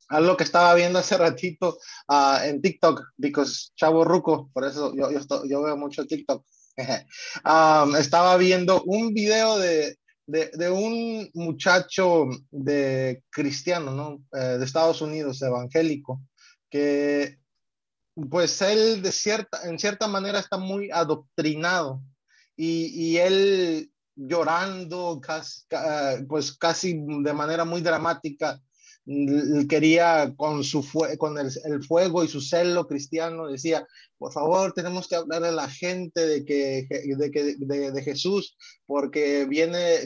algo 0.08 0.36
que 0.36 0.44
estaba 0.44 0.74
viendo 0.74 0.98
hace 0.98 1.16
ratito 1.16 1.78
uh, 2.08 2.44
en 2.44 2.60
TikTok, 2.60 3.02
because 3.16 3.70
chavo 3.76 4.04
ruco, 4.04 4.50
por 4.52 4.64
eso 4.64 4.94
yo, 4.94 5.10
yo, 5.10 5.44
yo 5.44 5.62
veo 5.62 5.76
mucho 5.76 6.06
TikTok. 6.06 6.44
estaba 7.98 8.36
viendo 8.36 8.82
un 8.84 9.12
video 9.12 9.58
de, 9.58 9.98
de, 10.26 10.70
un 10.70 11.28
muchacho 11.34 12.26
de 12.50 13.24
cristiano, 13.30 13.92
¿no? 13.92 14.24
Eh, 14.38 14.58
de 14.58 14.64
Estados 14.64 15.00
Unidos, 15.00 15.42
evangélico, 15.42 16.20
que 16.70 17.38
pues 18.30 18.60
él 18.62 19.02
de 19.02 19.12
cierta, 19.12 19.68
en 19.68 19.78
cierta 19.78 20.08
manera 20.08 20.40
está 20.40 20.58
muy 20.58 20.90
adoctrinado 20.90 22.02
y, 22.56 22.86
y 22.86 23.18
él 23.18 23.92
llorando 24.16 25.20
pues 26.28 26.56
casi 26.58 26.94
de 26.94 27.32
manera 27.32 27.64
muy 27.64 27.80
dramática 27.80 28.60
quería 29.68 30.34
con, 30.36 30.62
su 30.62 30.86
con 31.16 31.38
el, 31.38 31.82
fuego 31.84 32.24
y 32.24 32.28
su 32.28 32.42
celo 32.42 32.86
cristiano, 32.86 33.46
decía, 33.46 33.86
por 34.18 34.32
favor, 34.32 34.74
tenemos 34.74 35.08
que 35.08 35.16
hablar 35.16 35.44
a 35.44 35.50
la 35.50 35.68
gente 35.70 36.26
de, 36.26 36.44
que, 36.44 36.86
de, 37.16 37.30
que, 37.30 37.56
de, 37.58 38.02
Jesús, 38.02 38.58
porque 38.84 39.46
viene, 39.46 40.00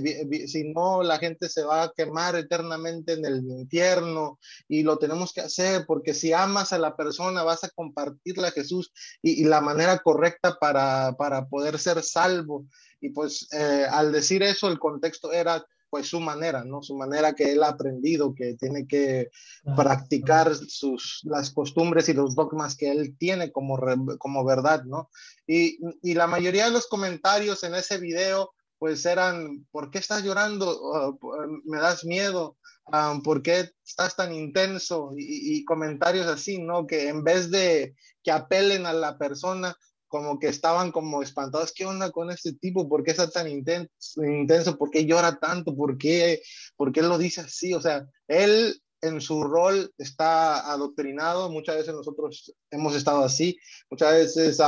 si 0.46 0.72
no, 0.72 1.03
la 1.03 1.18
gente 1.18 1.48
se 1.48 1.64
va 1.64 1.82
a 1.82 1.92
quemar 1.96 2.36
eternamente 2.36 3.14
en 3.14 3.24
el 3.24 3.38
infierno 3.44 4.38
y 4.68 4.84
lo 4.84 4.98
tenemos 4.98 5.32
que 5.32 5.40
hacer, 5.40 5.84
porque 5.86 6.14
si 6.14 6.32
amas 6.32 6.72
a 6.72 6.78
la 6.78 6.94
persona, 6.94 7.42
vas 7.42 7.64
a 7.64 7.70
compartirle 7.70 8.46
a 8.46 8.53
Jesús 8.53 8.92
y, 9.20 9.42
la 9.44 9.61
manera 9.61 9.98
correcta 9.98 10.59
para, 10.61 11.16
para 11.18 11.48
poder 11.48 11.80
ser 11.80 12.03
salvo. 12.05 12.66
Y 13.00 13.11
pues 13.11 13.48
eh, 13.53 13.84
al 13.90 14.12
decir 14.12 14.44
eso, 14.44 14.68
el 14.68 14.78
contexto 14.78 15.32
era 15.32 15.66
pues 15.93 16.09
su 16.09 16.20
manera, 16.20 16.64
¿no? 16.64 16.82
Su 16.82 16.97
manera 16.97 17.34
que 17.34 17.53
él 17.53 17.62
ha 17.62 17.68
aprendido, 17.68 18.34
que 18.34 18.55
tiene 18.55 18.86
que 18.86 19.30
practicar 19.76 20.55
sus, 20.55 21.20
las 21.24 21.51
costumbres 21.51 22.09
y 22.09 22.14
los 22.14 22.34
dogmas 22.34 22.78
que 22.78 22.90
él 22.90 23.14
tiene 23.18 23.53
como, 23.53 23.78
como 24.16 24.43
verdad, 24.43 24.84
¿no? 24.84 25.11
Y, 25.47 25.78
y, 26.03 26.14
la 26.14 26.26
mayoría 26.26 26.64
de 26.64 26.70
los 26.70 26.86
comentarios 26.86 27.62
en 27.62 27.74
ese 27.74 27.99
video, 27.99 28.55
pues 28.78 29.05
eran, 29.05 29.66
¿por 29.70 29.90
qué 29.90 29.99
estás 29.99 30.22
llorando? 30.22 30.66
Oh, 30.80 31.18
¿Me 31.66 31.76
das 31.76 32.07
miedo? 32.07 32.57
Ah, 32.90 33.20
¿Por 33.22 33.43
qué 33.43 33.70
estás 33.84 34.16
tan 34.16 34.32
intenso? 34.32 35.12
Y, 35.14 35.59
y 35.59 35.64
comentarios 35.66 36.26
así, 36.26 36.59
¿no? 36.59 36.86
Que 36.86 37.11
en 37.11 37.22
vez 37.22 37.51
de 37.51 37.95
que 38.22 38.30
apelen 38.32 38.86
a 38.86 38.95
la 38.95 39.18
persona, 39.18 39.76
como 40.12 40.38
que 40.38 40.48
estaban 40.48 40.92
como 40.92 41.22
espantados, 41.22 41.72
¿qué 41.72 41.86
onda 41.86 42.10
con 42.10 42.30
este 42.30 42.52
tipo? 42.52 42.86
¿Por 42.86 43.02
qué 43.02 43.12
está 43.12 43.30
tan 43.30 43.48
intenso? 43.48 44.22
intenso? 44.22 44.76
¿Por 44.76 44.90
qué 44.90 45.06
llora 45.06 45.38
tanto? 45.38 45.74
¿Por 45.74 45.96
qué, 45.96 46.42
¿Por 46.76 46.92
qué 46.92 47.00
lo 47.00 47.16
dice 47.16 47.40
así? 47.40 47.72
O 47.72 47.80
sea, 47.80 48.06
él 48.28 48.78
en 49.00 49.22
su 49.22 49.42
rol 49.42 49.90
está 49.96 50.70
adoctrinado, 50.70 51.48
muchas 51.50 51.76
veces 51.76 51.94
nosotros 51.94 52.54
hemos 52.70 52.94
estado 52.94 53.24
así, 53.24 53.58
muchas 53.88 54.12
veces 54.12 54.58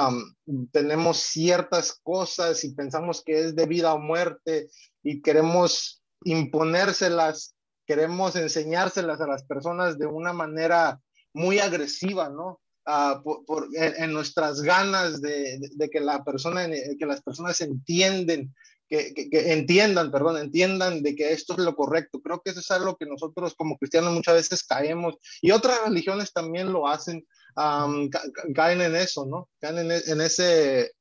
tenemos 0.73 1.19
ciertas 1.19 2.01
cosas 2.03 2.65
y 2.65 2.75
pensamos 2.75 3.23
que 3.23 3.41
es 3.41 3.55
de 3.55 3.67
vida 3.67 3.93
o 3.93 3.99
muerte 3.99 4.71
y 5.03 5.21
queremos 5.21 6.03
imponérselas, 6.25 7.55
queremos 7.87 8.35
enseñárselas 8.35 9.21
a 9.21 9.27
las 9.27 9.45
personas 9.45 9.99
de 9.99 10.07
una 10.07 10.33
manera 10.33 11.03
muy 11.35 11.59
agresiva, 11.59 12.31
¿no? 12.31 12.63
Ah, 12.87 13.23
por, 13.25 13.69
en, 13.75 14.13
nuestras 14.13 14.61
ganas 14.61 15.23
de, 15.23 15.59
de, 15.75 15.89
que, 15.89 16.01
la 16.01 16.23
persona, 16.23 16.69
que 16.69 17.07
las 17.07 17.23
personas 17.23 17.63
entienden, 17.63 18.55
que, 18.87 19.15
que, 19.15 19.53
entiendan, 19.53 20.11
perdón, 20.11 20.37
entiendan 20.37 21.03
de 21.03 21.17
que 21.17 21.33
esto 21.33 21.55
es 21.55 21.61
lo 21.61 21.75
correcto. 21.75 22.21
Creo 22.21 22.43
que 22.43 22.51
eso 22.51 22.61
es 22.61 22.71
algo 22.71 22.97
que 22.97 23.07
nosotros 23.07 23.55
como 23.55 23.79
cristianos 23.79 24.13
muchas 24.13 24.35
veces 24.35 24.65
caemos 24.65 25.15
y 25.41 25.51
otras 25.51 25.83
religiones 25.87 26.35
también 26.35 26.75
lo 26.75 26.87
hacen, 26.87 27.27
caen 27.55 28.81
en 28.83 28.97
eso, 28.97 29.25
¿no? 29.25 29.49
Caen 29.61 29.79
en, 29.79 29.91
en 29.91 30.21
ese 30.21 30.93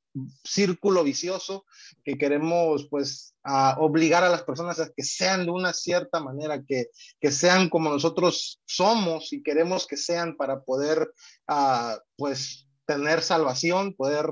círculo 0.44 1.04
vicioso 1.04 1.66
que 2.04 2.18
queremos 2.18 2.88
pues 2.90 3.36
obligar 3.78 4.24
a 4.24 4.30
las 4.30 4.44
personas 4.44 4.80
a 4.80 4.90
que 4.90 5.04
sean 5.04 5.46
de 5.46 5.52
una 5.52 5.74
cierta 5.74 6.20
manera, 6.20 6.64
que, 6.64 6.88
que 7.20 7.32
sean 7.32 7.70
como 7.70 7.90
nosotros 7.90 8.62
somos 8.66 9.34
y 9.34 9.44
queremos 9.44 9.88
que 9.88 9.98
sean 9.98 10.36
para 10.38 10.62
poder 10.62 11.12
pues 12.16 12.68
tener 12.86 13.22
salvación, 13.22 13.94
poder 13.94 14.28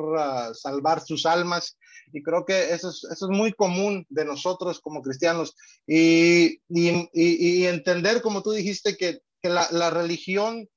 salvar 0.53 1.01
sus 1.01 1.25
almas. 1.25 1.77
Y 2.13 2.21
creo 2.23 2.45
que 2.45 2.73
eso 2.73 2.89
es, 2.89 3.05
eso 3.05 3.31
es 3.31 3.37
muy 3.37 3.53
común 3.53 4.05
de 4.09 4.25
nosotros 4.25 4.81
como 4.81 5.01
cristianos. 5.01 5.55
Y, 5.87 6.61
y, 6.67 7.65
entender, 7.65 8.21
como 8.21 8.43
tú 8.43 8.51
dijiste, 8.51 8.97
que, 8.97 9.21
que 9.41 9.49
la 9.49 9.89
religión 9.89 10.67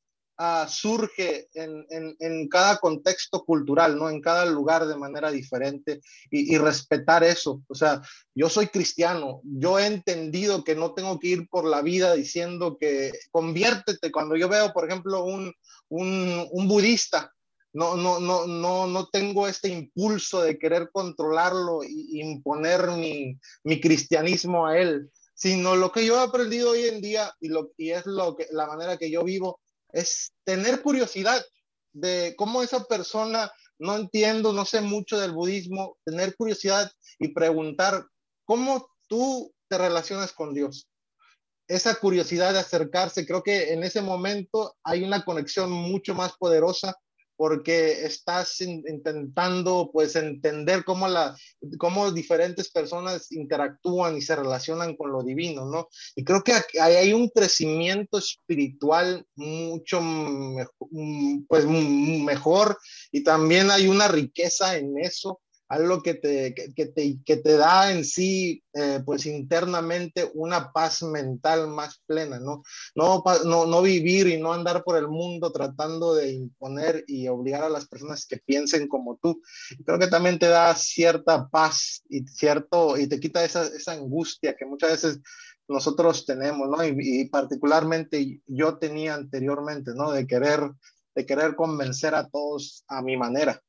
Surge 0.69 1.49
en, 1.55 1.87
en, 2.19 2.49
cada 2.49 2.79
contexto 2.79 3.45
cultural, 3.45 3.97
¿no? 3.97 4.11
En 4.11 4.21
cada 4.21 4.45
lugar 4.47 4.87
de 4.87 4.97
manera 4.97 5.31
diferente 5.31 6.01
y, 6.31 6.59
respetar 6.59 7.23
eso. 7.23 7.63
O 7.69 7.75
sea, 7.75 8.03
yo 8.35 8.49
soy 8.49 8.67
cristiano, 8.67 9.41
yo 9.45 9.79
he 9.79 9.87
entendido 9.87 10.65
que 10.65 10.75
no 10.75 10.93
tengo 10.93 11.21
que 11.21 11.29
ir 11.29 11.49
por 11.49 11.65
la 11.65 11.83
vida 11.83 12.15
diciendo 12.15 12.77
que 12.79 13.13
conviértete. 13.31 14.11
Cuando 14.11 14.37
yo 14.37 14.49
veo, 14.49 14.73
por 14.73 14.89
ejemplo, 14.89 15.25
un, 15.25 15.53
un, 15.89 16.49
un 16.51 16.69
budista, 16.69 17.33
no, 17.73 17.97
no, 17.97 18.19
no, 18.19 18.47
no, 18.47 18.87
no 18.87 19.09
tengo 19.09 19.47
este 19.47 19.69
impulso 19.69 20.43
de 20.43 20.59
querer 20.59 20.91
controlarlo 20.93 21.83
e 21.83 21.89
imponer 22.13 22.89
mi, 22.93 23.39
mi 23.65 23.81
cristianismo 23.81 24.67
a 24.67 24.79
él, 24.79 25.11
sino 25.35 25.75
lo 25.77 25.91
que 25.93 26.07
yo 26.07 26.17
he 26.17 26.25
aprendido 26.25 26.71
hoy 26.71 26.87
en 26.87 27.01
día 27.01 27.33
y, 27.41 27.49
lo, 27.49 27.73
y 27.77 27.91
es 27.91 28.07
lo 28.07 28.37
que, 28.37 28.47
la 28.51 28.67
manera 28.67 28.97
que 28.97 29.11
yo 29.11 29.25
vivo 29.25 29.61
es 29.95 30.33
tener 30.45 30.83
curiosidad 30.83 31.43
de 31.93 32.35
cómo 32.37 32.63
esa 32.63 32.85
persona, 32.85 33.51
no 33.79 33.97
entiendo, 33.97 34.53
no 34.53 34.65
sé 34.65 34.81
mucho 34.81 35.19
del 35.19 35.33
budismo, 35.33 35.97
tener 36.05 36.37
curiosidad 36.37 36.91
y 37.19 37.29
preguntar 37.29 38.05
cómo 38.45 38.89
tú 39.09 39.55
te 39.69 39.79
relacionas 39.79 40.33
con 40.33 40.53
Dios. 40.53 40.89
Esa 41.69 41.95
curiosidad 41.95 42.53
de 42.53 42.59
acercarse, 42.59 43.27
creo 43.27 43.43
que 43.43 43.73
en 43.73 43.85
ese 43.85 44.03
momento 44.03 44.77
hay 44.83 45.05
una 45.05 45.25
conexión 45.25 45.71
mucho 45.71 46.15
más 46.15 46.37
poderosa 46.37 46.97
porque 47.37 48.05
estás 48.05 48.61
intentando 48.61 49.91
pues 49.93 50.17
entender 50.17 50.85
cómo, 50.85 51.09
la, 51.09 51.37
cómo 51.79 52.13
diferentes 52.13 52.71
personas 52.71 53.33
interactúan 53.33 54.17
y 54.17 54.23
se 54.23 54.37
relacionan 54.37 54.97
con 54.97 55.13
lo 55.13 55.23
divino, 55.23 55.65
¿no? 55.67 55.89
Y 56.15 56.25
creo 56.25 56.43
que 56.43 56.55
hay 56.81 57.13
un 57.13 57.29
crecimiento 57.29 58.19
espiritual 58.19 59.27
mucho 59.35 60.01
pues, 61.49 61.67
mejor 61.67 62.79
y 63.11 63.23
también 63.23 63.71
hay 63.71 63.89
una 63.89 64.09
riqueza 64.09 64.77
en 64.77 64.99
eso 64.99 65.41
algo 65.75 66.03
que 66.03 66.15
te, 66.15 66.55
que, 66.55 66.87
te, 66.87 67.19
que 67.25 67.37
te 67.37 67.57
da 67.57 67.93
en 67.93 68.05
sí, 68.05 68.63
eh, 68.73 69.01
pues 69.05 69.27
internamente 69.27 70.31
una 70.35 70.73
paz 70.73 71.03
mental 71.03 71.69
más 71.69 72.01
plena, 72.07 72.39
¿no? 72.39 72.63
No, 72.95 73.23
no, 73.45 73.67
no 73.67 73.83
vivir 73.83 74.29
y 74.29 74.39
no 74.41 74.53
andar 74.53 74.85
por 74.85 74.97
el 74.97 75.09
mundo 75.09 75.53
tratando 75.53 76.15
de 76.15 76.33
imponer 76.33 77.05
y 77.07 77.29
obligar 77.29 77.65
a 77.65 77.69
las 77.69 77.87
personas 77.87 78.27
que 78.27 78.39
piensen 78.39 78.89
como 78.89 79.19
tú. 79.21 79.43
Creo 79.85 79.99
que 79.99 80.07
también 80.07 80.39
te 80.39 80.47
da 80.47 80.75
cierta 80.77 81.49
paz 81.49 82.03
y 82.09 82.25
cierto, 82.27 82.97
y 82.97 83.09
te 83.09 83.19
quita 83.19 83.45
esa, 83.45 83.65
esa 83.67 83.93
angustia 83.93 84.55
que 84.57 84.67
muchas 84.67 84.91
veces 84.91 85.21
nosotros 85.67 86.25
tenemos, 86.25 86.69
¿no? 86.69 86.85
Y, 86.85 86.95
y, 86.99 87.29
particularmente 87.29 88.41
yo 88.47 88.79
tenía 88.79 89.15
anteriormente, 89.15 89.93
¿no? 89.95 90.13
De 90.13 90.27
querer, 90.27 90.71
de 91.15 91.27
querer 91.27 91.57
convencer 91.57 92.15
a 92.15 92.29
todos 92.29 92.85
a 92.87 93.03
mi 93.03 93.17
manera 93.17 93.61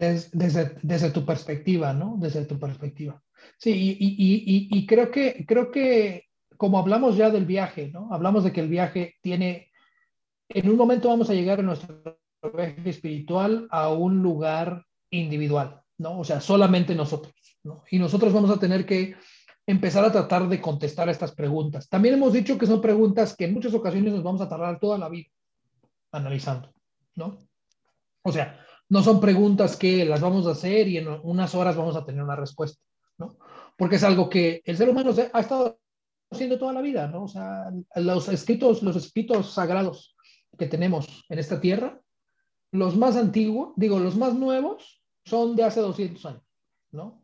desde, 0.00 0.76
desde, 0.82 1.10
tu 1.10 1.24
perspectiva, 1.24 1.92
¿no? 1.92 2.16
Desde 2.18 2.46
tu 2.46 2.58
perspectiva. 2.58 3.22
Sí, 3.58 3.96
y, 3.98 4.06
y, 4.08 4.68
y, 4.78 4.86
creo, 4.86 5.10
que, 5.10 5.44
creo 5.46 5.70
que 5.70 6.24
como 6.56 6.78
hablamos 6.78 7.16
ya 7.16 7.30
del 7.30 7.44
viaje, 7.44 7.90
¿no? 7.92 8.08
Hablamos 8.12 8.44
de 8.44 8.52
que 8.52 8.60
el 8.60 8.68
viaje 8.68 9.16
tiene, 9.20 9.70
en 10.48 10.70
un 10.70 10.76
momento 10.76 11.08
vamos 11.08 11.28
a 11.28 11.34
llegar 11.34 11.60
en 11.60 11.66
nuestro 11.66 12.18
viaje 12.54 12.88
espiritual 12.88 13.68
a 13.70 13.90
un 13.90 14.22
lugar 14.22 14.86
individual, 15.10 15.82
¿no? 15.98 16.20
O 16.20 16.24
sea, 16.24 16.40
solamente 16.40 16.94
nosotros, 16.94 17.34
¿no? 17.62 17.84
Y 17.90 17.98
nosotros 17.98 18.32
vamos 18.32 18.50
a 18.50 18.58
tener 18.58 18.86
que 18.86 19.16
empezar 19.66 20.04
a 20.04 20.12
tratar 20.12 20.48
de 20.48 20.60
contestar 20.60 21.08
estas 21.08 21.32
preguntas. 21.32 21.88
También 21.88 22.14
hemos 22.14 22.32
dicho 22.32 22.58
que 22.58 22.66
son 22.66 22.80
preguntas 22.80 23.36
que 23.36 23.44
en 23.44 23.54
muchas 23.54 23.74
ocasiones 23.74 24.12
nos 24.12 24.22
vamos 24.22 24.40
a 24.40 24.48
tardar 24.48 24.80
toda 24.80 24.98
la 24.98 25.08
vida 25.08 25.28
analizando, 26.10 26.72
¿no? 27.14 27.38
O 28.22 28.32
sea, 28.32 28.58
no 28.90 29.02
son 29.02 29.20
preguntas 29.20 29.76
que 29.76 30.04
las 30.04 30.20
vamos 30.20 30.46
a 30.46 30.50
hacer 30.50 30.88
y 30.88 30.98
en 30.98 31.08
unas 31.22 31.54
horas 31.54 31.76
vamos 31.76 31.96
a 31.96 32.04
tener 32.04 32.22
una 32.22 32.36
respuesta, 32.36 32.82
¿no? 33.18 33.36
Porque 33.76 33.96
es 33.96 34.04
algo 34.04 34.28
que 34.28 34.62
el 34.64 34.76
ser 34.76 34.90
humano 34.90 35.12
ha 35.32 35.40
estado 35.40 35.78
haciendo 36.30 36.58
toda 36.58 36.72
la 36.72 36.80
vida, 36.80 37.06
¿no? 37.06 37.24
O 37.24 37.28
sea, 37.28 37.70
los 37.96 38.28
escritos, 38.28 38.82
los 38.82 38.96
escritos 38.96 39.52
sagrados 39.52 40.16
que 40.58 40.66
tenemos 40.66 41.24
en 41.28 41.38
esta 41.38 41.60
tierra, 41.60 42.00
los 42.72 42.96
más 42.96 43.16
antiguos, 43.16 43.72
digo, 43.76 44.00
los 44.00 44.16
más 44.16 44.34
nuevos, 44.34 45.02
son 45.24 45.54
de 45.54 45.62
hace 45.62 45.80
200 45.80 46.26
años, 46.26 46.42
¿no? 46.90 47.22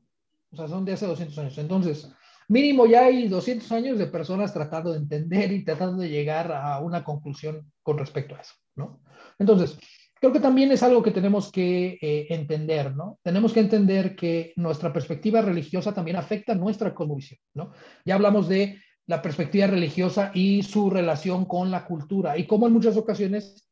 O 0.52 0.56
sea, 0.56 0.68
son 0.68 0.84
de 0.84 0.92
hace 0.92 1.06
200 1.06 1.36
años. 1.38 1.58
Entonces, 1.58 2.08
mínimo 2.46 2.86
ya 2.86 3.06
hay 3.06 3.26
200 3.26 3.70
años 3.72 3.98
de 3.98 4.06
personas 4.06 4.52
tratando 4.52 4.92
de 4.92 4.98
entender 4.98 5.50
y 5.50 5.64
tratando 5.64 6.02
de 6.02 6.10
llegar 6.10 6.52
a 6.52 6.78
una 6.78 7.02
conclusión 7.02 7.72
con 7.82 7.98
respecto 7.98 8.36
a 8.36 8.40
eso, 8.40 8.54
¿no? 8.76 9.00
Entonces, 9.38 9.76
creo 10.26 10.32
que 10.32 10.40
también 10.40 10.72
es 10.72 10.82
algo 10.82 11.04
que 11.04 11.12
tenemos 11.12 11.52
que 11.52 11.98
eh, 12.00 12.26
entender, 12.30 12.96
¿no? 12.96 13.20
Tenemos 13.22 13.52
que 13.52 13.60
entender 13.60 14.16
que 14.16 14.52
nuestra 14.56 14.92
perspectiva 14.92 15.40
religiosa 15.40 15.94
también 15.94 16.16
afecta 16.16 16.52
nuestra 16.52 16.92
cosmovisión, 16.92 17.38
¿no? 17.54 17.70
Ya 18.04 18.16
hablamos 18.16 18.48
de 18.48 18.80
la 19.06 19.22
perspectiva 19.22 19.68
religiosa 19.68 20.32
y 20.34 20.64
su 20.64 20.90
relación 20.90 21.44
con 21.44 21.70
la 21.70 21.84
cultura 21.84 22.36
y 22.36 22.44
cómo 22.44 22.66
en 22.66 22.72
muchas 22.72 22.96
ocasiones 22.96 23.70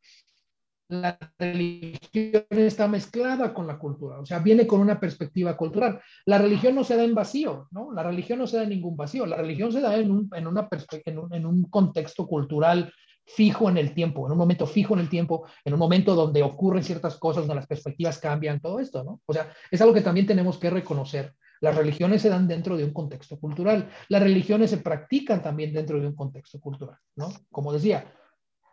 la 0.88 1.18
religión 1.40 2.44
está 2.50 2.86
mezclada 2.86 3.52
con 3.52 3.66
la 3.66 3.76
cultura, 3.76 4.20
o 4.20 4.26
sea, 4.26 4.38
viene 4.38 4.64
con 4.64 4.80
una 4.80 5.00
perspectiva 5.00 5.57
cultural. 5.57 6.00
La 6.24 6.38
religión 6.38 6.76
no 6.76 6.84
se 6.84 6.96
da 6.96 7.02
en 7.02 7.16
vacío, 7.16 7.66
¿no? 7.72 7.92
La 7.92 8.05
religión 8.05 8.38
no 8.38 8.46
se 8.46 8.59
da 8.59 8.62
en 8.62 8.68
ningún 8.68 8.96
vacío, 8.96 9.26
la 9.26 9.38
religión 9.38 9.72
se 9.72 9.80
da 9.80 9.96
en 9.96 10.09
un, 10.09 10.30
en 10.32 10.46
una 10.46 10.68
en 11.05 11.18
un, 11.18 11.34
en 11.34 11.46
un 11.46 11.64
contexto 11.64 12.28
cultural 12.28 12.92
fijo 13.27 13.68
en 13.68 13.79
el 13.79 13.95
tiempo, 13.95 14.27
en 14.27 14.33
un 14.33 14.39
momento 14.39 14.66
fijo 14.66 14.95
en 14.95 15.01
el 15.01 15.09
tiempo, 15.09 15.47
en 15.64 15.72
un 15.72 15.79
momento 15.79 16.14
donde 16.14 16.43
ocurren 16.43 16.85
ciertas 16.85 17.16
cosas, 17.16 17.43
donde 17.43 17.55
las 17.55 17.66
perspectivas 17.66 18.18
cambian, 18.18 18.61
todo 18.61 18.81
esto, 18.81 19.03
¿no? 19.03 19.20
O 19.27 19.33
sea, 19.33 19.53
es 19.70 19.81
algo 19.81 19.95
que 19.95 20.03
también 20.03 20.27
tenemos 20.27 20.59
que 20.59 20.70
reconocer. 20.70 21.35
Las 21.61 21.77
religiones 21.77 22.20
se 22.20 22.29
dan 22.29 22.47
dentro 22.47 22.77
de 22.77 22.85
un 22.85 22.93
contexto 22.93 23.39
cultural. 23.39 23.89
Las 24.09 24.22
religiones 24.22 24.70
se 24.70 24.79
practican 24.79 25.43
también 25.43 25.72
dentro 25.72 25.99
de 25.99 26.07
un 26.07 26.14
contexto 26.14 26.61
cultural, 26.61 26.99
¿no? 27.16 27.33
Como 27.51 27.72
decía, 27.72 28.12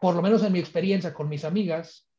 por 0.02 0.16
lo 0.16 0.22
menos 0.22 0.44
en 0.44 0.52
mi 0.52 0.60
experiencia 0.60 1.14
con 1.14 1.30
mis 1.30 1.46
amigas, 1.46 2.10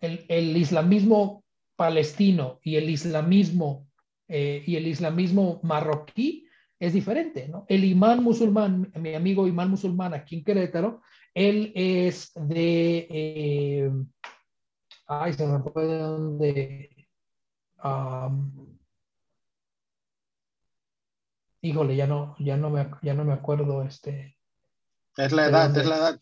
el, 0.00 0.56
islamismo 0.56 1.42
palestino 1.74 2.60
y 2.62 2.76
el 2.76 2.88
islamismo 2.90 3.88
eh, 4.28 4.62
y 4.66 4.76
el 4.76 4.86
islamismo 4.86 5.60
marroquí 5.62 6.45
es 6.78 6.92
diferente, 6.92 7.48
¿no? 7.48 7.64
El 7.68 7.84
imán 7.84 8.22
musulmán, 8.22 8.92
mi 8.94 9.14
amigo 9.14 9.46
imán 9.46 9.70
musulmán 9.70 10.14
aquí 10.14 10.36
en 10.36 10.44
Querétaro, 10.44 11.02
él 11.34 11.72
es 11.74 12.32
de, 12.34 13.06
eh, 13.10 13.90
ay, 15.06 15.32
se 15.32 15.46
me 15.46 15.58
fue 15.60 15.86
de 15.86 15.98
dónde, 15.98 17.08
híjole, 21.60 21.96
ya 21.96 22.06
no, 22.06 22.36
ya 22.38 22.56
no 22.56 22.70
me, 22.70 22.90
ya 23.02 23.14
no 23.14 23.24
me 23.24 23.32
acuerdo, 23.32 23.82
este. 23.82 24.36
Es 25.16 25.32
la 25.32 25.46
edad, 25.46 25.76
es 25.76 25.86
la 25.86 25.96
edad. 25.96 26.20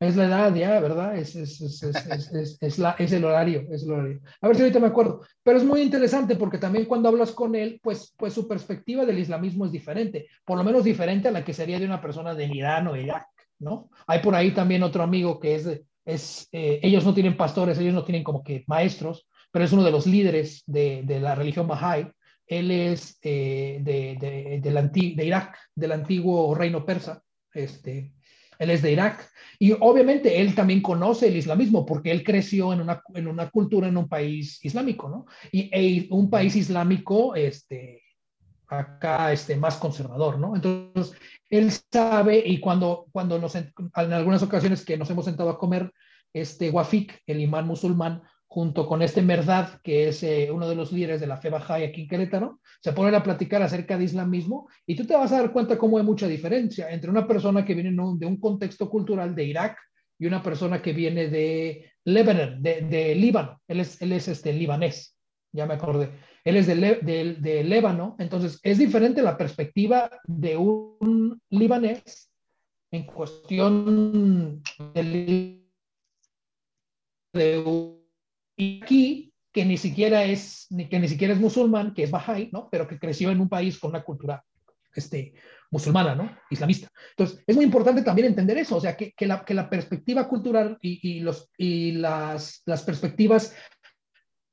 Es 0.00 0.16
la 0.16 0.24
edad 0.24 0.54
ya, 0.54 0.80
¿verdad? 0.80 1.14
Es, 1.18 1.36
es, 1.36 1.60
es, 1.60 2.58
es, 2.62 2.78
la, 2.78 2.92
es 2.98 3.12
el 3.12 3.22
horario, 3.22 3.66
es 3.70 3.82
el 3.82 3.92
horario. 3.92 4.20
A 4.40 4.48
ver 4.48 4.56
si 4.56 4.62
ahorita 4.62 4.80
me 4.80 4.86
acuerdo. 4.86 5.20
Pero 5.42 5.58
es 5.58 5.64
muy 5.64 5.82
interesante 5.82 6.36
porque 6.36 6.56
también 6.56 6.86
cuando 6.86 7.10
hablas 7.10 7.32
con 7.32 7.54
él, 7.54 7.78
pues, 7.82 8.14
pues 8.16 8.32
su 8.32 8.48
perspectiva 8.48 9.04
del 9.04 9.18
islamismo 9.18 9.66
es 9.66 9.72
diferente, 9.72 10.26
por 10.46 10.56
lo 10.56 10.64
menos 10.64 10.84
diferente 10.84 11.28
a 11.28 11.32
la 11.32 11.44
que 11.44 11.52
sería 11.52 11.78
de 11.78 11.84
una 11.84 12.00
persona 12.00 12.34
de 12.34 12.46
Irán 12.46 12.86
o 12.86 12.96
Irak, 12.96 13.26
¿no? 13.58 13.90
Hay 14.06 14.20
por 14.20 14.34
ahí 14.34 14.52
también 14.52 14.82
otro 14.82 15.02
amigo 15.02 15.38
que 15.38 15.54
es, 15.56 15.68
es 16.06 16.48
eh, 16.50 16.80
ellos 16.82 17.04
no 17.04 17.12
tienen 17.12 17.36
pastores, 17.36 17.78
ellos 17.78 17.92
no 17.92 18.04
tienen 18.04 18.24
como 18.24 18.42
que 18.42 18.64
maestros, 18.68 19.28
pero 19.52 19.66
es 19.66 19.72
uno 19.72 19.84
de 19.84 19.90
los 19.90 20.06
líderes 20.06 20.62
de, 20.66 21.02
de 21.04 21.20
la 21.20 21.34
religión 21.34 21.68
Bahá'í. 21.68 22.10
Él 22.46 22.70
es 22.70 23.18
eh, 23.22 23.80
de, 23.82 24.16
de, 24.18 24.60
de, 24.62 25.14
de 25.14 25.24
Irak, 25.26 25.58
del 25.74 25.92
antiguo 25.92 26.54
reino 26.54 26.86
persa. 26.86 27.22
Este, 27.52 28.12
él 28.60 28.70
es 28.70 28.82
de 28.82 28.92
Irak. 28.92 29.28
Y 29.58 29.72
obviamente 29.72 30.40
él 30.40 30.54
también 30.54 30.80
conoce 30.80 31.28
el 31.28 31.36
islamismo 31.36 31.84
porque 31.84 32.10
él 32.12 32.22
creció 32.22 32.72
en 32.72 32.80
una, 32.80 33.02
en 33.14 33.26
una 33.26 33.50
cultura, 33.50 33.88
en 33.88 33.96
un 33.96 34.08
país 34.08 34.64
islámico, 34.64 35.08
¿no? 35.08 35.26
Y 35.50 35.68
e, 35.72 36.06
un 36.10 36.30
país 36.30 36.54
islámico, 36.56 37.34
este, 37.34 38.02
acá, 38.68 39.32
este, 39.32 39.56
más 39.56 39.76
conservador, 39.76 40.38
¿no? 40.38 40.54
Entonces, 40.54 41.18
él 41.48 41.70
sabe 41.92 42.42
y 42.46 42.60
cuando, 42.60 43.06
cuando 43.12 43.38
nos, 43.38 43.54
en 43.54 43.72
algunas 43.94 44.42
ocasiones 44.42 44.84
que 44.84 44.96
nos 44.96 45.10
hemos 45.10 45.24
sentado 45.24 45.50
a 45.50 45.58
comer, 45.58 45.92
este 46.32 46.70
Wafik, 46.70 47.22
el 47.26 47.40
imán 47.40 47.66
musulmán, 47.66 48.22
junto 48.50 48.84
con 48.88 49.00
este 49.00 49.22
Merdad, 49.22 49.80
que 49.80 50.08
es 50.08 50.24
eh, 50.24 50.50
uno 50.50 50.68
de 50.68 50.74
los 50.74 50.90
líderes 50.90 51.20
de 51.20 51.28
la 51.28 51.36
fe 51.36 51.52
Bahá'í 51.52 51.84
aquí 51.84 52.02
en 52.02 52.08
Querétaro, 52.08 52.58
se 52.80 52.92
ponen 52.92 53.14
a 53.14 53.22
platicar 53.22 53.62
acerca 53.62 53.96
de 53.96 54.02
islamismo 54.02 54.68
y 54.84 54.96
tú 54.96 55.06
te 55.06 55.14
vas 55.14 55.30
a 55.30 55.36
dar 55.40 55.52
cuenta 55.52 55.78
cómo 55.78 55.98
hay 55.98 56.04
mucha 56.04 56.26
diferencia 56.26 56.90
entre 56.90 57.10
una 57.10 57.28
persona 57.28 57.64
que 57.64 57.74
viene 57.74 57.90
de 57.92 58.26
un 58.26 58.40
contexto 58.40 58.90
cultural 58.90 59.36
de 59.36 59.44
Irak 59.44 59.78
y 60.18 60.26
una 60.26 60.42
persona 60.42 60.82
que 60.82 60.92
viene 60.92 61.28
de 61.28 61.92
Lebanon, 62.04 62.60
de, 62.60 63.14
Líbano. 63.14 63.62
Él 63.68 63.80
es, 63.80 64.02
él 64.02 64.12
es 64.12 64.26
este, 64.26 64.52
libanés, 64.52 65.16
ya 65.52 65.64
me 65.64 65.74
acordé. 65.74 66.10
Él 66.42 66.56
es 66.56 66.66
de, 66.66 66.74
de, 66.74 67.36
de 67.38 67.62
Líbano, 67.62 68.16
entonces 68.18 68.58
es 68.64 68.78
diferente 68.78 69.22
la 69.22 69.36
perspectiva 69.36 70.10
de 70.24 70.56
un 70.56 71.40
libanés 71.50 72.32
en 72.90 73.06
cuestión 73.06 74.60
de, 74.92 75.62
de 77.32 77.58
un 77.60 77.99
y 78.60 78.80
aquí, 78.82 79.32
que 79.52 79.64
ni 79.64 79.78
siquiera 79.78 80.24
es, 80.24 80.68
que 80.90 80.98
ni 80.98 81.08
siquiera 81.08 81.32
es 81.32 81.40
musulmán, 81.40 81.94
que 81.94 82.02
es 82.02 82.10
Bahá'í, 82.10 82.50
¿no? 82.52 82.68
Pero 82.70 82.86
que 82.86 82.98
creció 82.98 83.30
en 83.30 83.40
un 83.40 83.48
país 83.48 83.78
con 83.78 83.90
una 83.90 84.04
cultura 84.04 84.44
este, 84.94 85.32
musulmana, 85.70 86.14
¿no? 86.14 86.36
Islamista. 86.50 86.88
Entonces, 87.10 87.42
es 87.46 87.56
muy 87.56 87.64
importante 87.64 88.02
también 88.02 88.28
entender 88.28 88.58
eso, 88.58 88.76
o 88.76 88.80
sea, 88.80 88.96
que, 88.96 89.12
que, 89.12 89.26
la, 89.26 89.44
que 89.44 89.54
la, 89.54 89.70
perspectiva 89.70 90.28
cultural 90.28 90.76
y, 90.82 91.00
y 91.02 91.20
los, 91.20 91.48
y 91.56 91.92
las, 91.92 92.62
las 92.66 92.82
perspectivas 92.82 93.56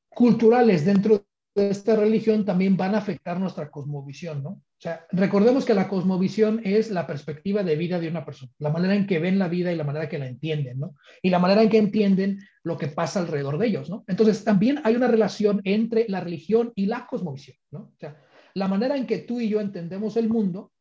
culturales 0.08 0.86
dentro 0.86 1.18
de 1.18 1.26
esta 1.58 1.96
religión 1.96 2.46
también 2.46 2.78
van 2.78 2.96
a 2.96 3.00
afectar 3.00 3.40
nuestra 3.40 3.70
cosmovisión, 3.70 4.44
¿no? 4.44 4.50
O 4.50 4.80
sea, 4.80 5.06
recordemos 5.12 5.66
que 5.66 5.74
la 5.74 5.88
cosmovisión 5.88 6.62
es 6.64 6.92
la 6.92 7.08
perspectiva 7.08 7.64
de 7.64 7.76
vida 7.76 8.00
de 8.00 8.08
una 8.08 8.24
persona, 8.24 8.52
la 8.60 8.70
manera 8.70 8.96
en 8.96 9.08
que 9.08 9.20
ven 9.20 9.40
la 9.40 9.48
vida 9.48 9.72
y 9.72 9.76
la 9.76 9.84
manera 9.84 10.08
que 10.08 10.20
la 10.20 10.28
entienden, 10.28 10.80
¿no? 10.80 10.96
Y 11.22 11.32
la 11.32 11.40
manera 11.40 11.64
en 11.64 11.70
que 11.70 11.80
entienden 11.80 12.40
lo 12.64 12.78
que 12.78 12.88
pasa 12.88 13.20
alrededor 13.20 13.58
de 13.58 13.68
ellos, 13.68 13.90
¿no? 13.90 14.04
Entonces, 14.08 14.44
también 14.44 14.80
hay 14.84 14.96
una 14.96 15.08
relación 15.08 15.62
entre 15.64 16.06
la 16.08 16.20
religión 16.20 16.72
y 16.76 16.86
la 16.86 17.08
cosmovisión, 17.08 17.58
¿no? 17.72 17.80
O 17.80 17.98
sea, 17.98 18.22
la 18.54 18.68
manera 18.68 18.96
en 18.96 19.08
que 19.08 19.20
tú 19.20 19.40
y 19.40 19.50
yo 19.50 19.60
entendemos 19.60 20.16
el 20.16 20.30
mundo 20.30 20.72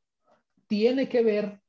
tiene 0.67 1.09
que 1.09 1.23
ver 1.23 1.61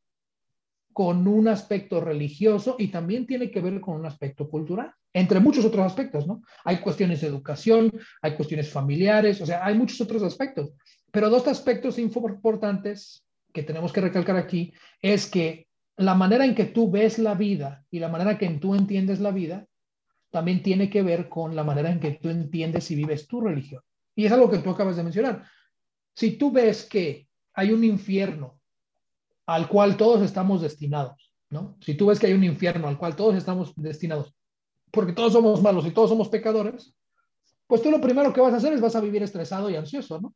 con 0.91 1.27
un 1.27 1.47
aspecto 1.47 2.01
religioso 2.01 2.75
y 2.79 2.87
también 2.87 3.27
tiene 3.27 3.51
que 3.51 3.61
ver 3.61 3.79
con 3.79 3.97
un 3.97 4.05
aspecto 4.05 4.49
cultural, 4.49 4.91
entre 5.19 5.39
muchos 5.39 5.65
otros 5.65 5.85
aspectos, 5.85 6.27
¿no? 6.27 6.41
Hay 6.63 6.77
cuestiones 6.77 7.21
de 7.21 7.27
educación, 7.27 7.91
hay 8.21 8.35
cuestiones 8.35 8.69
familiares, 8.69 9.41
o 9.41 9.45
sea, 9.45 9.65
hay 9.65 9.75
muchos 9.75 9.99
otros 10.01 10.23
aspectos. 10.23 10.71
Pero 11.11 11.29
dos 11.29 11.47
aspectos 11.47 11.97
importantes 11.97 13.25
que 13.53 13.63
tenemos 13.63 13.91
que 13.91 14.01
recalcar 14.01 14.37
aquí 14.37 14.73
es 15.01 15.27
que 15.27 15.67
la 15.95 16.13
manera 16.13 16.45
en 16.45 16.53
que 16.53 16.65
tú 16.65 16.91
ves 16.91 17.17
la 17.17 17.33
vida 17.33 17.83
y 17.89 17.99
la 17.99 18.09
manera 18.09 18.31
en 18.31 18.37
que 18.37 18.49
tú 18.59 18.75
entiendes 18.75 19.19
la 19.19 19.31
vida 19.31 19.65
también 20.29 20.61
tiene 20.61 20.89
que 20.89 21.01
ver 21.01 21.29
con 21.29 21.55
la 21.55 21.63
manera 21.63 21.89
en 21.89 21.99
que 21.99 22.11
tú 22.11 22.29
entiendes 22.29 22.91
y 22.91 22.95
vives 22.95 23.27
tu 23.27 23.41
religión. 23.41 23.81
Y 24.15 24.25
es 24.25 24.31
algo 24.31 24.49
que 24.51 24.59
tú 24.59 24.69
acabas 24.69 24.97
de 24.97 25.03
mencionar. 25.03 25.43
Si 26.13 26.37
tú 26.37 26.51
ves 26.51 26.85
que 26.85 27.27
hay 27.53 27.71
un 27.71 27.83
infierno 27.83 28.59
al 29.47 29.67
cual 29.67 29.97
todos 29.97 30.21
estamos 30.21 30.61
destinados, 30.61 31.33
¿no? 31.49 31.77
Si 31.81 31.95
tú 31.95 32.07
ves 32.07 32.19
que 32.19 32.27
hay 32.27 32.33
un 32.33 32.43
infierno 32.43 32.87
al 32.87 32.97
cual 32.97 33.15
todos 33.15 33.35
estamos 33.35 33.73
destinados, 33.75 34.35
porque 34.97 35.13
todos 35.13 35.31
somos 35.33 35.61
malos 35.61 35.85
y 35.85 35.91
todos 35.91 36.09
somos 36.09 36.27
pecadores, 36.27 36.95
pues 37.67 37.83
tú 37.83 37.91
lo 37.91 38.01
primero 38.01 38.33
que 38.33 38.41
vas 38.41 38.53
a 38.53 38.57
hacer 38.57 38.73
es 38.73 38.81
vas 38.81 38.95
a 38.95 39.01
vivir 39.01 39.21
estresado 39.21 39.69
y 39.69 39.75
ansioso, 39.75 40.19
¿no? 40.19 40.33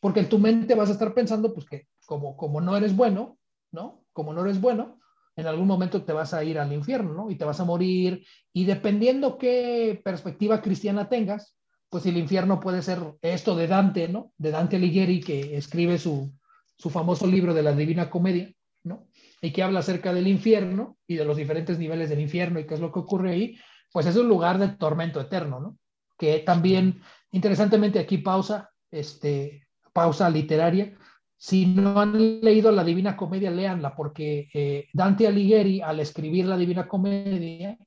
porque 0.00 0.20
en 0.20 0.28
tu 0.28 0.38
mente 0.38 0.74
vas 0.74 0.88
a 0.88 0.92
estar 0.92 1.14
pensando, 1.14 1.52
pues 1.52 1.66
que 1.66 1.86
como, 2.06 2.36
como 2.36 2.60
no 2.60 2.76
eres 2.76 2.96
bueno, 2.96 3.38
¿no? 3.70 4.02
Como 4.12 4.32
no 4.32 4.40
eres 4.42 4.60
bueno, 4.60 4.98
en 5.36 5.46
algún 5.46 5.66
momento 5.66 6.02
te 6.02 6.12
vas 6.12 6.34
a 6.34 6.42
ir 6.42 6.58
al 6.58 6.72
infierno, 6.72 7.12
¿no? 7.12 7.30
Y 7.30 7.36
te 7.36 7.44
vas 7.44 7.60
a 7.60 7.64
morir. 7.64 8.26
Y 8.52 8.64
dependiendo 8.64 9.38
qué 9.38 10.00
perspectiva 10.02 10.62
cristiana 10.62 11.08
tengas, 11.08 11.54
pues 11.88 12.06
el 12.06 12.16
infierno 12.16 12.60
puede 12.60 12.82
ser 12.82 12.98
esto 13.22 13.54
de 13.54 13.66
Dante, 13.68 14.08
¿no? 14.08 14.32
De 14.38 14.50
Dante 14.50 14.76
Alighieri, 14.76 15.20
que 15.20 15.56
escribe 15.56 15.98
su, 15.98 16.32
su 16.76 16.90
famoso 16.90 17.26
libro 17.26 17.52
de 17.52 17.62
la 17.62 17.72
Divina 17.72 18.10
Comedia, 18.10 18.50
¿no? 18.82 19.06
Y 19.42 19.52
que 19.52 19.62
habla 19.62 19.80
acerca 19.80 20.12
del 20.12 20.26
infierno 20.26 20.96
y 21.06 21.16
de 21.16 21.24
los 21.24 21.36
diferentes 21.36 21.78
niveles 21.78 22.08
del 22.08 22.20
infierno 22.20 22.58
y 22.58 22.66
qué 22.66 22.74
es 22.74 22.80
lo 22.80 22.90
que 22.90 23.00
ocurre 23.00 23.32
ahí, 23.32 23.56
pues 23.92 24.06
es 24.06 24.16
un 24.16 24.28
lugar 24.28 24.58
de 24.58 24.68
tormento 24.68 25.20
eterno, 25.20 25.60
¿no? 25.60 25.78
Que 26.16 26.40
también, 26.40 27.02
interesantemente, 27.32 27.98
aquí 27.98 28.18
pausa, 28.18 28.70
este, 28.90 29.66
pausa 29.92 30.28
literaria. 30.30 30.96
Si 31.36 31.66
no 31.66 31.98
han 31.98 32.40
leído 32.40 32.70
la 32.70 32.84
Divina 32.84 33.16
Comedia, 33.16 33.50
léanla, 33.50 33.96
porque 33.96 34.48
eh, 34.52 34.88
Dante 34.92 35.26
Alighieri, 35.26 35.80
al 35.80 36.00
escribir 36.00 36.46
la 36.46 36.56
Divina 36.56 36.86
Comedia, 36.86 37.78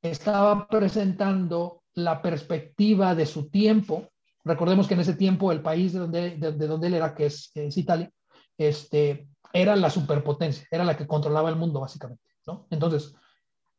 estaba 0.00 0.68
presentando 0.68 1.82
la 1.94 2.22
perspectiva 2.22 3.14
de 3.14 3.26
su 3.26 3.50
tiempo. 3.50 4.10
Recordemos 4.44 4.86
que 4.86 4.94
en 4.94 5.00
ese 5.00 5.14
tiempo 5.14 5.50
el 5.50 5.62
país 5.62 5.92
de 5.92 5.98
donde, 5.98 6.36
de, 6.36 6.52
donde 6.52 6.86
él 6.86 6.94
era, 6.94 7.14
que 7.14 7.26
es, 7.26 7.50
es, 7.54 7.76
Italia, 7.76 8.10
este, 8.58 9.28
era 9.52 9.74
la 9.74 9.90
superpotencia, 9.90 10.66
era 10.70 10.84
la 10.84 10.96
que 10.96 11.06
controlaba 11.06 11.48
el 11.48 11.56
mundo, 11.56 11.80
básicamente. 11.80 12.22
¿no? 12.46 12.66
Entonces, 12.70 13.14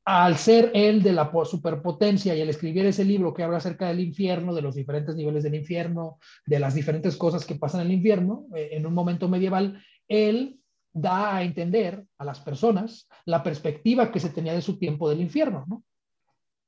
al 0.05 0.37
ser 0.37 0.71
él 0.75 1.01
de 1.01 1.13
la 1.13 1.31
superpotencia 1.45 2.35
y 2.35 2.41
al 2.41 2.49
escribir 2.49 2.85
ese 2.85 3.03
libro 3.03 3.33
que 3.33 3.41
habla 3.41 3.57
acerca 3.57 3.87
del 3.87 3.99
infierno, 3.99 4.53
de 4.53 4.61
los 4.61 4.75
diferentes 4.75 5.15
niveles 5.15 5.43
del 5.43 5.55
infierno, 5.55 6.19
de 6.45 6.59
las 6.59 6.75
diferentes 6.75 7.17
cosas 7.17 7.43
que 7.43 7.55
pasan 7.55 7.81
en 7.81 7.87
el 7.87 7.93
infierno, 7.93 8.45
eh, 8.55 8.69
en 8.73 8.85
un 8.85 8.93
momento 8.93 9.27
medieval, 9.27 9.83
él 10.07 10.59
da 10.93 11.35
a 11.35 11.43
entender 11.43 12.05
a 12.19 12.23
las 12.23 12.39
personas 12.39 13.09
la 13.25 13.41
perspectiva 13.41 14.11
que 14.11 14.19
se 14.19 14.29
tenía 14.29 14.53
de 14.53 14.61
su 14.61 14.77
tiempo 14.77 15.09
del 15.09 15.21
infierno, 15.21 15.65
¿no? 15.67 15.83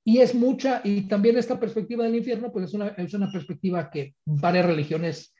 Y 0.03 0.19
es 0.19 0.33
mucha, 0.33 0.81
y 0.83 1.01
también 1.01 1.37
esta 1.37 1.59
perspectiva 1.59 2.05
del 2.05 2.15
infierno, 2.15 2.51
pues 2.51 2.65
es 2.65 2.73
una, 2.73 2.87
es 2.87 3.13
una 3.13 3.29
perspectiva 3.29 3.89
que 3.89 4.15
varias 4.25 4.65
religiones 4.65 5.33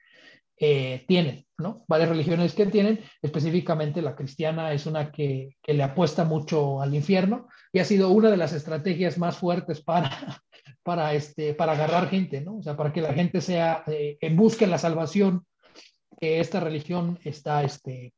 eh, 0.60 1.06
tienen, 1.08 1.46
¿no? 1.60 1.86
Varias 1.88 2.10
religiones 2.10 2.54
que 2.54 2.66
tienen, 2.66 3.00
específicamente 3.22 4.02
la 4.02 4.16
cristiana 4.16 4.74
es 4.74 4.88
una 4.88 5.12
que, 5.12 5.56
le 5.66 5.84
apuesta 5.84 6.24
mucho 6.24 6.82
al 6.82 6.96
infierno 6.96 7.48
y 7.72 7.80
ha 7.80 7.86
sido 7.86 8.10
una 8.10 8.32
de 8.32 8.38
las 8.38 8.54
estrategias 8.54 9.20
más 9.20 9.38
fuertes 9.38 9.82
para, 9.82 10.10
para, 10.84 11.14
este, 11.14 11.54
para 11.54 11.74
agarrar 11.74 12.10
gente, 12.10 12.42
¿no? 12.42 12.58
O 12.58 12.64
sea, 12.64 12.76
para 12.76 12.92
que 12.92 13.02
la 13.02 13.14
gente 13.14 13.40
sea, 13.42 13.84
eh, 13.86 14.18
en 14.20 14.36
busque 14.36 14.66
la 14.66 14.80
salvación 14.80 15.46
que 16.20 16.40
esta 16.40 16.60
religión 16.60 17.20
está, 17.24 17.64
este, 17.64 18.14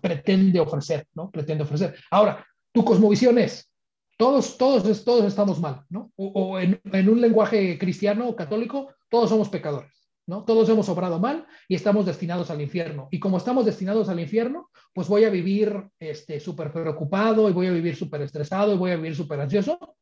pretende 0.00 0.60
ofrecer, 0.60 1.06
¿no? 1.14 1.30
Pretende 1.30 1.64
ofrecer. 1.64 1.96
Ahora, 2.12 2.46
tu 2.70 2.84
cosmovisión 2.84 3.38
es, 3.38 3.68
todos, 4.16 4.56
todos, 4.56 5.04
todos 5.04 5.24
estamos 5.24 5.58
mal, 5.58 5.82
¿no? 5.88 6.12
O, 6.14 6.60
en, 6.60 6.80
en, 6.84 7.08
un 7.08 7.20
lenguaje 7.20 7.76
cristiano 7.76 8.28
o 8.28 8.36
católico, 8.36 8.94
todos 9.10 9.30
somos 9.30 9.48
pecadores. 9.48 10.01
¿No? 10.26 10.44
Todos 10.44 10.68
hemos 10.68 10.88
obrado 10.88 11.18
mal 11.18 11.46
y 11.68 11.74
estamos 11.74 12.06
destinados 12.06 12.50
al 12.50 12.60
infierno. 12.60 13.08
Y 13.10 13.18
como 13.18 13.38
estamos 13.38 13.64
destinados 13.64 14.08
al 14.08 14.20
infierno, 14.20 14.70
pues 14.92 15.08
voy 15.08 15.24
a 15.24 15.30
vivir 15.30 15.88
este, 15.98 16.40
súper 16.40 16.72
preocupado 16.72 17.48
y 17.48 17.52
voy 17.52 17.66
a 17.66 17.72
vivir 17.72 17.96
súper 17.96 18.22
estresado 18.22 18.74
y 18.74 18.78
voy 18.78 18.92
a 18.92 18.96
vivir 18.96 19.16
súper 19.16 19.40
ansioso, 19.40 19.96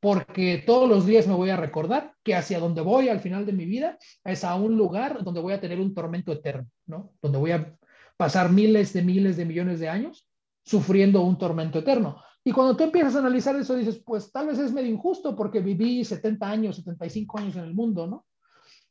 porque 0.00 0.62
todos 0.64 0.88
los 0.88 1.06
días 1.06 1.26
me 1.26 1.34
voy 1.34 1.50
a 1.50 1.56
recordar 1.56 2.14
que 2.22 2.34
hacia 2.34 2.60
donde 2.60 2.80
voy 2.80 3.08
al 3.08 3.20
final 3.20 3.44
de 3.44 3.52
mi 3.52 3.64
vida 3.64 3.98
es 4.24 4.44
a 4.44 4.54
un 4.54 4.76
lugar 4.76 5.24
donde 5.24 5.40
voy 5.40 5.52
a 5.52 5.60
tener 5.60 5.80
un 5.80 5.94
tormento 5.94 6.32
eterno, 6.32 6.68
¿no? 6.86 7.12
Donde 7.20 7.38
voy 7.38 7.50
a 7.50 7.76
pasar 8.16 8.50
miles 8.50 8.92
de 8.92 9.02
miles 9.02 9.36
de 9.36 9.44
millones 9.44 9.80
de 9.80 9.88
años 9.88 10.26
sufriendo 10.64 11.22
un 11.22 11.38
tormento 11.38 11.78
eterno. 11.78 12.22
Y 12.44 12.52
cuando 12.52 12.76
tú 12.76 12.84
empiezas 12.84 13.16
a 13.16 13.18
analizar 13.18 13.56
eso, 13.56 13.74
dices, 13.74 14.00
pues 14.04 14.30
tal 14.30 14.46
vez 14.46 14.58
es 14.58 14.72
medio 14.72 14.90
injusto 14.90 15.34
porque 15.34 15.60
viví 15.60 16.04
70 16.04 16.48
años, 16.48 16.76
75 16.76 17.38
años 17.38 17.56
en 17.56 17.64
el 17.64 17.74
mundo, 17.74 18.06
¿no? 18.06 18.24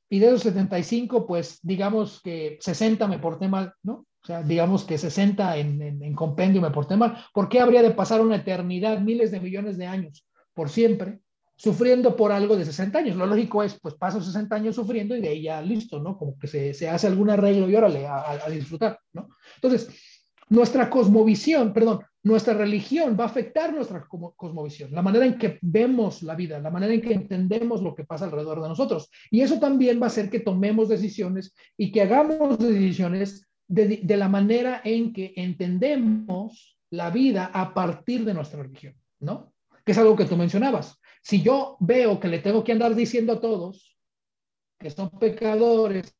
Y 0.09 0.19
de 0.19 0.27
esos 0.27 0.41
75, 0.41 1.27
pues 1.27 1.59
digamos 1.61 2.21
que 2.21 2.57
60 2.61 3.07
me 3.07 3.19
porté 3.19 3.47
mal, 3.47 3.73
¿no? 3.83 4.05
O 4.23 4.25
sea, 4.27 4.43
digamos 4.43 4.83
que 4.83 4.97
60 4.97 5.57
en, 5.57 5.81
en, 5.81 6.13
compendio 6.13 6.61
me 6.61 6.71
porté 6.71 6.97
mal. 6.97 7.17
¿Por 7.33 7.47
qué 7.49 7.59
habría 7.59 7.81
de 7.81 7.91
pasar 7.91 8.21
una 8.21 8.37
eternidad, 8.37 8.99
miles 8.99 9.31
de 9.31 9.39
millones 9.39 9.77
de 9.77 9.85
años, 9.85 10.25
por 10.53 10.69
siempre, 10.69 11.19
sufriendo 11.55 12.15
por 12.15 12.31
algo 12.31 12.57
de 12.57 12.65
60 12.65 12.99
años? 12.99 13.15
Lo 13.15 13.25
lógico 13.25 13.63
es, 13.63 13.79
pues 13.79 13.95
paso 13.95 14.21
60 14.21 14.55
años 14.55 14.75
sufriendo 14.75 15.15
y 15.15 15.21
de 15.21 15.29
ahí 15.29 15.43
ya 15.43 15.61
listo, 15.61 15.99
¿no? 15.99 16.17
Como 16.17 16.37
que 16.37 16.47
se, 16.47 16.73
se 16.73 16.89
hace 16.89 17.07
algún 17.07 17.29
arreglo 17.29 17.69
y 17.69 17.75
órale, 17.75 18.05
a, 18.05 18.31
a 18.45 18.49
disfrutar, 18.49 18.99
¿no? 19.13 19.29
Entonces, 19.55 19.89
nuestra 20.49 20.89
cosmovisión, 20.89 21.73
perdón, 21.73 21.99
nuestra 22.27 22.53
religión 22.53 23.15
va 23.17 23.23
a 23.23 23.27
afectar 23.27 23.73
nuestra 23.73 24.05
cosmovisión, 24.07 24.91
la 24.91 25.01
manera 25.01 25.25
en 25.25 25.37
que 25.37 25.57
vemos 25.61 26.21
la 26.23 26.35
vida, 26.35 26.59
la 26.59 26.69
manera 26.69 26.93
en 26.93 27.01
que 27.01 27.13
entendemos 27.13 27.81
lo 27.81 27.95
que 27.95 28.03
pasa 28.03 28.25
alrededor 28.25 28.61
de 28.61 28.67
nosotros. 28.67 29.09
Y 29.31 29.41
eso 29.41 29.59
también 29.59 29.99
va 30.01 30.05
a 30.05 30.07
hacer 30.07 30.29
que 30.29 30.41
tomemos 30.41 30.89
decisiones 30.89 31.55
y 31.77 31.91
que 31.91 32.01
hagamos 32.01 32.59
decisiones 32.59 33.47
de, 33.67 34.03
la 34.17 34.27
manera 34.27 34.81
en 34.83 35.13
que 35.13 35.33
entendemos 35.37 36.77
la 36.89 37.09
vida 37.11 37.49
a 37.53 37.73
partir 37.73 38.25
de 38.25 38.33
nuestra 38.33 38.61
religión, 38.61 38.95
¿no? 39.19 39.53
Que 39.85 39.93
es 39.93 39.97
algo 39.97 40.15
que 40.15 40.25
tú 40.25 40.35
mencionabas. 40.35 40.99
Si 41.21 41.41
yo 41.41 41.77
veo 41.79 42.19
que 42.19 42.27
le 42.27 42.39
tengo 42.39 42.63
que 42.63 42.73
andar 42.73 42.93
diciendo 42.93 43.33
a 43.33 43.41
todos 43.41 43.97
que 44.79 44.89
son 44.89 45.09
pecadores 45.11 46.13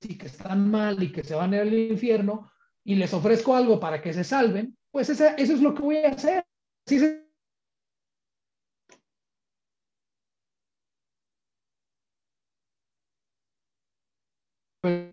y 0.00 0.16
que 0.16 0.26
están 0.26 0.70
mal 0.70 1.02
y 1.02 1.10
que 1.10 1.24
se 1.24 1.34
van 1.34 1.54
al 1.54 1.72
infierno, 1.72 2.50
y 2.86 2.94
les 2.94 3.12
ofrezco 3.12 3.56
algo 3.56 3.80
para 3.80 4.00
que 4.00 4.12
se 4.12 4.22
salven, 4.22 4.76
pues 4.96 5.10
eso 5.10 5.26
es 5.36 5.60
lo 5.60 5.74
que 5.74 5.82
voy 5.82 5.96
a 5.98 6.08
hacer. 6.08 6.42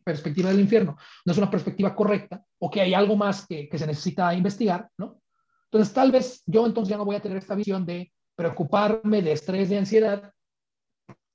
perspectiva 0.06 0.52
del 0.52 0.62
infierno 0.62 0.96
no 1.26 1.32
es 1.34 1.38
una 1.38 1.52
perspectiva 1.52 1.94
correcta 1.94 2.42
o 2.60 2.72
que 2.72 2.80
hay 2.80 2.94
algo 2.94 3.18
más 3.18 3.46
que, 3.46 3.68
que, 3.68 3.78
se 3.78 3.86
necesita 3.86 4.34
investigar, 4.34 4.90
¿no? 4.98 5.20
Entonces, 5.66 5.94
tal 5.94 6.14
vez 6.14 6.44
yo 6.46 6.66
entonces 6.66 6.90
ya 6.90 6.98
no 6.98 7.04
voy 7.04 7.18
a 7.18 7.22
tener 7.22 7.40
esta 7.40 7.56
visión 7.56 7.86
de 7.86 8.14
preocuparme, 8.38 9.22
de 9.22 9.34
estrés, 9.34 9.68
de 9.68 9.80
ansiedad, 9.80 10.32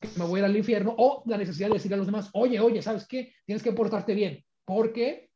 que 0.01 0.09
me 0.17 0.25
voy 0.25 0.39
a 0.39 0.45
ir 0.45 0.45
al 0.47 0.57
infierno, 0.57 0.95
o 0.97 1.23
la 1.27 1.37
necesidad 1.37 1.69
de 1.69 1.75
decir 1.75 1.93
a 1.93 1.99
los 1.99 2.07
demás, 2.07 2.31
oye, 2.33 2.59
oye, 2.61 2.81
¿sabes 2.81 3.07
qué? 3.07 3.35
Tienes 3.45 3.63
que 3.63 3.73
portarte 3.73 4.15
bien, 4.15 4.43
porque 4.65 5.28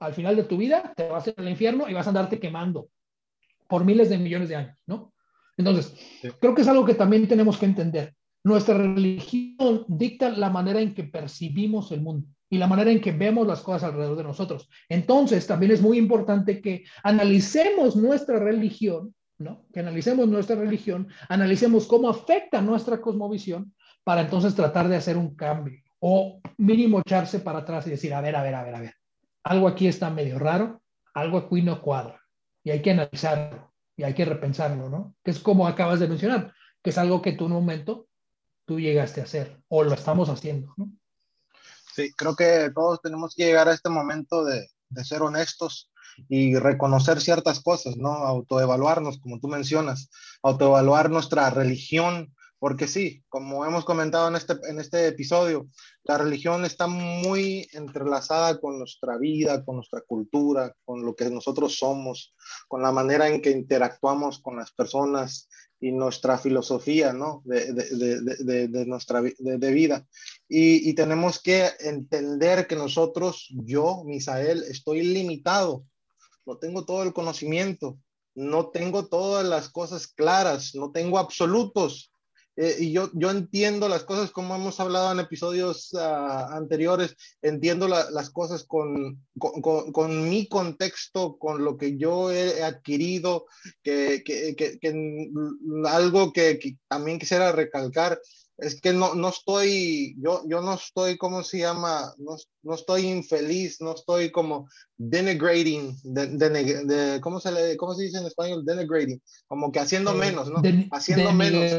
al 0.00 0.14
final 0.14 0.36
de 0.36 0.44
tu 0.44 0.56
vida 0.56 0.92
te 0.96 1.08
vas 1.08 1.32
al 1.36 1.48
infierno 1.48 1.88
y 1.88 1.94
vas 1.94 2.06
a 2.06 2.10
andarte 2.10 2.38
quemando 2.38 2.88
por 3.68 3.84
miles 3.84 4.08
de 4.10 4.18
millones 4.18 4.48
de 4.48 4.56
años, 4.56 4.78
¿no? 4.86 5.12
Entonces, 5.56 5.94
creo 6.40 6.54
que 6.54 6.62
es 6.62 6.68
algo 6.68 6.84
que 6.84 6.94
también 6.94 7.28
tenemos 7.28 7.58
que 7.58 7.66
entender. 7.66 8.14
Nuestra 8.42 8.76
religión 8.76 9.84
dicta 9.88 10.28
la 10.30 10.50
manera 10.50 10.80
en 10.80 10.94
que 10.94 11.04
percibimos 11.04 11.92
el 11.92 12.02
mundo 12.02 12.26
y 12.50 12.58
la 12.58 12.66
manera 12.66 12.90
en 12.90 13.00
que 13.00 13.12
vemos 13.12 13.46
las 13.46 13.60
cosas 13.60 13.84
alrededor 13.84 14.16
de 14.16 14.24
nosotros. 14.24 14.68
Entonces, 14.88 15.46
también 15.46 15.72
es 15.72 15.80
muy 15.80 15.96
importante 15.96 16.60
que 16.60 16.84
analicemos 17.02 17.96
nuestra 17.96 18.38
religión, 18.38 19.14
¿no? 19.38 19.64
Que 19.72 19.80
analicemos 19.80 20.28
nuestra 20.28 20.56
religión, 20.56 21.08
analicemos 21.28 21.86
cómo 21.86 22.08
afecta 22.08 22.60
nuestra 22.60 23.00
cosmovisión 23.00 23.74
para 24.02 24.20
entonces 24.20 24.54
tratar 24.54 24.88
de 24.88 24.96
hacer 24.96 25.16
un 25.16 25.34
cambio 25.34 25.80
o 26.00 26.40
mínimo 26.58 27.00
echarse 27.00 27.38
para 27.40 27.60
atrás 27.60 27.86
y 27.86 27.90
decir, 27.90 28.12
a 28.12 28.20
ver, 28.20 28.36
a 28.36 28.42
ver, 28.42 28.54
a 28.54 28.62
ver, 28.62 28.74
a 28.74 28.80
ver 28.80 28.94
algo 29.44 29.68
aquí 29.68 29.86
está 29.86 30.10
medio 30.10 30.38
raro, 30.38 30.82
algo 31.12 31.38
aquí 31.38 31.62
no 31.62 31.80
cuadra 31.80 32.20
y 32.64 32.70
hay 32.70 32.82
que 32.82 32.90
analizarlo 32.90 33.72
y 33.96 34.02
hay 34.02 34.14
que 34.14 34.24
repensarlo, 34.24 34.88
¿no? 34.88 35.14
Que 35.22 35.30
es 35.30 35.38
como 35.38 35.68
acabas 35.68 36.00
de 36.00 36.08
mencionar, 36.08 36.52
que 36.82 36.90
es 36.90 36.98
algo 36.98 37.22
que 37.22 37.32
tú 37.32 37.46
en 37.46 37.52
un 37.52 37.58
momento 37.58 38.08
tú 38.64 38.80
llegaste 38.80 39.20
a 39.20 39.24
hacer 39.24 39.62
o 39.68 39.84
lo 39.84 39.92
estamos 39.94 40.28
haciendo, 40.28 40.74
¿no? 40.76 40.90
Sí, 41.94 42.12
creo 42.16 42.34
que 42.34 42.72
todos 42.74 43.00
tenemos 43.00 43.34
que 43.36 43.44
llegar 43.44 43.68
a 43.68 43.72
este 43.72 43.88
momento 43.88 44.44
de, 44.44 44.66
ser 45.04 45.22
honestos 45.22 45.92
y 46.28 46.56
reconocer 46.56 47.20
ciertas 47.20 47.60
cosas, 47.60 47.96
¿no? 47.96 48.10
Autoevaluarnos, 48.10 49.18
como 49.18 49.38
tú 49.38 49.48
mencionas, 49.48 50.08
autoevaluar 50.42 51.10
nuestra 51.10 51.50
religión, 51.50 52.34
porque 52.64 52.88
sí, 52.88 53.22
como 53.28 53.66
hemos 53.66 53.84
comentado 53.84 54.26
en 54.26 54.36
este, 54.36 54.54
en 54.70 54.80
este 54.80 55.06
episodio, 55.06 55.68
la 56.02 56.16
religión 56.16 56.64
está 56.64 56.86
muy 56.86 57.68
entrelazada 57.74 58.58
con 58.58 58.78
nuestra 58.78 59.18
vida, 59.18 59.62
con 59.66 59.76
nuestra 59.76 60.00
cultura, 60.00 60.74
con 60.82 61.04
lo 61.04 61.14
que 61.14 61.28
nosotros 61.28 61.76
somos, 61.76 62.34
con 62.66 62.80
la 62.80 62.90
manera 62.90 63.28
en 63.28 63.42
que 63.42 63.50
interactuamos 63.50 64.38
con 64.38 64.56
las 64.56 64.72
personas 64.72 65.46
y 65.78 65.92
nuestra 65.92 66.38
filosofía, 66.38 67.12
¿no? 67.12 67.42
De, 67.44 67.74
de, 67.74 68.22
de, 68.22 68.68
de 68.68 68.86
nuestra 68.86 69.20
vida. 69.20 70.06
Y, 70.48 70.88
y 70.88 70.94
tenemos 70.94 71.42
que 71.42 71.68
entender 71.80 72.66
que 72.66 72.76
nosotros, 72.76 73.46
yo, 73.50 74.04
Misael, 74.06 74.62
estoy 74.62 75.02
limitado. 75.02 75.84
No 76.46 76.56
tengo 76.56 76.86
todo 76.86 77.02
el 77.02 77.12
conocimiento, 77.12 77.98
no 78.34 78.70
tengo 78.70 79.04
todas 79.04 79.44
las 79.44 79.68
cosas 79.68 80.06
claras, 80.06 80.74
no 80.74 80.92
tengo 80.92 81.18
absolutos 81.18 82.10
eh, 82.56 82.76
y 82.78 82.92
yo, 82.92 83.10
yo 83.14 83.30
entiendo 83.30 83.88
las 83.88 84.04
cosas 84.04 84.30
como 84.30 84.54
hemos 84.54 84.78
hablado 84.78 85.10
en 85.10 85.18
episodios 85.18 85.92
ah, 85.94 86.48
anteriores, 86.52 87.16
entiendo 87.42 87.88
las 87.88 88.30
cosas 88.30 88.64
con, 88.64 89.24
con, 89.38 89.90
con, 89.92 90.28
mi 90.28 90.46
contexto, 90.46 91.36
con 91.36 91.64
lo 91.64 91.76
que 91.76 91.96
yo 91.96 92.30
he 92.30 92.62
adquirido, 92.62 93.46
que, 93.82 94.22
que, 94.24 94.54
que, 94.54 94.78
que 94.78 95.30
algo 95.86 96.32
que, 96.32 96.76
también 96.88 97.18
quisiera 97.18 97.50
recalcar 97.50 98.20
es 98.56 98.80
que 98.80 98.92
no, 98.92 99.16
no 99.16 99.30
estoy, 99.30 100.14
yo, 100.20 100.42
yo 100.46 100.60
no 100.60 100.74
estoy, 100.74 101.16
¿cómo 101.16 101.42
se 101.42 101.58
llama? 101.58 102.14
No, 102.18 102.36
no 102.62 102.74
estoy 102.74 103.06
infeliz, 103.06 103.80
no 103.80 103.94
estoy 103.94 104.30
como 104.30 104.68
denigrating, 104.96 105.96
de, 106.04 106.28
de, 106.28 107.20
¿cómo, 107.20 107.40
se 107.40 107.50
le, 107.50 107.76
¿cómo 107.76 107.94
se 107.94 108.04
dice 108.04 108.18
en 108.18 108.26
español? 108.26 108.64
Denigrating, 108.64 109.20
como 109.48 109.72
que 109.72 109.80
haciendo 109.80 110.12
eh, 110.12 110.18
menos, 110.18 110.50
¿no? 110.50 110.62
haciendo 110.92 111.32
menos. 111.32 111.72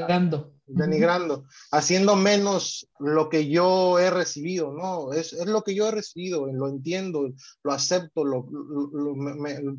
Denigrando, 0.67 1.45
haciendo 1.71 2.15
menos 2.15 2.87
lo 2.99 3.29
que 3.29 3.47
yo 3.47 3.99
he 3.99 4.09
recibido, 4.09 4.73
¿no? 4.73 5.13
Es, 5.13 5.31
es 5.33 5.45
lo 5.45 5.63
que 5.63 5.75
yo 5.75 5.87
he 5.87 5.91
recibido, 5.91 6.47
lo 6.47 6.67
entiendo, 6.67 7.29
lo 7.63 7.71
acepto, 7.71 8.23
lo, 8.23 8.47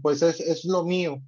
pues 0.00 0.22
es, 0.22 0.38
es, 0.38 0.64
lo 0.64 0.84
mío. 0.84 1.22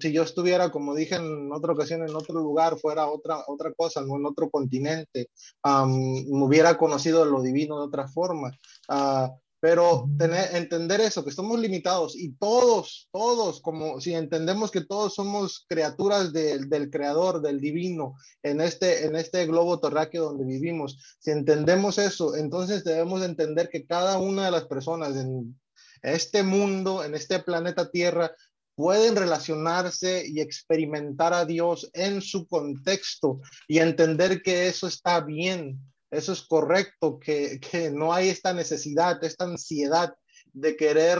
si 0.00 0.12
yo 0.12 0.22
estuviera, 0.22 0.70
como 0.70 0.94
dije 0.94 1.16
en 1.16 1.52
otra 1.52 1.74
ocasión, 1.74 2.08
en 2.08 2.16
otro 2.16 2.40
lugar, 2.40 2.78
fuera 2.78 3.06
otra, 3.06 3.44
otra 3.46 3.72
cosa, 3.74 4.00
no 4.00 4.16
en 4.16 4.24
otro 4.24 4.48
continente, 4.48 5.28
me 5.62 6.44
hubiera 6.44 6.78
conocido 6.78 7.26
lo 7.26 7.42
divino 7.42 7.78
de 7.78 7.86
otra 7.86 8.08
forma. 8.08 8.50
Uh, 8.88 9.28
pero 9.60 10.08
tener, 10.18 10.56
entender 10.56 11.00
eso, 11.02 11.22
que 11.22 11.30
estamos 11.30 11.60
limitados 11.60 12.16
y 12.16 12.32
todos, 12.32 13.08
todos, 13.12 13.60
como 13.60 14.00
si 14.00 14.14
entendemos 14.14 14.70
que 14.70 14.80
todos 14.80 15.14
somos 15.14 15.66
criaturas 15.68 16.32
del 16.32 16.90
creador, 16.90 17.42
del 17.42 17.60
divino, 17.60 18.16
en 18.42 18.62
este, 18.62 19.04
en 19.04 19.16
este 19.16 19.46
globo 19.46 19.78
terráqueo 19.78 20.24
donde 20.24 20.46
vivimos, 20.46 20.98
si 21.18 21.30
entendemos 21.30 21.98
eso, 21.98 22.34
entonces 22.36 22.84
debemos 22.84 23.22
entender 23.22 23.68
que 23.68 23.86
cada 23.86 24.18
una 24.18 24.46
de 24.46 24.50
las 24.50 24.64
personas 24.64 25.14
en 25.16 25.60
este 26.02 26.42
mundo, 26.42 27.04
en 27.04 27.14
este 27.14 27.40
planeta 27.40 27.90
Tierra, 27.90 28.32
pueden 28.74 29.14
relacionarse 29.14 30.24
y 30.26 30.40
experimentar 30.40 31.34
a 31.34 31.44
Dios 31.44 31.90
en 31.92 32.22
su 32.22 32.48
contexto 32.48 33.40
y 33.68 33.78
entender 33.78 34.40
que 34.40 34.68
eso 34.68 34.86
está 34.86 35.20
bien, 35.20 35.78
Eso 36.10 36.32
es 36.32 36.42
correcto, 36.42 37.18
que, 37.18 37.60
que 37.60 37.90
no 37.90 38.12
hay 38.12 38.28
esta 38.28 38.52
necesidad, 38.52 39.22
esta 39.22 39.44
ansiedad 39.44 40.14
de 40.52 40.76
querer 40.76 41.18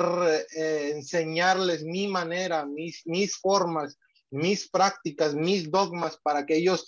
eh, 0.56 0.92
enseñarles 0.94 1.84
mi 1.84 2.08
manera, 2.08 2.66
mis, 2.66 3.06
mis 3.06 3.36
formas, 3.36 3.98
mis 4.30 4.68
prácticas, 4.68 5.34
mis 5.34 5.70
dogmas 5.70 6.18
para 6.22 6.46
que 6.46 6.56
ellos 6.56 6.84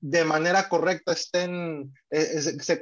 de 0.00 0.24
manera 0.24 0.68
correcta 0.68 1.12
estén, 1.12 1.92
eh, 2.10 2.40
se 2.40 2.80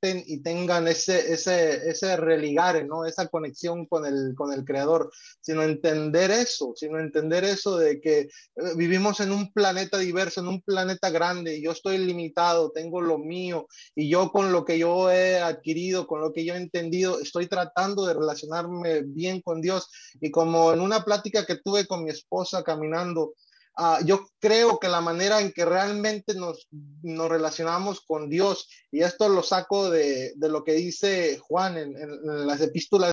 conecten 0.00 0.24
y 0.26 0.42
tengan 0.42 0.88
ese, 0.88 1.32
ese, 1.32 1.88
ese 1.88 2.16
religare, 2.16 2.84
¿no? 2.84 3.04
Esa 3.04 3.28
conexión 3.28 3.86
con 3.86 4.06
el, 4.06 4.34
con 4.34 4.52
el 4.52 4.64
creador, 4.64 5.10
sino 5.40 5.62
entender 5.62 6.30
eso, 6.30 6.72
sino 6.76 6.98
entender 6.98 7.44
eso 7.44 7.78
de 7.78 8.00
que 8.00 8.20
eh, 8.20 8.28
vivimos 8.76 9.20
en 9.20 9.32
un 9.32 9.52
planeta 9.52 9.98
diverso, 9.98 10.40
en 10.40 10.48
un 10.48 10.62
planeta 10.62 11.10
grande, 11.10 11.60
yo 11.60 11.72
estoy 11.72 11.98
limitado, 11.98 12.70
tengo 12.72 13.00
lo 13.00 13.18
mío, 13.18 13.66
y 13.94 14.08
yo 14.08 14.30
con 14.30 14.52
lo 14.52 14.64
que 14.64 14.78
yo 14.78 15.10
he 15.10 15.40
adquirido, 15.40 16.06
con 16.06 16.20
lo 16.20 16.32
que 16.32 16.44
yo 16.44 16.54
he 16.54 16.58
entendido, 16.58 17.20
estoy 17.20 17.46
tratando 17.46 18.06
de 18.06 18.14
relacionarme 18.14 19.02
bien 19.02 19.40
con 19.42 19.60
Dios. 19.60 19.88
Y 20.20 20.30
como 20.30 20.72
en 20.72 20.80
una 20.80 21.04
plática 21.04 21.44
que 21.46 21.56
tuve 21.56 21.86
con 21.86 22.04
mi 22.04 22.10
esposa 22.10 22.62
caminando, 22.62 23.34
Ah, 23.82 23.98
yo 24.04 24.28
creo 24.40 24.78
que 24.78 24.88
la 24.88 25.00
manera 25.00 25.40
en 25.40 25.52
que 25.52 25.64
realmente 25.64 26.34
nos, 26.34 26.68
nos 27.00 27.30
relacionamos 27.30 28.02
con 28.02 28.28
Dios, 28.28 28.68
y 28.92 29.00
esto 29.00 29.26
lo 29.30 29.42
saco 29.42 29.88
de, 29.88 30.34
de 30.36 30.48
lo 30.50 30.64
que 30.64 30.74
dice 30.74 31.38
Juan 31.38 31.78
en, 31.78 31.96
en, 31.96 32.46
las 32.46 32.60
epístolas, 32.60 33.10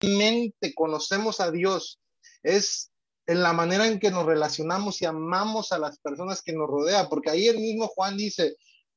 realmente 0.00 0.72
conocemos 0.74 1.38
a 1.40 1.50
Dios, 1.50 2.00
es 2.42 2.92
en 3.26 3.42
la 3.42 3.52
manera 3.52 3.86
en 3.86 4.00
que 4.00 4.10
nos 4.10 4.24
relacionamos 4.24 5.02
y 5.02 5.04
amamos 5.04 5.70
a 5.72 5.78
las 5.78 5.98
personas 5.98 6.40
que 6.40 6.54
nos 6.54 6.66
rodean, 6.66 7.10
porque 7.10 7.28
ahí 7.28 7.46
el 7.46 7.58
mismo 7.58 7.88
Juan 7.88 8.16
dice, 8.16 8.56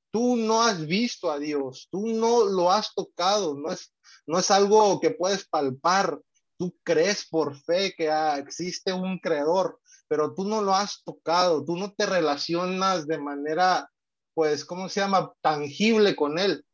tú 0.10 0.38
no 0.38 0.64
has 0.64 0.88
visto 0.88 1.30
a 1.30 1.38
Dios, 1.38 1.90
tú 1.92 2.08
no 2.08 2.46
lo 2.46 2.72
has 2.72 2.94
tocado, 2.96 3.56
no 3.56 3.74
es, 3.74 3.94
no 4.26 4.40
es 4.40 4.50
algo 4.52 5.02
que 5.02 5.12
puedes 5.12 5.46
palpar, 5.50 6.18
tú 6.64 6.74
crees 6.82 7.28
por 7.28 7.58
fe 7.58 7.94
que 7.94 8.10
ah, 8.10 8.38
existe 8.38 8.94
un 8.94 9.20
creador, 9.20 9.82
pero 10.08 10.34
tú 10.34 10.46
no 10.46 10.62
lo 10.62 10.74
has 10.74 11.04
tocado, 11.04 11.66
tú 11.66 11.76
no 11.76 11.92
te 11.92 12.06
relacionas 12.06 13.06
de 13.06 13.18
manera, 13.18 13.92
pues, 14.34 14.64
¿cómo 14.64 14.88
se 14.88 15.02
llama? 15.02 15.34
Tangible 15.42 16.16
con 16.16 16.40
él. 16.40 16.66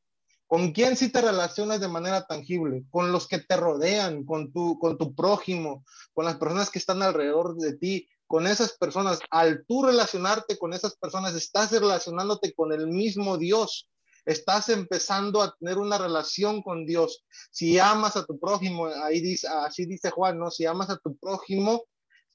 ¿Con 0.46 0.74
quién 0.74 0.96
sí 0.96 1.12
te 1.12 1.22
relacionas 1.22 1.80
de 1.80 1.88
manera 1.88 2.28
tangible? 2.28 2.84
Con 2.92 3.12
los 3.12 3.28
que 3.28 3.40
te 3.40 3.58
rodean, 3.58 4.26
con 4.26 4.54
tu, 4.54 4.78
con 4.78 5.00
tu 5.00 5.16
prójimo, 5.16 5.84
con 6.14 6.26
las 6.26 6.38
personas 6.38 6.70
que 6.70 6.78
están 6.78 7.02
alrededor 7.02 7.56
de 7.56 7.76
ti, 7.76 8.08
con 8.28 8.46
esas 8.46 8.78
personas. 8.78 9.18
Al 9.32 9.66
tú 9.66 9.84
relacionarte 9.84 10.60
con 10.60 10.74
esas 10.74 10.96
personas, 10.98 11.34
estás 11.34 11.72
relacionándote 11.72 12.54
con 12.54 12.74
el 12.74 12.86
mismo 12.86 13.40
Dios 13.40 13.90
estás 14.26 14.70
empezando 14.70 15.42
a 15.42 15.56
tener 15.60 15.78
una 15.78 15.98
relación 15.98 16.62
con 16.62 16.86
Dios. 16.86 17.26
Si 17.52 17.80
amas 17.80 18.16
a 18.18 18.26
tu 18.26 18.40
prójimo, 18.40 18.88
ahí 18.88 19.22
dice, 19.22 19.48
así 19.48 19.86
dice 19.86 20.10
Juan, 20.10 20.40
¿no? 20.40 20.52
Si 20.52 20.66
amas 20.66 20.90
a 20.90 20.98
tu 20.98 21.18
prójimo, 21.18 21.86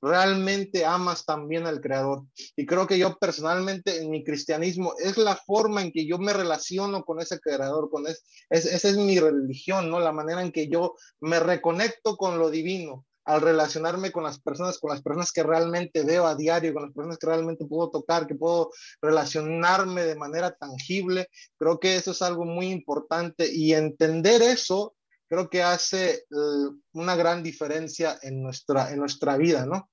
realmente 0.00 0.84
amas 0.84 1.24
también 1.24 1.66
al 1.66 1.80
Creador. 1.80 2.24
Y 2.56 2.66
creo 2.66 2.86
que 2.86 2.98
yo 2.98 3.16
personalmente 3.18 4.02
en 4.02 4.10
mi 4.10 4.22
cristianismo 4.22 4.94
es 4.98 5.16
la 5.16 5.34
forma 5.34 5.82
en 5.82 5.92
que 5.92 6.06
yo 6.06 6.18
me 6.18 6.32
relaciono 6.32 7.04
con 7.04 7.20
ese 7.20 7.40
Creador, 7.40 7.88
con 7.90 8.06
ese, 8.06 8.20
esa 8.50 8.88
es 8.88 8.96
mi 8.96 9.18
religión, 9.18 9.90
¿no? 9.90 10.00
La 10.00 10.12
manera 10.12 10.42
en 10.42 10.52
que 10.52 10.68
yo 10.68 10.94
me 11.20 11.40
reconecto 11.40 12.16
con 12.16 12.38
lo 12.38 12.50
divino 12.50 13.06
al 13.24 13.40
relacionarme 13.40 14.12
con 14.12 14.24
las 14.24 14.40
personas, 14.40 14.78
con 14.78 14.90
las 14.90 15.02
personas 15.02 15.32
que 15.32 15.42
realmente 15.42 16.04
veo 16.04 16.26
a 16.26 16.34
diario, 16.34 16.74
con 16.74 16.84
las 16.84 16.92
personas 16.92 17.18
que 17.18 17.26
realmente 17.26 17.64
puedo 17.66 17.90
tocar, 17.90 18.26
que 18.26 18.34
puedo 18.34 18.70
relacionarme 19.00 20.02
de 20.04 20.16
manera 20.16 20.52
tangible, 20.52 21.28
creo 21.56 21.80
que 21.80 21.96
eso 21.96 22.10
es 22.10 22.22
algo 22.22 22.44
muy 22.44 22.66
importante 22.66 23.48
y 23.52 23.72
entender 23.72 24.42
eso 24.42 24.94
creo 25.28 25.50
que 25.50 25.62
hace 25.62 26.10
eh, 26.14 26.70
una 26.92 27.16
gran 27.16 27.42
diferencia 27.42 28.18
en 28.22 28.42
nuestra, 28.42 28.92
en 28.92 28.98
nuestra 28.98 29.36
vida, 29.36 29.66
¿no? 29.66 29.90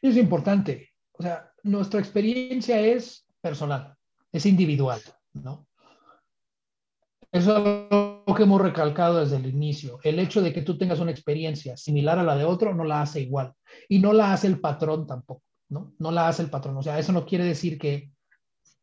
Es 0.00 0.16
importante. 0.16 0.90
O 1.12 1.22
sea, 1.22 1.52
nuestra 1.62 2.00
experiencia 2.00 2.80
es 2.80 3.26
personal, 3.40 3.96
es 4.32 4.46
individual, 4.46 5.00
¿no? 5.34 5.66
Eso 7.32 7.56
es 7.56 7.64
lo 7.90 8.34
que 8.34 8.42
hemos 8.42 8.60
recalcado 8.60 9.20
desde 9.20 9.36
el 9.36 9.46
inicio. 9.46 9.98
El 10.02 10.18
hecho 10.18 10.42
de 10.42 10.52
que 10.52 10.60
tú 10.60 10.76
tengas 10.76 11.00
una 11.00 11.10
experiencia 11.10 11.78
similar 11.78 12.18
a 12.18 12.22
la 12.22 12.36
de 12.36 12.44
otro 12.44 12.74
no 12.74 12.84
la 12.84 13.00
hace 13.00 13.22
igual. 13.22 13.54
Y 13.88 14.00
no 14.00 14.12
la 14.12 14.34
hace 14.34 14.48
el 14.48 14.60
patrón 14.60 15.06
tampoco, 15.06 15.42
¿no? 15.70 15.94
No 15.98 16.10
la 16.10 16.28
hace 16.28 16.42
el 16.42 16.50
patrón. 16.50 16.76
O 16.76 16.82
sea, 16.82 16.98
eso 16.98 17.10
no 17.12 17.24
quiere 17.24 17.44
decir 17.44 17.78
que 17.78 18.10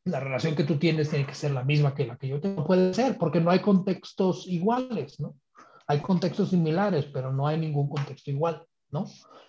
la 0.06 0.20
relación 0.20 0.56
que 0.56 0.64
tú 0.64 0.78
tienes 0.80 1.10
tiene 1.10 1.28
que 1.28 1.36
ser 1.36 1.52
la 1.52 1.64
misma 1.64 1.94
que 1.94 2.08
la 2.08 2.18
que 2.18 2.28
yo 2.28 2.42
tengo. 2.42 2.66
Puede 2.66 2.92
ser, 2.94 3.18
porque 3.18 3.40
no 3.40 3.52
hay 3.52 3.60
contextos 3.60 4.48
iguales, 4.48 5.20
¿no? 5.20 5.36
Hay 5.86 6.00
contextos 6.00 6.50
similares, 6.50 7.06
pero 7.06 7.32
no 7.32 7.48
hay 7.48 7.60
ningún 7.60 7.88
contexto 7.88 8.32
igual, 8.32 8.64
¿no? 8.90 9.06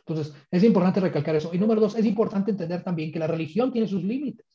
Entonces, 0.06 0.34
es 0.50 0.62
importante 0.62 1.00
recalcar 1.00 1.36
eso. 1.36 1.50
Y 1.54 1.58
número 1.58 1.80
dos, 1.80 1.96
es 1.96 2.04
importante 2.04 2.50
entender 2.50 2.82
también 2.82 3.12
que 3.12 3.18
la 3.18 3.26
religión 3.26 3.72
tiene 3.72 3.88
sus 3.88 4.04
límites. 4.04 4.46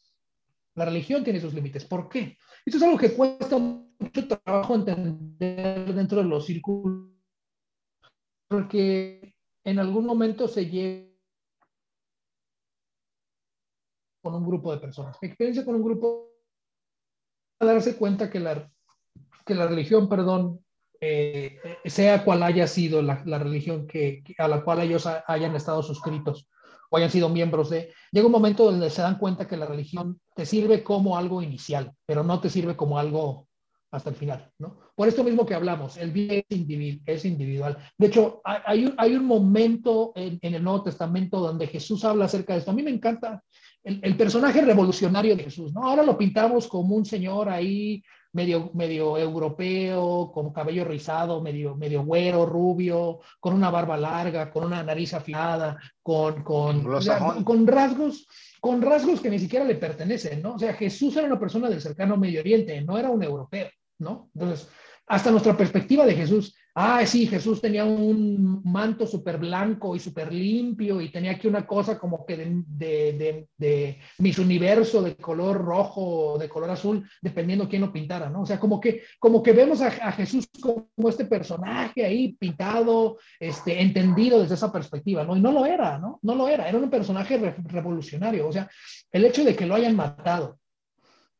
La 0.76 0.86
religión 0.86 1.24
tiene 1.24 1.40
sus 1.40 1.54
límites. 1.54 1.86
¿Por 1.86 2.10
qué? 2.10 2.38
Esto 2.66 2.78
es 2.78 2.84
algo 2.84 2.98
que 2.98 3.14
cuesta 3.14 3.58
mucho 3.58 4.28
trabajo 4.28 4.74
entender 4.74 5.94
dentro 5.94 6.18
de 6.18 6.24
los 6.24 6.48
círculos, 6.48 7.12
porque 8.48 9.36
en 9.64 9.80
algún 9.80 10.06
momento 10.06 10.48
se 10.48 10.66
llega 10.66 11.08
con 14.24 14.34
un 14.34 14.48
grupo 14.48 14.74
de 14.74 14.80
personas. 14.80 15.18
Experiencia 15.22 15.64
con 15.64 15.76
un 15.76 15.84
grupo 15.84 16.32
a 17.60 17.66
darse 17.66 17.96
cuenta 17.98 18.32
que 18.32 18.40
la, 18.40 18.72
que 19.46 19.54
la 19.54 19.68
religión, 19.68 20.10
perdón, 20.10 20.66
eh, 21.00 21.60
sea 21.86 22.26
cual 22.26 22.42
haya 22.42 22.66
sido 22.66 23.04
la, 23.04 23.22
la 23.26 23.38
religión 23.38 23.86
que, 23.86 24.24
a 24.40 24.48
la 24.48 24.64
cual 24.64 24.82
ellos 24.82 25.08
hayan 25.28 25.56
estado 25.56 25.84
suscritos 25.84 26.50
o 26.90 26.98
hayan 26.98 27.12
sido 27.12 27.30
miembros 27.30 27.70
de, 27.70 27.94
llega 28.12 28.26
un 28.26 28.32
momento 28.32 28.66
donde 28.66 28.90
se 28.90 29.02
dan 29.02 29.18
cuenta 29.18 29.48
que 29.48 29.58
la 29.58 29.66
religión 29.66 30.20
te 30.36 30.46
sirve 30.46 30.84
como 30.84 31.18
algo 31.18 31.42
inicial, 31.42 31.92
pero 32.06 32.24
no 32.24 32.40
te 32.40 32.50
sirve 32.50 32.76
como 32.76 33.00
algo 33.00 33.48
hasta 33.92 34.10
el 34.10 34.16
final, 34.16 34.52
¿no? 34.60 34.78
Por 34.96 35.08
esto 35.08 35.24
mismo 35.24 35.46
que 35.46 35.56
hablamos, 35.56 35.98
el 35.98 36.12
bien 36.12 36.44
es, 37.06 37.26
individual. 37.26 37.78
De 37.98 38.08
hecho, 38.08 38.42
hay, 38.44 38.94
hay 38.98 39.16
un 39.16 39.26
momento 39.26 40.12
en, 40.16 40.40
el 40.42 40.64
Nuevo 40.64 40.84
Testamento 40.84 41.40
donde 41.40 41.68
Jesús 41.68 42.04
habla 42.06 42.26
acerca 42.26 42.54
de 42.54 42.60
esto. 42.60 42.72
A 42.72 42.74
mí 42.74 42.84
me 42.84 42.92
encanta 42.92 43.42
el, 43.84 44.00
el, 44.04 44.16
personaje 44.18 44.62
revolucionario 44.62 45.36
de 45.36 45.44
Jesús, 45.44 45.74
¿no? 45.74 45.84
Ahora 45.84 46.04
lo 46.04 46.18
pintamos 46.18 46.68
como 46.68 46.96
un 46.96 47.06
señor 47.06 47.50
ahí 47.50 48.04
medio, 48.36 48.70
medio 48.74 49.18
europeo, 49.18 50.32
con 50.34 50.52
cabello 50.52 50.84
rizado, 50.84 51.42
medio, 51.42 51.76
medio 51.76 52.04
güero, 52.04 52.46
rubio, 52.46 53.22
con 53.40 53.54
una 53.54 53.72
barba 53.72 53.98
larga, 53.98 54.52
con 54.52 54.66
una 54.66 54.84
nariz 54.84 55.14
afilada, 55.14 55.78
con, 56.04 56.44
con, 56.44 56.84
con 57.44 57.66
rasgos 57.66 58.28
con 58.60 58.82
rasgos 58.82 59.22
que 59.22 59.30
ni 59.30 59.38
siquiera 59.38 59.64
le 59.64 59.76
pertenecen, 59.76 60.42
¿no? 60.42 60.56
O 60.56 60.60
sea, 60.60 60.74
Jesús 60.74 61.16
era 61.16 61.28
una 61.28 61.40
persona 61.40 61.70
del 61.70 61.82
cercano 61.82 62.18
Medio 62.18 62.40
Oriente, 62.40 62.82
no 62.82 62.98
era 62.98 63.12
un 63.12 63.22
europeo. 63.22 63.70
¿no? 64.00 64.30
Entonces, 64.34 64.68
hasta 65.08 65.32
nuestra 65.32 65.56
perspectiva 65.56 66.06
de 66.06 66.16
Jesús, 66.16 66.56
ah, 66.76 67.06
sí, 67.06 67.28
Jesús 67.28 67.62
tenía 67.62 67.86
un 67.86 68.62
manto 68.66 69.08
súper 69.08 69.38
blanco 69.38 69.96
y 69.96 70.00
súper 70.00 70.34
limpio 70.34 71.00
y 71.00 71.10
tenía 71.10 71.32
aquí 71.32 71.48
una 71.48 71.66
cosa 71.66 71.98
como 71.98 72.26
que 72.26 72.38
de, 72.38 72.64
de, 73.14 73.48
de, 73.58 74.00
mis 74.18 74.38
universo 74.40 75.02
de 75.02 75.16
color 75.16 75.64
rojo 75.64 76.34
o 76.34 76.38
de 76.38 76.50
color 76.50 76.70
azul, 76.70 77.08
dependiendo 77.22 77.70
quién 77.70 77.82
lo 77.82 77.94
pintara, 77.94 78.30
¿no? 78.30 78.42
O 78.42 78.46
sea, 78.46 78.60
como 78.60 78.80
que, 78.80 79.04
como 79.20 79.42
que 79.42 79.54
vemos 79.54 79.82
a, 79.82 80.12
Jesús 80.12 80.48
como 80.60 80.88
este 81.08 81.26
personaje 81.26 82.06
ahí 82.06 82.34
pintado, 82.34 83.18
este, 83.40 83.82
entendido 83.82 84.42
desde 84.42 84.56
esa 84.56 84.72
perspectiva, 84.72 85.24
¿no? 85.24 85.38
Y 85.38 85.42
no 85.42 85.52
lo 85.52 85.66
era, 85.66 85.98
¿no? 85.98 86.20
No 86.24 86.36
lo 86.36 86.48
era, 86.48 86.68
era 86.68 86.78
un 86.78 86.90
personaje 86.90 87.38
revolucionario, 87.64 88.48
o 88.48 88.52
sea, 88.52 88.70
el 89.12 89.26
hecho 89.26 89.44
de 89.44 89.56
que 89.56 89.66
lo 89.66 89.76
hayan 89.76 89.96
matado, 89.96 90.58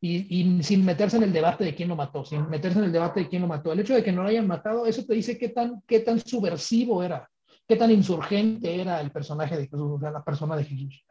y, 0.00 0.62
sin 0.62 0.84
meterse 0.84 1.16
en 1.16 1.24
el 1.24 1.32
debate 1.32 1.64
de 1.64 1.74
quién 1.74 1.88
lo 1.88 1.96
mató, 1.96 2.24
sin 2.24 2.48
meterse 2.48 2.78
en 2.78 2.84
el 2.84 2.92
debate 2.92 3.20
de 3.20 3.28
quién 3.28 3.42
lo 3.42 3.48
mató. 3.48 3.72
El 3.72 3.80
hecho 3.80 3.94
de 3.94 4.02
que 4.02 4.12
no 4.12 4.22
lo 4.22 4.28
hayan 4.28 4.46
matado, 4.46 4.86
eso 4.86 5.04
te 5.04 5.14
dice 5.14 5.38
qué 5.38 5.48
tan, 5.48 5.82
qué 5.86 6.00
tan 6.00 6.20
subversivo 6.20 7.02
era, 7.02 7.28
qué 7.66 7.76
tan 7.76 7.90
insurgente 7.90 8.80
era 8.80 9.00
el 9.00 9.10
personaje 9.10 9.56
de 9.56 9.68
Jesús, 9.68 10.00
la 10.00 10.22
persona 10.22 10.56
de 10.56 10.64
Jesús. 10.64 11.04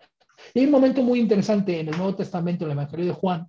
Y 0.53 0.59
hay 0.59 0.65
un 0.65 0.71
momento 0.71 1.01
muy 1.01 1.19
interesante 1.19 1.79
en 1.79 1.87
el 1.89 1.97
Nuevo 1.97 2.15
Testamento, 2.15 2.65
en 2.65 2.71
el 2.71 2.77
Evangelio 2.77 3.05
de 3.05 3.13
Juan, 3.13 3.47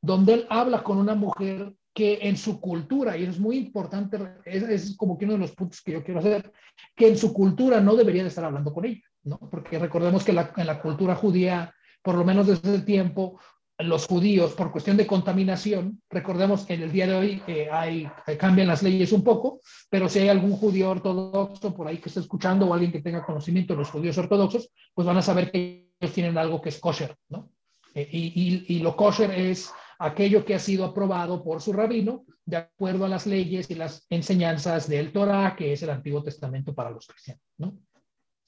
donde 0.00 0.34
él 0.34 0.46
habla 0.48 0.82
con 0.82 0.98
una 0.98 1.14
mujer 1.14 1.74
que 1.92 2.18
en 2.22 2.36
su 2.36 2.60
cultura, 2.60 3.16
y 3.16 3.24
es 3.24 3.40
muy 3.40 3.56
importante, 3.56 4.18
es, 4.44 4.62
es, 4.64 4.96
como 4.96 5.16
que 5.16 5.24
uno 5.24 5.34
de 5.34 5.40
los 5.40 5.52
puntos 5.52 5.80
que 5.80 5.92
yo 5.92 6.04
quiero 6.04 6.20
hacer, 6.20 6.52
que 6.94 7.08
en 7.08 7.16
su 7.16 7.32
cultura 7.32 7.80
no 7.80 7.96
debería 7.96 8.22
de 8.22 8.28
estar 8.28 8.44
hablando 8.44 8.72
con 8.72 8.84
ella, 8.84 9.02
¿no? 9.24 9.38
Porque 9.38 9.78
recordemos 9.78 10.22
que 10.22 10.34
la, 10.34 10.52
en 10.58 10.66
la 10.66 10.80
cultura 10.82 11.14
judía, 11.14 11.74
por 12.02 12.14
lo 12.14 12.24
menos 12.24 12.46
desde 12.46 12.74
ese 12.74 12.84
tiempo, 12.84 13.40
los 13.78 14.06
judíos 14.06 14.52
por 14.54 14.72
cuestión 14.72 14.96
de 14.96 15.06
contaminación, 15.06 16.00
recordemos 16.08 16.64
que 16.64 16.74
en 16.74 16.82
el 16.82 16.92
día 16.92 17.06
de 17.06 17.14
hoy 17.14 17.42
eh, 17.46 17.68
hay, 17.70 18.08
cambian 18.38 18.68
las 18.68 18.82
leyes 18.82 19.12
un 19.12 19.22
poco, 19.22 19.60
pero 19.90 20.08
si 20.08 20.20
hay 20.20 20.28
algún 20.28 20.52
judío 20.52 20.90
ortodoxo 20.90 21.74
por 21.74 21.86
ahí 21.86 21.98
que 21.98 22.08
esté 22.08 22.20
escuchando 22.20 22.66
o 22.66 22.72
alguien 22.72 22.90
que 22.92 23.02
tenga 23.02 23.24
conocimiento 23.24 23.74
de 23.74 23.80
los 23.80 23.90
judíos 23.90 24.16
ortodoxos, 24.16 24.70
pues 24.94 25.06
van 25.06 25.18
a 25.18 25.22
saber 25.22 25.50
que 25.50 25.90
ellos 26.00 26.14
tienen 26.14 26.38
algo 26.38 26.60
que 26.60 26.70
es 26.70 26.78
kosher, 26.78 27.14
¿no? 27.28 27.50
Eh, 27.94 28.08
y, 28.12 28.78
lo 28.80 28.96
kosher 28.96 29.30
es 29.30 29.72
aquello 29.98 30.44
que 30.44 30.54
ha 30.54 30.58
sido 30.58 30.84
aprobado 30.84 31.42
por 31.42 31.62
su 31.62 31.72
rabino 31.72 32.24
de 32.44 32.58
acuerdo 32.58 33.06
a 33.06 33.08
las 33.08 33.26
leyes 33.26 33.70
y 33.70 33.74
las 33.74 34.06
enseñanzas 34.10 34.88
del 34.88 35.12
Torah, 35.12 35.56
que 35.56 35.72
es 35.72 35.82
el 35.82 35.90
Antiguo 35.90 36.22
Testamento 36.22 36.74
para 36.74 36.90
los 36.90 37.06
cristianos, 37.06 37.42
¿no? 37.56 37.78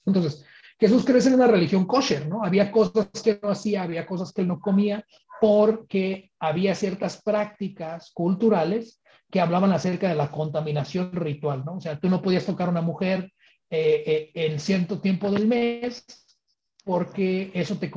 Entonces, 0.05 0.45
Jesús 0.79 1.03
crece 1.03 1.27
en 1.27 1.35
una 1.35 1.47
religión 1.47 1.85
kosher, 1.85 2.27
¿no? 2.27 2.43
Había 2.43 2.71
cosas 2.71 3.09
que 3.23 3.39
no 3.41 3.49
hacía, 3.49 3.83
había 3.83 4.05
cosas 4.05 4.31
que 4.31 4.41
él 4.41 4.47
no 4.47 4.59
comía, 4.59 5.05
porque 5.41 6.31
había 6.39 6.73
ciertas 6.73 7.21
prácticas 7.21 8.11
culturales 8.13 9.01
que 9.29 9.41
hablaban 9.41 9.71
acerca 9.73 10.09
de 10.09 10.15
la 10.15 10.31
contaminación 10.31 11.11
ritual, 11.13 11.63
¿no? 11.65 11.75
O 11.75 11.81
sea, 11.81 11.99
tú 11.99 12.09
no 12.09 12.21
podías 12.21 12.45
tocar 12.45 12.67
a 12.67 12.71
una 12.71 12.81
mujer 12.81 13.31
eh, 13.69 14.03
eh, 14.05 14.31
en 14.33 14.59
cierto 14.59 14.99
tiempo 14.99 15.29
del 15.31 15.47
mes 15.47 16.05
porque 16.83 17.51
eso 17.53 17.77
te, 17.77 17.91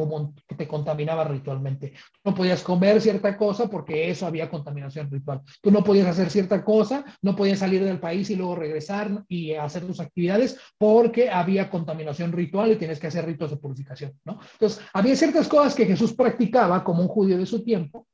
te 0.57 0.69
contaminaba 0.69 1.25
ritualmente. 1.25 1.95
No 2.25 2.35
podías 2.35 2.63
comer 2.63 3.01
cierta 3.01 3.37
cosa 3.37 3.69
porque 3.69 4.11
eso 4.11 4.27
había 4.27 4.51
contaminación 4.51 5.11
ritual. 5.11 5.41
Tú 5.61 5.71
no 5.71 5.83
podías 5.85 6.09
hacer 6.09 6.31
cierta 6.31 6.65
cosa, 6.65 7.05
no 7.23 7.37
podías 7.37 7.61
salir 7.61 7.85
del 7.85 8.01
país 8.01 8.31
y 8.31 8.37
luego 8.37 8.57
regresar 8.57 9.25
y 9.29 9.55
hacer 9.55 9.87
tus 9.87 10.01
actividades 10.01 10.59
porque 10.79 11.31
había 11.31 11.71
contaminación 11.71 12.33
ritual 12.33 12.73
y 12.73 12.77
tienes 12.77 12.99
que 12.99 13.07
hacer 13.07 13.25
ritos 13.25 13.51
de 13.51 13.57
purificación, 13.57 14.13
¿no? 14.25 14.41
Entonces, 14.53 14.85
había 14.93 15.17
ciertas 15.17 15.49
cosas 15.49 15.75
que 15.75 15.87
Jesús 15.87 16.13
practicaba 16.15 16.85
como 16.85 17.03
un 17.03 17.09
judío 17.09 17.39
de 17.39 17.47
su 17.47 17.65
tiempo. 17.65 18.07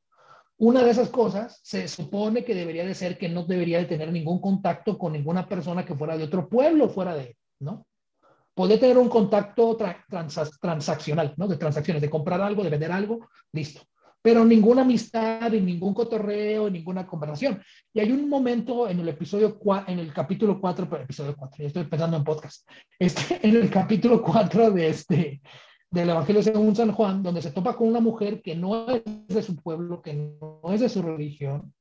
Una 0.58 0.82
de 0.82 0.90
esas 0.90 1.08
cosas 1.08 1.60
se 1.62 1.86
supone 1.88 2.44
que 2.44 2.54
debería 2.54 2.84
de 2.84 2.94
ser 2.94 3.16
que 3.16 3.28
no 3.28 3.44
debería 3.44 3.78
de 3.78 3.86
tener 3.86 4.12
ningún 4.12 4.40
contacto 4.40 4.98
con 4.98 5.12
ninguna 5.12 5.48
persona 5.48 5.84
que 5.84 5.94
fuera 5.94 6.16
de 6.16 6.24
otro 6.24 6.48
pueblo 6.48 6.88
fuera 6.88 7.14
de 7.14 7.22
él, 7.22 7.36
¿no? 7.60 7.86
Poder 8.58 8.80
tener 8.80 8.98
un 8.98 9.08
contacto 9.08 9.78
transaccional, 10.60 11.32
¿no? 11.36 11.46
De 11.46 11.56
transacciones, 11.56 12.02
de 12.02 12.10
comprar 12.10 12.40
algo, 12.40 12.64
de 12.64 12.70
vender 12.70 12.90
algo, 12.90 13.28
listo. 13.52 13.82
Pero 14.20 14.44
ninguna 14.44 14.82
amistad, 14.82 15.52
y 15.52 15.60
ningún 15.60 15.94
cotorreo, 15.94 16.68
ninguna 16.68 17.06
conversación. 17.06 17.62
Y 17.94 18.00
hay 18.00 18.10
un 18.10 18.28
momento 18.28 18.88
en 18.88 18.98
el 18.98 19.10
episodio, 19.10 19.60
en 19.86 20.00
el 20.00 20.12
capítulo 20.12 20.60
4, 20.60 20.88
episodio 20.96 21.36
4, 21.36 21.56
ya 21.62 21.66
estoy 21.68 21.84
pensando 21.84 22.16
en 22.16 22.24
podcast, 22.24 22.68
este, 22.98 23.38
en 23.46 23.54
el 23.54 23.70
capítulo 23.70 24.20
4 24.20 24.72
de 24.72 24.88
este, 24.88 25.40
del 25.88 26.10
Evangelio 26.10 26.42
según 26.42 26.74
San 26.74 26.90
Juan, 26.90 27.22
donde 27.22 27.42
se 27.42 27.52
topa 27.52 27.76
con 27.76 27.86
una 27.86 28.00
mujer 28.00 28.42
que 28.42 28.56
no 28.56 28.88
es 28.88 29.04
de 29.28 29.42
su 29.44 29.54
pueblo, 29.54 30.02
que 30.02 30.14
no 30.14 30.62
es 30.72 30.80
de 30.80 30.88
su 30.88 31.00
religión, 31.00 31.72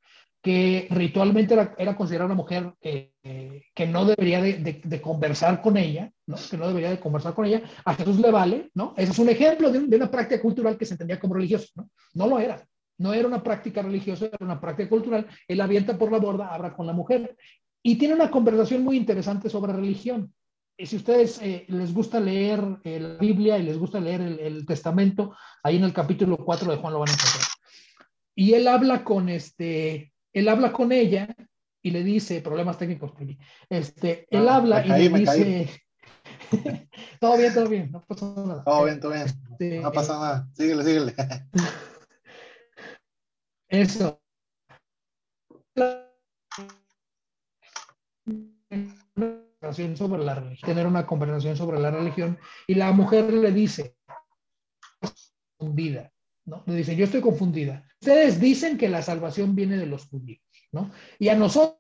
que 0.48 0.88
ritualmente 0.92 1.54
era, 1.78 1.98
considerada 1.98 2.28
una 2.28 2.36
mujer 2.36 2.74
que 2.80 3.86
no 3.86 4.06
debería 4.06 4.42
de, 4.42 5.02
conversar 5.02 5.62
con 5.62 5.76
ella, 5.76 6.10
¿no? 6.26 6.38
que 6.50 6.56
no 6.56 6.70
debería 6.70 6.90
de 6.90 7.02
conversar 7.02 7.34
con 7.34 7.44
ella, 7.44 7.64
a 7.84 7.94
Jesús 7.96 8.18
le 8.18 8.32
vale, 8.32 8.72
¿no? 8.74 8.94
Ese 8.96 9.12
es 9.12 9.20
un 9.20 9.28
ejemplo 9.28 9.70
de, 9.70 9.80
una 9.94 10.10
práctica 10.10 10.42
cultural 10.42 10.78
que 10.78 10.86
se 10.86 10.94
entendía 10.94 11.20
como 11.20 11.34
religiosa, 11.34 11.68
¿no? 11.76 11.90
No 12.14 12.28
lo 12.28 12.40
era, 12.40 12.66
no 12.98 13.14
era 13.14 13.28
una 13.28 13.44
práctica 13.44 13.82
religiosa, 13.82 14.28
era 14.28 14.38
una 14.40 14.62
práctica 14.62 14.88
cultural, 14.88 15.28
él 15.50 15.60
avienta 15.60 15.98
por 15.98 16.14
la 16.14 16.18
borda, 16.20 16.48
habla 16.48 16.74
con 16.74 16.88
la 16.88 16.94
mujer, 16.94 17.36
y 17.84 17.98
tiene 17.98 18.14
una 18.14 18.32
conversación 18.32 18.86
muy 18.86 18.96
interesante 18.96 19.50
sobre 19.50 19.74
religión. 19.74 20.34
Y 20.78 20.86
si 20.86 20.96
ustedes 20.96 21.42
eh, 21.42 21.66
les 21.68 21.94
gusta 21.94 22.22
leer 22.22 22.62
eh, 22.86 23.02
la 23.02 23.18
Biblia 23.18 23.58
y 23.58 23.64
les 23.64 23.78
gusta 23.78 24.00
leer 24.00 24.22
el, 24.22 24.40
el, 24.40 24.66
Testamento, 24.66 25.36
ahí 25.62 25.76
en 25.76 25.84
el 25.84 25.92
capítulo 25.92 26.38
4 26.38 26.72
de 26.72 26.78
Juan 26.78 26.94
lo 26.94 27.00
van 27.00 27.10
a 27.10 27.14
encontrar. 27.14 27.48
Y 28.34 28.54
él 28.54 28.66
habla 28.70 29.04
con 29.04 29.28
este, 29.28 30.14
él 30.38 30.50
habla 30.50 30.72
con 30.72 30.92
ella 30.92 31.28
y 31.82 31.92
le 31.92 32.04
dice, 32.04 32.42
problemas 32.42 32.78
técnicos, 32.78 33.12
este, 33.70 34.28
él 34.30 34.48
ah, 34.48 34.58
habla 34.58 34.86
y 34.86 34.90
le 34.90 35.10
dice, 35.10 35.84
todo 37.20 37.38
bien, 37.38 37.54
todo 37.54 37.68
bien, 37.68 37.92
no 37.92 38.02
pasa 38.02 38.34
nada. 38.36 38.64
Todo 38.64 38.86
bien, 38.86 39.00
todo 39.00 39.12
bien, 39.14 39.24
este, 39.24 39.80
no 39.80 39.92
pasa 39.92 40.14
nada, 40.14 40.50
síguele, 40.54 40.84
síguele. 40.84 41.16
Eso. 43.70 44.22
sobre 49.96 50.24
la 50.24 50.36
religión, 50.36 50.70
tener 50.70 50.88
una 50.88 51.06
conversación 51.06 51.58
sobre 51.58 51.80
la 51.80 51.92
religión 51.92 52.38
y 52.68 52.76
la 52.76 52.92
mujer 52.92 53.34
le 53.34 53.52
dice, 53.52 53.98
confundida, 55.58 56.14
¿no? 56.48 56.64
Le 56.66 56.76
dice, 56.76 56.96
yo 56.96 57.06
estoy 57.06 57.22
confundida. 57.22 57.86
Ustedes 58.02 58.40
dicen 58.40 58.78
que 58.78 58.90
la 58.90 59.02
salvación 59.02 59.54
viene 59.54 59.78
de 59.78 59.86
los 59.86 60.08
judíos, 60.08 60.42
¿no? 60.72 60.90
Y 61.20 61.28
a 61.28 61.36
nosotros, 61.36 61.78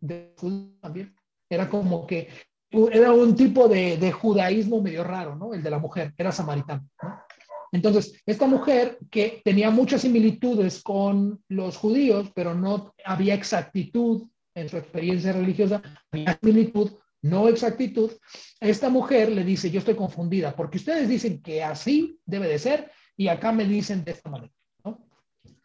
de 0.00 0.34
también, 0.80 1.16
era 1.50 1.68
como 1.68 2.06
que 2.06 2.28
era 2.70 3.12
un 3.12 3.34
tipo 3.34 3.66
de, 3.66 4.12
judaísmo 4.12 4.82
medio 4.82 5.02
raro, 5.02 5.34
¿no? 5.34 5.54
El 5.54 5.62
de 5.62 5.70
la 5.70 5.78
mujer, 5.78 6.12
era 6.16 6.30
samaritano, 6.30 6.88
¿no? 7.02 7.22
Entonces, 7.72 8.22
esta 8.24 8.46
mujer 8.46 8.98
que 9.10 9.42
tenía 9.44 9.70
muchas 9.70 10.02
similitudes 10.02 10.82
con 10.82 11.42
los 11.48 11.76
judíos, 11.76 12.30
pero 12.34 12.54
no 12.54 12.94
había 13.04 13.34
exactitud 13.34 14.26
en 14.54 14.68
su 14.68 14.78
experiencia 14.78 15.32
religiosa, 15.32 15.82
había 16.10 16.38
similitud, 16.40 16.92
no 17.22 17.48
exactitud, 17.48 18.12
esta 18.60 18.88
mujer 18.88 19.30
le 19.30 19.44
dice, 19.44 19.70
yo 19.70 19.78
estoy 19.78 19.94
confundida, 19.94 20.54
porque 20.54 20.78
ustedes 20.78 21.08
dicen 21.08 21.42
que 21.42 21.62
así 21.62 22.18
debe 22.24 22.48
de 22.48 22.58
ser 22.58 22.90
y 23.16 23.28
acá 23.28 23.52
me 23.52 23.64
dicen 23.64 24.04
de 24.04 24.12
esta 24.12 24.30
manera. 24.30 24.52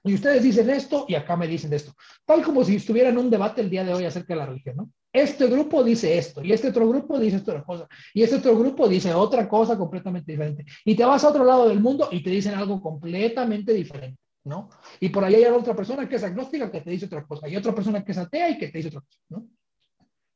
Y 0.05 0.15
ustedes 0.15 0.43
dicen 0.43 0.69
esto 0.69 1.05
y 1.07 1.15
acá 1.15 1.37
me 1.37 1.47
dicen 1.47 1.71
esto. 1.71 1.93
Tal 2.25 2.43
como 2.43 2.63
si 2.65 2.75
estuvieran 2.75 3.13
en 3.13 3.19
un 3.19 3.29
debate 3.29 3.61
el 3.61 3.69
día 3.69 3.85
de 3.85 3.93
hoy 3.93 4.03
acerca 4.03 4.33
de 4.33 4.39
la 4.39 4.45
religión. 4.47 4.75
¿no? 4.75 4.91
Este 5.13 5.47
grupo 5.47 5.81
dice 5.81 6.17
esto 6.17 6.43
y 6.43 6.51
este 6.51 6.69
otro 6.69 6.89
grupo 6.89 7.17
dice 7.17 7.37
otra 7.37 7.63
cosa 7.63 7.87
y 8.13 8.21
este 8.21 8.35
otro 8.35 8.57
grupo 8.57 8.89
dice 8.89 9.13
otra 9.13 9.47
cosa 9.47 9.77
completamente 9.77 10.33
diferente. 10.33 10.65
Y 10.83 10.95
te 10.95 11.05
vas 11.05 11.23
a 11.23 11.29
otro 11.29 11.45
lado 11.45 11.69
del 11.69 11.79
mundo 11.79 12.09
y 12.11 12.21
te 12.21 12.31
dicen 12.31 12.53
algo 12.53 12.81
completamente 12.81 13.71
diferente. 13.71 14.19
¿no? 14.43 14.69
Y 14.99 15.07
por 15.07 15.23
ahí 15.23 15.35
hay 15.35 15.45
otra 15.45 15.73
persona 15.73 16.07
que 16.09 16.17
es 16.17 16.23
agnóstica 16.23 16.69
que 16.69 16.81
te 16.81 16.89
dice 16.89 17.05
otra 17.05 17.25
cosa, 17.25 17.47
y 17.47 17.55
otra 17.55 17.73
persona 17.73 18.03
que 18.03 18.11
es 18.11 18.17
atea 18.17 18.49
y 18.49 18.57
que 18.57 18.67
te 18.67 18.79
dice 18.79 18.89
otra 18.89 18.99
cosa, 18.99 19.19
¿no? 19.29 19.47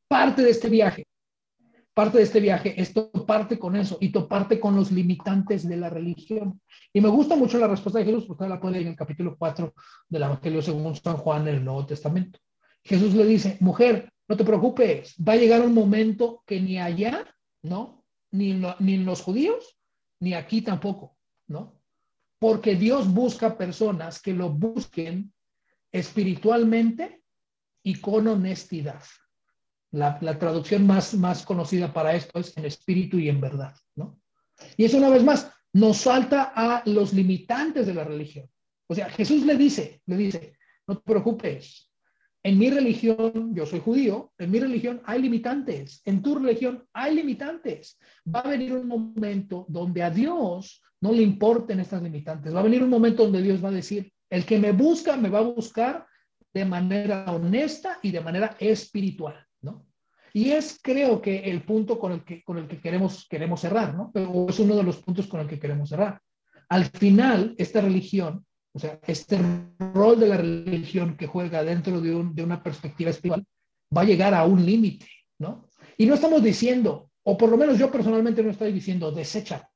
Parte 0.08 0.41
de 0.41 0.51
este 0.51 0.70
viaje 0.70 1.08
parte 1.97 2.20
de 2.20 2.26
este 2.26 2.39
viaje 2.39 2.80
es 2.80 2.93
parte 3.26 3.58
con 3.58 3.76
eso 3.76 3.97
y 3.99 4.10
parte 4.10 4.60
con 4.60 4.76
los 4.76 4.91
limitantes 4.91 5.68
de 5.68 5.78
la 5.78 5.89
religión. 5.89 6.62
Y 6.93 7.01
me 7.01 7.10
gusta 7.10 7.36
mucho 7.36 7.58
la 7.58 7.68
respuesta 7.68 7.97
de 7.97 8.05
Jesús, 8.05 8.26
porque 8.28 8.47
la 8.47 8.62
puede 8.62 8.82
en 8.82 8.89
el 8.89 8.95
capítulo 8.95 9.36
4 9.36 9.74
del 10.08 10.22
Evangelio 10.22 10.62
según 10.62 10.95
San 10.95 11.18
Juan 11.18 11.47
en 11.47 11.55
el 11.55 11.66
Nuevo 11.66 11.88
Testamento. 11.88 12.38
Jesús 12.84 13.16
le 13.16 13.26
dice, 13.26 13.58
mujer, 13.62 14.14
no 14.28 14.38
te 14.38 14.45
preocupes, 14.45 15.16
va 15.28 15.34
a 15.34 15.38
llegar 15.38 15.62
un 15.62 15.74
momento 15.74 16.43
que 16.45 16.62
ni 16.62 16.78
allá, 16.78 17.26
¿no? 17.64 18.05
Ni, 18.30 18.53
ni 18.78 18.93
en 18.93 19.03
los 19.03 19.24
judíos, 19.24 19.80
ni 20.20 20.36
aquí 20.36 20.62
tampoco, 20.62 21.18
¿no? 21.47 21.82
Porque 22.38 22.76
Dios 22.76 23.12
busca 23.12 23.58
personas 23.58 24.22
que 24.22 24.34
lo 24.34 24.51
busquen 24.51 25.34
espiritualmente 25.91 27.24
y 27.82 27.99
con 27.99 28.28
honestidad. 28.28 29.01
La, 29.91 30.19
traducción 30.38 30.85
más, 30.85 31.45
conocida 31.45 31.93
para 31.93 32.15
esto 32.15 32.39
es 32.39 32.55
en 32.57 32.65
espíritu 32.65 33.17
y 33.17 33.29
en 33.29 33.39
verdad, 33.39 33.75
¿no? 33.95 34.19
Y 34.75 34.85
eso 34.85 34.97
una 34.97 35.09
vez 35.09 35.23
más 35.23 35.51
nos 35.73 36.01
falta 36.01 36.51
a 36.55 36.83
los 36.85 37.13
limitantes 37.13 37.88
de 37.88 37.93
la 37.93 38.03
religión. 38.03 38.49
O 38.88 38.95
sea, 38.95 39.09
Jesús 39.09 39.45
le 39.45 39.55
dice, 39.55 40.01
le 40.05 40.17
dice, 40.17 40.57
no 40.88 40.97
te 40.97 41.03
preocupes, 41.03 41.88
en 42.43 42.57
mi 42.57 42.69
religión, 42.69 43.53
yo 43.53 43.65
soy 43.65 43.81
judío, 43.81 44.31
en 44.38 44.51
mi 44.51 44.59
religión 44.59 45.01
hay 45.05 45.21
limitantes, 45.21 46.01
en 46.05 46.21
tu 46.21 46.35
religión 46.35 46.85
hay 46.93 47.15
limitantes. 47.15 47.99
Va 48.33 48.39
a 48.39 48.49
venir 48.49 48.73
un 48.73 48.88
momento 48.88 49.65
donde 49.67 50.03
a 50.03 50.09
Dios 50.09 50.81
no 51.01 51.11
le 51.11 51.23
importen 51.23 51.79
estas 51.79 52.01
limitantes. 52.01 52.53
Va 52.53 52.61
a 52.61 52.63
venir 52.63 52.83
un 52.83 52.89
momento 52.89 53.23
donde 53.23 53.41
Dios 53.41 53.63
va 53.63 53.69
a 53.69 53.73
decir, 53.73 54.11
el 54.29 54.45
que 54.45 54.59
me 54.59 54.71
busca, 54.71 55.17
me 55.17 55.29
va 55.29 55.39
a 55.39 55.43
buscar 55.43 56.07
de 56.53 56.65
manera 56.65 57.25
honesta 57.31 57.99
y 58.01 58.11
de 58.11 58.21
manera 58.21 58.55
espiritual. 58.59 59.46
Y 60.34 60.51
es, 60.51 60.80
creo 60.82 61.21
que, 61.21 61.39
el 61.39 61.63
punto 61.63 61.97
con 61.97 62.11
el 62.11 62.23
que, 62.23 62.43
con 62.43 62.57
el 62.57 62.67
que 62.67 62.80
queremos, 62.80 63.28
queremos 63.30 63.61
cerrar, 63.61 63.95
¿no? 63.95 64.11
Pero 64.13 64.47
es 64.49 64.59
uno 64.59 64.75
de 64.75 64.84
los 64.84 64.97
puntos 64.97 65.28
con 65.28 65.39
el 65.39 65.47
que 65.47 65.59
queremos 65.59 65.89
cerrar. 65.89 66.21
Al 66.69 66.86
final, 66.86 67.55
esta 67.57 67.82
religión, 67.82 68.45
o 68.73 68.80
sea, 68.80 68.99
este 69.07 69.39
rol 69.93 70.19
de 70.19 70.28
la 70.28 70.38
religión 70.38 71.15
que 71.17 71.28
juega 71.28 71.63
dentro 71.63 72.01
de, 72.01 72.13
un, 72.13 72.36
de 72.36 72.43
una 72.43 72.61
perspectiva 72.61 73.09
espiritual, 73.09 73.45
va 73.95 74.01
a 74.01 74.05
llegar 74.05 74.34
a 74.34 74.45
un 74.45 74.65
límite, 74.65 75.07
¿no? 75.39 75.69
Y 75.97 76.05
no 76.05 76.13
estamos 76.13 76.43
diciendo, 76.43 77.09
o 77.23 77.38
por 77.38 77.49
lo 77.49 77.57
menos 77.57 77.78
yo 77.78 77.91
personalmente 77.91 78.43
no 78.43 78.51
estoy 78.51 78.71
diciendo, 78.71 79.11
desecha, 79.11 79.69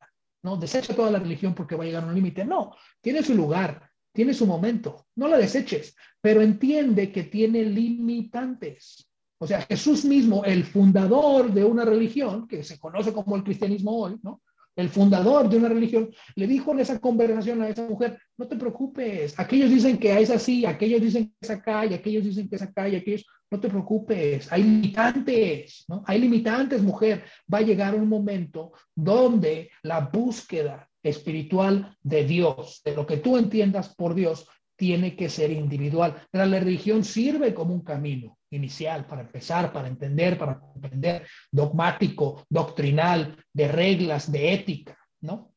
¿no? 0.43 0.57
Desecha 0.57 0.95
toda 0.95 1.11
la 1.11 1.19
religión 1.19 1.55
porque 1.55 1.75
va 1.75 1.83
a 1.83 1.87
llegar 1.87 2.03
a 2.03 2.07
un 2.07 2.15
límite. 2.15 2.45
No, 2.45 2.75
tiene 2.99 3.23
su 3.23 3.35
lugar, 3.35 3.89
tiene 4.13 4.33
su 4.33 4.45
momento, 4.45 5.07
no 5.15 5.27
la 5.27 5.37
deseches, 5.37 5.95
pero 6.19 6.41
entiende 6.41 7.11
que 7.11 7.23
tiene 7.23 7.63
limitantes. 7.63 9.10
O 9.41 9.47
sea, 9.47 9.63
Jesús 9.63 10.05
mismo, 10.05 10.45
el 10.45 10.63
fundador 10.63 11.51
de 11.51 11.63
una 11.63 11.83
religión, 11.83 12.47
que 12.47 12.63
se 12.63 12.77
conoce 12.77 13.11
como 13.11 13.35
el 13.35 13.43
cristianismo 13.43 13.97
hoy, 13.97 14.19
¿no? 14.21 14.39
El 14.75 14.87
fundador 14.87 15.49
de 15.49 15.57
una 15.57 15.67
religión, 15.67 16.11
le 16.35 16.45
dijo 16.45 16.71
en 16.73 16.81
esa 16.81 16.99
conversación 16.99 17.59
a 17.59 17.67
esa 17.67 17.89
mujer, 17.89 18.19
no 18.37 18.47
te 18.47 18.55
preocupes, 18.55 19.33
aquellos 19.39 19.71
dicen 19.71 19.97
que 19.97 20.21
es 20.21 20.29
así, 20.29 20.63
aquellos 20.63 21.01
dicen 21.01 21.29
que 21.29 21.33
es 21.41 21.49
acá, 21.49 21.87
y 21.87 21.95
aquellos 21.95 22.23
dicen 22.23 22.47
que 22.47 22.57
es 22.57 22.61
acá, 22.61 22.87
y 22.87 22.95
aquellos, 22.95 23.25
no 23.49 23.59
te 23.59 23.67
preocupes, 23.67 24.51
hay 24.51 24.61
limitantes, 24.61 25.85
¿no? 25.87 26.03
Hay 26.05 26.19
limitantes, 26.19 26.83
mujer. 26.83 27.23
Va 27.51 27.57
a 27.57 27.63
llegar 27.63 27.95
un 27.95 28.07
momento 28.07 28.73
donde 28.93 29.71
la 29.81 30.01
búsqueda 30.01 30.87
espiritual 31.01 31.97
de 32.03 32.25
Dios, 32.25 32.81
de 32.85 32.95
lo 32.95 33.07
que 33.07 33.17
tú 33.17 33.37
entiendas 33.37 33.95
por 33.95 34.13
Dios, 34.13 34.47
tiene 34.75 35.15
que 35.15 35.29
ser 35.29 35.49
individual. 35.49 36.15
la 36.31 36.45
religión 36.45 37.03
sirve 37.03 37.55
como 37.55 37.73
un 37.73 37.81
camino 37.81 38.37
inicial 38.51 39.05
para 39.05 39.21
empezar, 39.21 39.73
para 39.73 39.87
entender, 39.87 40.37
para 40.37 40.59
comprender, 40.59 41.27
dogmático, 41.51 42.45
doctrinal, 42.49 43.35
de 43.51 43.67
reglas, 43.67 44.31
de 44.31 44.53
ética, 44.53 44.97
¿no? 45.21 45.53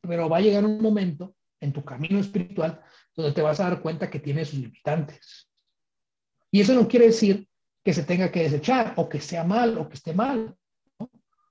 Pero 0.00 0.28
va 0.28 0.38
a 0.38 0.40
llegar 0.40 0.64
un 0.64 0.80
momento 0.80 1.34
en 1.60 1.72
tu 1.72 1.84
camino 1.84 2.18
espiritual 2.18 2.80
donde 3.14 3.32
te 3.32 3.42
vas 3.42 3.60
a 3.60 3.64
dar 3.64 3.82
cuenta 3.82 4.08
que 4.08 4.20
tiene 4.20 4.44
sus 4.44 4.60
limitantes. 4.60 5.50
Y 6.50 6.60
eso 6.60 6.74
no 6.74 6.88
quiere 6.88 7.06
decir 7.06 7.48
que 7.84 7.92
se 7.92 8.04
tenga 8.04 8.30
que 8.30 8.44
desechar 8.44 8.94
o 8.96 9.08
que 9.08 9.20
sea 9.20 9.44
mal 9.44 9.76
o 9.76 9.88
que 9.88 9.94
esté 9.94 10.14
mal. 10.14 10.54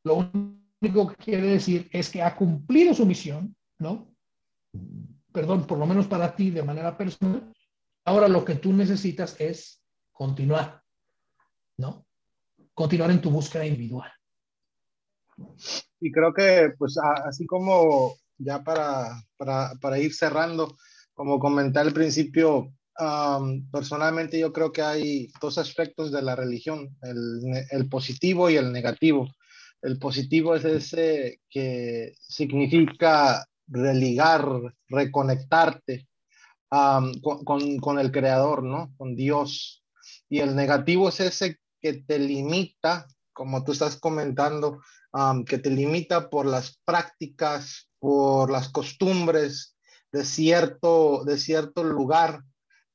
Lo 0.04 0.32
único 0.82 1.10
que 1.10 1.16
quiere 1.16 1.48
decir 1.48 1.90
es 1.92 2.10
que 2.10 2.22
ha 2.22 2.36
cumplido 2.36 2.94
su 2.94 3.06
misión, 3.06 3.56
¿no? 3.78 4.12
perdón, 5.38 5.68
por 5.68 5.78
lo 5.78 5.86
menos 5.86 6.08
para 6.08 6.36
ti 6.36 6.50
de 6.50 6.64
manera 6.64 6.98
personal, 6.98 7.54
ahora 8.06 8.28
lo 8.28 8.44
que 8.44 8.56
tú 8.56 8.74
necesitas 8.74 9.40
es 9.40 9.84
continuar, 10.18 10.82
¿no? 11.78 12.06
Continuar 12.74 13.12
en 13.12 13.22
tu 13.22 13.30
búsqueda 13.30 13.66
individual. 13.66 14.12
Y 16.00 16.12
creo 16.12 16.34
que, 16.34 16.74
pues, 16.78 16.98
así 17.26 17.46
como 17.46 18.16
ya 18.38 18.64
para, 18.64 19.22
para, 19.38 19.74
para 19.80 20.00
ir 20.00 20.14
cerrando, 20.14 20.76
como 21.14 21.40
comenté 21.40 21.80
al 21.80 21.94
principio, 21.94 22.74
personalmente 23.72 24.40
yo 24.40 24.52
creo 24.52 24.72
que 24.72 24.82
hay 24.82 25.32
dos 25.40 25.58
aspectos 25.58 26.12
de 26.12 26.22
la 26.24 26.36
religión, 26.36 26.98
el, 27.04 27.66
el, 27.70 27.90
positivo 27.90 28.50
y 28.50 28.56
el 28.56 28.72
negativo. 28.72 29.28
El 29.82 30.00
positivo 30.00 30.56
es 30.56 30.66
ese 30.66 31.42
que 31.50 32.16
significa 32.20 33.46
religar, 33.68 34.48
reconectarte 34.90 36.08
con, 36.70 37.80
con, 37.80 38.00
el 38.00 38.12
creador, 38.12 38.64
¿no? 38.64 38.94
Con 38.98 39.16
Dios. 39.16 39.84
Y 40.30 40.40
el 40.40 40.56
negativo 40.56 41.10
es 41.10 41.20
ese 41.20 41.60
que 41.82 41.94
te 41.94 42.20
limita, 42.20 43.08
como 43.34 43.64
tú 43.64 43.72
estás 43.72 43.98
comentando, 43.98 44.80
que 45.46 45.58
te 45.58 45.70
limita 45.70 46.30
por 46.30 46.46
las 46.46 46.80
prácticas, 46.86 47.90
por 48.00 48.52
las 48.52 48.70
costumbres 48.70 49.76
de 50.12 50.24
cierto, 50.24 51.24
de 51.26 51.38
cierto 51.38 51.84
lugar 51.84 52.44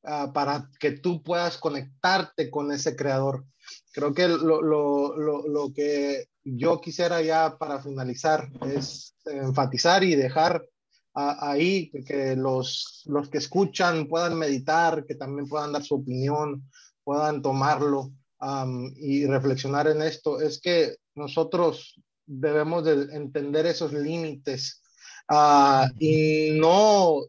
ah, 0.04 0.30
para 0.32 0.70
que 0.78 0.92
tú 0.92 1.22
puedas 1.22 1.58
conectarte 1.58 2.50
con 2.50 2.72
ese 2.72 2.96
creador. 2.96 3.44
Creo 3.92 4.14
que 4.14 4.28
lo, 4.28 4.62
lo, 4.62 5.16
lo, 5.16 5.48
lo 5.48 5.72
que 5.72 6.26
yo 6.44 6.80
quisiera 6.80 7.22
ya 7.22 7.56
para 7.58 7.80
finalizar 7.80 8.48
es 8.62 9.14
enfatizar 9.24 10.02
y 10.04 10.14
dejar 10.14 10.64
ahí 11.14 11.90
que 12.06 12.36
los, 12.36 13.02
los 13.06 13.28
que 13.28 13.38
escuchan 13.38 14.08
puedan 14.08 14.38
meditar, 14.38 15.04
que 15.04 15.14
también 15.14 15.46
puedan 15.46 15.72
dar 15.72 15.84
su 15.84 15.96
opinión, 15.96 16.68
puedan 17.04 17.42
tomarlo 17.42 18.12
y 18.96 19.24
reflexionar 19.26 19.86
en 19.86 20.02
esto, 20.02 20.40
es 20.40 20.60
que 20.60 20.96
nosotros 21.14 22.00
debemos 22.26 22.84
de 22.84 23.14
entender 23.14 23.66
esos 23.66 23.92
límites 23.92 24.82
ah, 25.28 25.88
y 25.98 26.50
no 26.58 27.20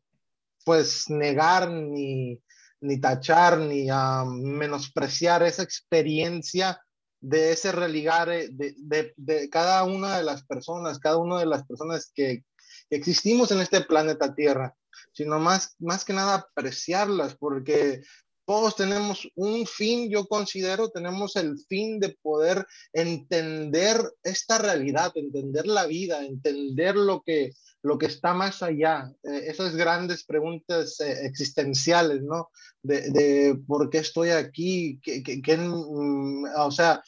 pues 0.65 1.09
negar 1.09 1.69
ni, 1.69 2.41
ni 2.81 2.99
tachar 2.99 3.59
ni 3.59 3.87
menospreciar 4.25 5.43
esa 5.43 5.63
experiencia 5.63 6.81
de 7.23 7.53
ese 7.53 7.71
religar 7.71 8.29
eh, 8.29 8.49
de, 8.51 9.13
de, 9.15 9.49
cada 9.49 9.83
una 9.85 10.17
de 10.17 10.23
las 10.23 10.43
personas, 10.43 10.99
cada 10.99 11.17
una 11.17 11.39
de 11.39 11.45
las 11.45 11.65
personas 11.65 12.11
que, 12.13 12.43
existimos 12.89 13.51
en 13.51 13.59
este 13.61 13.81
planeta 13.81 14.35
Tierra, 14.35 14.75
sino 15.13 15.39
más, 15.39 15.75
más 15.79 16.05
que 16.05 16.13
nada 16.13 16.35
apreciarlas, 16.35 17.35
porque 17.35 18.01
todos 18.45 18.75
tenemos 18.75 19.29
un 19.35 19.65
fin, 19.65 20.09
yo 20.09 20.27
considero, 20.27 20.89
tenemos 20.89 21.35
el 21.35 21.57
fin 21.69 21.99
de 21.99 22.09
poder 22.21 22.65
entender 22.91 23.97
esta 24.23 24.57
realidad, 24.57 25.11
entender 25.15 25.65
la 25.65 25.85
vida, 25.85 26.25
entender 26.25 26.95
lo 26.95 27.21
que, 27.21 27.51
lo 27.81 27.97
que 27.97 28.07
está 28.07 28.33
más 28.33 28.61
allá, 28.61 29.11
eh, 29.23 29.45
esas 29.47 29.75
grandes 29.75 30.23
preguntas 30.23 30.99
eh, 30.99 31.25
existenciales, 31.25 32.21
¿no? 32.21 32.49
De, 32.81 33.57
por 33.65 33.89
qué 33.89 33.99
estoy 33.99 34.29
aquí, 34.31 34.99
¿Quién, 35.01 35.69
mm, 35.69 36.45
o 36.57 36.71
sea, 36.71 37.01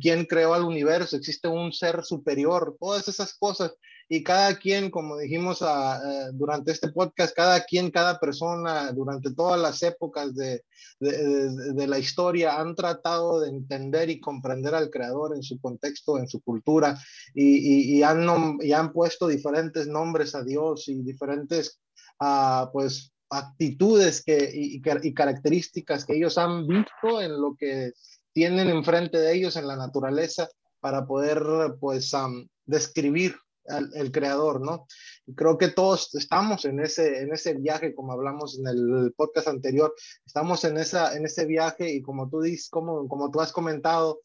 quién 0.00 0.24
creó 0.24 0.54
al 0.54 0.64
universo, 0.64 1.16
existe 1.16 1.46
un 1.46 1.72
ser 1.72 2.02
superior, 2.04 2.76
todas 2.80 3.06
esas 3.08 3.34
cosas 3.34 3.74
y 4.08 4.22
cada 4.22 4.56
quien, 4.56 4.90
como 4.90 5.16
dijimos 5.16 5.62
ah, 5.62 6.00
eh, 6.04 6.30
durante 6.32 6.72
este 6.72 6.88
podcast, 6.88 7.34
cada 7.34 7.64
quien, 7.64 7.90
cada 7.90 8.18
persona, 8.18 8.92
durante 8.92 9.32
todas 9.34 9.60
las 9.60 9.82
épocas 9.82 10.34
de, 10.34 10.62
de, 11.00 11.86
la 11.86 11.98
historia, 11.98 12.60
han 12.60 12.74
tratado 12.74 13.40
de 13.40 13.48
entender 13.48 14.10
y 14.10 14.20
comprender 14.20 14.74
al 14.74 14.90
creador 14.90 15.34
en 15.34 15.42
su 15.42 15.60
contexto, 15.60 16.18
en 16.18 16.28
su 16.28 16.40
cultura, 16.42 16.98
y, 17.34 17.96
y, 17.96 18.02
han, 18.02 18.58
y 18.60 18.72
han 18.72 18.92
puesto 18.92 19.26
diferentes 19.26 19.86
nombres 19.86 20.34
a 20.34 20.42
Dios 20.42 20.88
y 20.88 21.02
diferentes, 21.02 21.80
uh, 22.20 22.70
pues, 22.72 23.12
actitudes 23.30 24.22
que, 24.22 24.50
y, 24.54 24.80
y, 25.02 25.14
características 25.14 26.04
que 26.04 26.16
ellos 26.16 26.38
han 26.38 26.66
visto 26.66 27.20
en 27.20 27.40
lo 27.40 27.56
que 27.58 27.92
tienen 28.32 28.68
enfrente 28.68 29.18
de 29.18 29.34
ellos 29.34 29.56
en 29.56 29.66
la 29.66 29.76
naturaleza 29.76 30.48
para 30.80 31.06
poder, 31.06 31.42
pues, 31.80 32.12
describir 32.66 33.36
el 33.66 34.12
creador, 34.12 34.60
¿no? 34.60 34.86
Creo 35.34 35.56
que 35.56 35.68
todos 35.68 36.14
estamos 36.14 36.64
en 36.64 36.80
ese, 36.80 37.22
en 37.22 37.32
ese 37.32 37.54
viaje, 37.54 37.94
como 37.94 38.12
hablamos 38.12 38.58
en 38.58 38.66
el 38.66 39.14
podcast 39.16 39.48
anterior, 39.48 39.94
estamos 40.26 40.64
en, 40.64 40.76
esa, 40.76 41.16
en 41.16 41.24
ese 41.24 41.46
viaje 41.46 41.90
y 41.90 42.02
como 42.02 42.28
tú 42.28 42.42
dices, 42.42 42.68
como, 42.68 43.08
como 43.08 43.30
tú 43.30 43.40
has 43.40 43.52
comentado, 43.52 44.20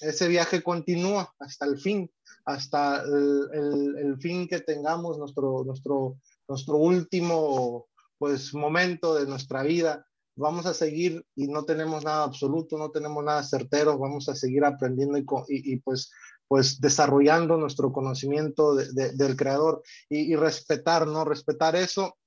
ese 0.00 0.28
viaje 0.28 0.62
continúa 0.62 1.34
hasta 1.38 1.66
el 1.66 1.78
fin, 1.78 2.10
hasta 2.44 3.02
el, 3.02 3.96
el, 3.98 4.16
fin 4.18 4.48
que 4.48 4.60
tengamos 4.60 5.18
nuestro, 5.18 5.64
nuestro, 5.64 6.18
nuestro 6.48 6.76
último 6.76 7.88
pues 8.18 8.52
momento 8.52 9.14
de 9.14 9.26
nuestra 9.26 9.62
vida 9.62 10.06
vamos 10.36 10.66
a 10.66 10.74
seguir 10.74 11.24
y 11.34 11.48
no 11.48 11.64
tenemos 11.64 12.04
nada 12.04 12.24
absoluto, 12.24 12.78
no 12.78 12.90
tenemos 12.90 13.22
nada 13.22 13.42
certero, 13.42 13.98
vamos 13.98 14.28
a 14.28 14.34
seguir 14.34 14.64
aprendiendo 14.64 15.18
y, 15.18 15.24
y 15.48 15.76
pues 15.78 16.10
pues 16.50 16.80
desarrollando 16.80 17.56
nuestro 17.56 17.92
conocimiento 17.92 18.74
del 18.74 19.36
creador 19.36 19.84
y, 20.08 20.34
respetar, 20.34 21.06
¿no? 21.06 21.24
Respetar 21.24 21.76
eso 21.76 22.18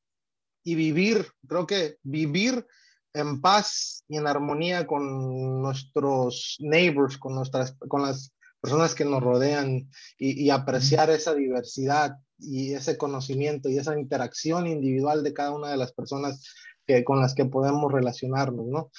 y 0.63 0.75
vivir, 0.75 1.27
creo 1.45 1.67
que 1.67 1.97
vivir 2.03 2.65
en 3.13 3.41
paz 3.41 4.05
y 4.07 4.15
en 4.15 4.25
armonía 4.25 4.87
con 4.87 5.61
nuestros 5.61 6.55
neighbors, 6.61 7.17
con, 7.17 7.35
nuestras, 7.35 7.75
con 7.89 8.01
las 8.01 8.33
personas 8.61 8.95
que 8.95 9.03
nos 9.03 9.21
rodean 9.21 9.89
y, 10.17 10.49
apreciar 10.51 11.09
esa 11.09 11.33
diversidad 11.33 12.15
y 12.39 12.75
ese 12.75 12.97
conocimiento 12.97 13.67
y 13.67 13.77
esa 13.77 13.99
interacción 13.99 14.67
individual 14.67 15.21
de 15.21 15.33
cada 15.33 15.51
una 15.51 15.69
de 15.69 15.75
las 15.77 15.91
personas 15.91 16.47
que, 16.87 17.03
con 17.03 17.19
las 17.19 17.35
que 17.35 17.43
podemos 17.43 17.91
relacionarnos, 17.91 18.67
¿no? 18.67 18.89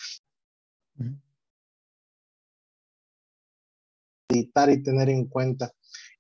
Y 4.29 4.83
tener 4.83 5.09
en 5.11 5.27
cuenta. 5.27 5.71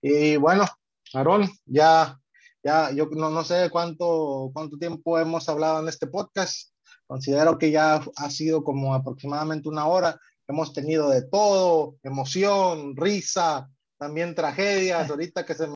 Y 0.00 0.36
bueno, 0.36 0.64
Aarón, 1.12 1.48
ya, 1.64 2.18
ya, 2.62 2.90
yo 2.92 3.06
no, 3.06 3.30
no 3.30 3.44
sé 3.44 3.70
cuánto, 3.70 4.50
cuánto 4.52 4.76
tiempo 4.76 5.18
hemos 5.18 5.48
hablado 5.48 5.80
en 5.80 5.88
este 5.88 6.06
podcast. 6.06 6.70
Considero 7.06 7.58
que 7.58 7.70
ya 7.70 8.02
ha 8.16 8.30
sido 8.30 8.64
como 8.64 8.94
aproximadamente 8.94 9.68
una 9.68 9.86
hora. 9.86 10.18
Hemos 10.46 10.72
tenido 10.72 11.08
de 11.10 11.22
todo, 11.22 11.96
emoción, 12.02 12.96
risa, 12.96 13.70
también 13.98 14.34
tragedias. 14.34 15.10
Ahorita 15.10 15.44
que 15.44 15.54
se 15.54 15.68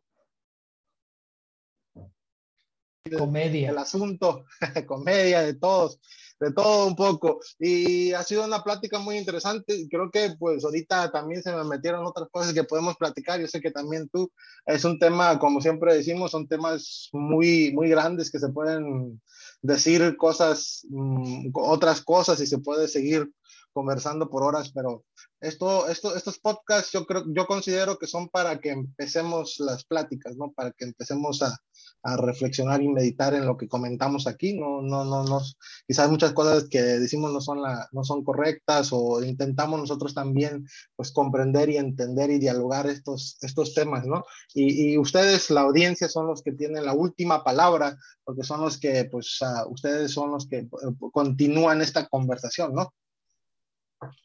comedia. 3.17 3.71
El 3.71 3.79
asunto, 3.79 4.45
comedia 4.87 5.41
de 5.41 5.55
todos 5.55 5.99
de 6.41 6.53
todo 6.53 6.87
un 6.87 6.97
poco. 6.97 7.41
Y 7.59 8.13
ha 8.13 8.23
sido 8.23 8.45
una 8.45 8.63
plática 8.63 8.99
muy 8.99 9.17
interesante. 9.17 9.87
Creo 9.91 10.11
que 10.11 10.35
pues 10.39 10.65
ahorita 10.65 11.11
también 11.11 11.43
se 11.43 11.53
me 11.53 11.65
metieron 11.65 12.07
otras 12.07 12.29
cosas 12.31 12.53
que 12.53 12.65
podemos 12.65 12.97
platicar. 12.97 13.41
Yo 13.41 13.47
sé 13.47 13.61
que 13.61 13.71
también 13.71 14.09
tú 14.09 14.31
es 14.67 14.85
un 14.85 14.99
tema, 14.99 15.39
como 15.39 15.61
siempre 15.61 15.95
decimos, 15.95 16.31
son 16.31 16.47
temas 16.47 17.09
muy, 17.13 17.73
muy 17.73 17.89
grandes 17.89 18.31
que 18.31 18.39
se 18.39 18.49
pueden 18.49 19.21
decir 19.63 20.17
cosas, 20.17 20.87
mm, 20.89 21.51
otras 21.55 22.01
cosas 22.01 22.41
y 22.41 22.47
se 22.47 22.59
puede 22.59 22.89
seguir 22.89 23.31
conversando 23.79 24.29
por 24.29 24.43
horas, 24.43 24.73
pero 24.75 25.05
esto, 25.41 25.87
esto, 25.87 26.17
estos 26.17 26.41
podcasts 26.41 26.91
yo 26.91 27.07
creo, 27.07 27.23
yo 27.29 27.47
considero 27.47 27.97
que 27.97 28.09
son 28.09 28.29
para 28.29 28.59
que 28.59 28.71
empecemos 28.71 29.61
las 29.61 29.85
pláticas, 29.85 30.37
¿no? 30.37 30.51
Para 30.51 30.73
que 30.73 30.85
empecemos 30.85 31.43
a, 31.43 31.57
a 32.03 32.17
reflexionar 32.17 32.83
y 32.83 32.89
meditar 32.89 33.35
en 33.35 33.47
lo 33.47 33.57
que 33.57 33.69
comentamos 33.69 34.27
aquí. 34.27 34.59
No, 34.59 34.83
no, 34.83 35.05
no, 35.05 35.23
no, 35.23 35.41
quizás 35.87 36.11
muchas 36.11 36.33
cosas 36.33 36.69
que 36.69 36.83
decimos 36.83 37.33
no 37.33 37.41
son, 37.41 37.63
la, 37.63 37.89
no 37.93 38.03
son 38.03 38.25
correctas 38.25 38.89
o 38.91 39.23
intentamos 39.23 39.79
nosotros 39.79 40.13
también 40.13 40.67
pues 40.97 41.13
comprender 41.13 41.71
y 41.71 41.77
entender 41.77 42.31
y 42.31 42.41
dialogar 42.41 42.89
estos, 42.89 43.39
estos 43.43 43.75
temas, 43.75 44.07
¿no? 44.07 44.25
Y, 44.55 44.95
y 44.95 44.99
ustedes, 44.99 45.51
la 45.51 45.61
audiencia, 45.61 46.09
son 46.09 46.27
los 46.27 46.43
que 46.43 46.51
tienen 46.51 46.85
la 46.85 46.95
última 46.95 47.45
palabra, 47.45 47.97
porque 48.25 48.43
son 48.43 48.61
los 48.61 48.77
que, 48.77 49.05
pues, 49.05 49.39
uh, 49.41 49.73
ustedes 49.73 50.11
son 50.11 50.33
los 50.33 50.49
que 50.49 50.69
uh, 50.69 51.11
continúan 51.13 51.81
esta 51.81 52.09
conversación, 52.09 52.75
¿no? 52.75 52.93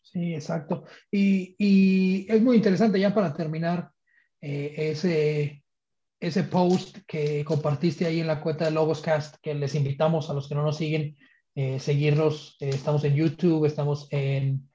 Sí, 0.03 0.33
exacto. 0.33 0.83
Y, 1.11 1.55
y 1.57 2.31
es 2.31 2.41
muy 2.41 2.57
interesante 2.57 2.99
ya 2.99 3.13
para 3.13 3.33
terminar 3.33 3.89
eh, 4.41 4.73
ese 4.77 5.63
ese 6.23 6.43
post 6.43 6.99
que 7.05 7.43
compartiste 7.43 8.05
ahí 8.05 8.21
en 8.21 8.27
la 8.27 8.39
cuenta 8.39 8.63
de 8.63 8.71
Logoscast, 8.71 9.35
que 9.41 9.53
les 9.53 9.75
invitamos 9.75 10.29
a 10.29 10.33
los 10.33 10.47
que 10.47 10.55
no 10.55 10.63
nos 10.63 10.77
siguen, 10.77 11.17
eh. 11.53 11.77
Eh, 11.85 12.69
estamos 12.69 13.03
en 13.03 13.13
YouTube, 13.13 13.65
estamos 13.65 14.07
en, 14.09 14.69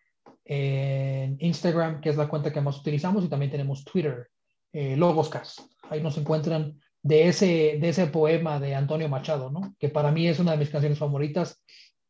en, 0.45 1.37
Instagram, 1.41 2.03
que 2.03 2.11
es 2.11 2.17
la 2.17 2.29
cuenta 2.29 2.53
que 2.53 2.61
más 2.61 2.79
utilizamos, 2.79 3.25
y 3.25 3.29
también 3.29 3.51
tenemos 3.51 3.83
Twitter, 3.83 4.29
eh, 4.73 4.95
Logoscast. 4.97 5.61
Ahí 5.89 6.03
nos 6.03 6.19
encuentran 6.19 6.79
de 7.03 7.29
ese, 7.29 7.79
de 7.81 7.89
ese 7.89 8.09
poema 8.09 8.61
de 8.61 8.75
Antonio 8.75 9.09
Machado, 9.09 9.51
¿no? 9.51 9.75
que 9.79 9.89
para 9.89 10.11
mí 10.13 10.29
es 10.29 10.39
una 10.39 10.53
de 10.53 10.59
mis 10.59 10.69
canciones 10.69 10.99
favoritas, 10.99 11.65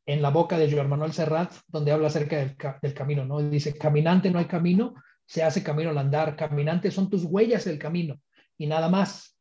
en 0.08 0.22
la 0.22 0.30
boca 0.30 0.56
de 0.56 0.72
Joan 0.72 0.88
Manuel 0.88 1.12
Serrat, 1.12 1.52
donde 1.66 1.92
habla 1.92 2.06
acerca 2.06 2.38
del, 2.38 2.94
camino. 2.94 3.26
¿no? 3.26 3.40
Dice, 3.40 3.76
caminante 3.76 4.30
no 4.30 4.38
hay 4.38 4.46
camino, 4.46 4.94
se 5.26 5.42
hace 5.42 5.62
camino 5.62 5.90
al 5.90 5.98
andar, 5.98 6.34
caminante 6.34 6.90
son 6.90 7.10
tus 7.10 7.24
huellas 7.24 7.66
del 7.66 7.78
camino 7.78 8.18
y 8.56 8.66
nada 8.66 8.88
más. 8.88 9.36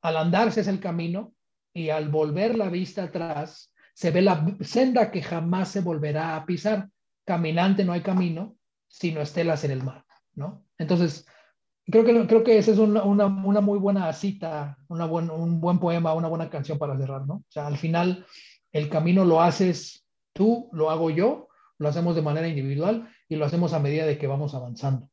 Al 0.00 0.16
andarse 0.16 0.62
es 0.62 0.68
el 0.68 0.80
camino 0.80 1.34
y 1.74 1.90
al 1.90 2.08
volver 2.08 2.56
la 2.56 2.70
vista 2.70 3.04
atrás 3.04 3.70
se 3.92 4.10
ve 4.10 4.22
la 4.22 4.56
senda 4.62 5.10
que 5.10 5.20
jamás 5.20 5.68
se 5.68 5.82
volverá 5.82 6.36
a 6.36 6.46
pisar. 6.46 6.88
Caminante 7.26 7.84
no 7.84 7.92
hay 7.92 8.00
camino, 8.00 8.56
sino 8.88 9.20
estelas 9.20 9.62
en 9.64 9.72
el 9.72 9.82
mar, 9.82 10.06
¿no? 10.32 10.64
Entonces, 10.78 11.26
creo 11.84 12.02
que, 12.02 12.26
creo 12.26 12.42
que 12.42 12.56
esa 12.56 12.70
es 12.70 12.78
una, 12.78 13.02
una, 13.02 13.26
una 13.26 13.60
muy 13.60 13.78
buena 13.78 14.10
cita, 14.14 14.78
una 14.88 15.04
buen, 15.04 15.30
un 15.30 15.60
buen 15.60 15.78
poema, 15.78 16.14
una 16.14 16.28
buena 16.28 16.48
canción 16.48 16.78
para 16.78 16.96
cerrar, 16.96 17.26
¿no? 17.26 17.34
O 17.34 17.44
sea, 17.50 17.66
al 17.66 17.76
final 17.76 18.24
el 18.72 18.88
camino 18.88 19.24
lo 19.24 19.42
haces 19.42 20.04
tú, 20.32 20.68
lo 20.72 20.90
hago 20.90 21.10
yo, 21.10 21.48
lo 21.78 21.88
hacemos 21.88 22.14
de 22.14 22.22
manera 22.22 22.48
individual 22.48 23.08
y 23.28 23.36
lo 23.36 23.44
hacemos 23.44 23.72
a 23.72 23.78
medida 23.78 24.06
de 24.06 24.18
que 24.18 24.26
vamos 24.26 24.54
avanzando. 24.54 25.08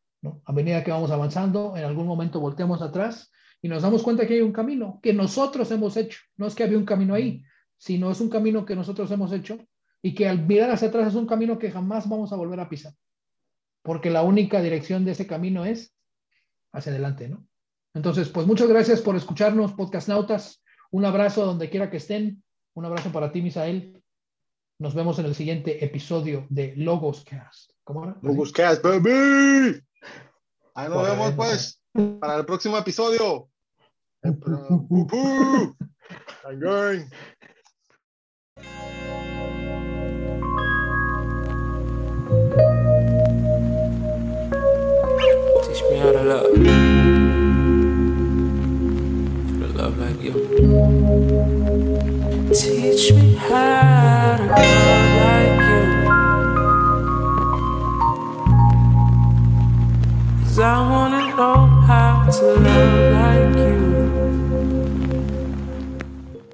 A 0.46 0.52
medida 0.52 0.84
que 0.84 0.92
vamos 0.92 1.12
avanzando, 1.12 1.78
en 1.78 1.84
algún 1.84 2.06
momento 2.06 2.40
volteamos 2.40 2.82
atrás 2.82 3.32
y 3.62 3.68
nos 3.68 3.84
damos 3.84 4.04
cuenta 4.04 4.28
que 4.28 4.36
hay 4.36 4.42
un 4.42 4.52
camino 4.52 5.00
que 5.02 5.14
nosotros 5.14 5.70
hemos 5.72 5.98
hecho. 5.98 6.20
No 6.38 6.48
es 6.48 6.56
que 6.56 6.64
había 6.64 6.78
un 6.78 6.86
camino 6.86 7.14
ahí, 7.14 7.44
sino 7.78 8.12
es 8.12 8.22
un 8.22 8.30
camino 8.30 8.66
que 8.66 8.76
nosotros 8.76 9.10
hemos 9.12 9.32
hecho 9.32 9.58
y 10.02 10.14
que 10.14 10.28
al 10.28 10.46
mirar 10.46 10.72
hacia 10.72 10.90
atrás 10.90 11.10
es 11.10 11.16
un 11.16 11.26
camino 11.26 11.58
que 11.58 11.72
jamás 11.72 12.08
vamos 12.08 12.32
a 12.32 12.36
volver 12.36 12.60
a 12.60 12.70
pisar. 12.70 12.94
Porque 13.82 14.10
la 14.10 14.24
única 14.24 14.62
dirección 14.62 15.06
de 15.06 15.12
ese 15.12 15.28
camino 15.28 15.66
es 15.66 15.94
hacia 16.72 16.92
adelante, 16.92 17.28
¿no? 17.28 17.46
Entonces, 17.94 18.30
pues 18.30 18.46
muchas 18.46 18.68
gracias 18.68 19.02
por 19.02 19.16
escucharnos, 19.16 19.74
podcast 19.74 20.08
nautas. 20.08 20.64
Un 20.92 21.06
abrazo 21.06 21.46
donde 21.46 21.70
quiera 21.70 21.90
que 21.90 21.98
estén. 21.98 22.44
Un 22.74 22.86
abrazo 22.86 23.12
para 23.12 23.32
ti, 23.32 23.42
Misael. 23.42 24.02
Nos 24.80 24.94
vemos 24.94 25.20
en 25.20 25.26
el 25.26 25.36
siguiente 25.36 25.84
episodio 25.84 26.46
de 26.50 26.74
Logos 26.78 27.26
Cast. 27.26 27.72
¿Cómo 27.84 28.06
era? 28.06 28.18
Logos 28.22 28.52
Cast, 28.52 28.82
baby. 28.82 29.82
Ahí 30.76 30.88
nos 30.88 31.00
bueno. 31.00 31.10
vemos 31.10 31.34
pues 31.34 31.82
para 32.20 32.38
el 32.38 32.46
próximo 32.46 32.78
episodio. 32.78 33.50
I'm 34.24 34.40
going. 36.60 37.10
Teach 45.64 45.84
me 45.90 45.98
how 46.00 46.12
to 46.12 46.24
love. 46.24 46.89
You. 50.36 50.42
Teach 52.54 53.14
me 53.14 53.36
how 53.36 54.38
to 54.38 54.44
love 54.46 55.10
like 55.22 55.60
you. 55.70 55.84
Cause 60.44 60.60
I 60.60 60.90
wanna 60.90 61.24
know 61.36 61.58
how 61.88 62.30
to 62.30 62.46
love 62.46 63.14
like 63.14 63.58
you. 63.58 63.89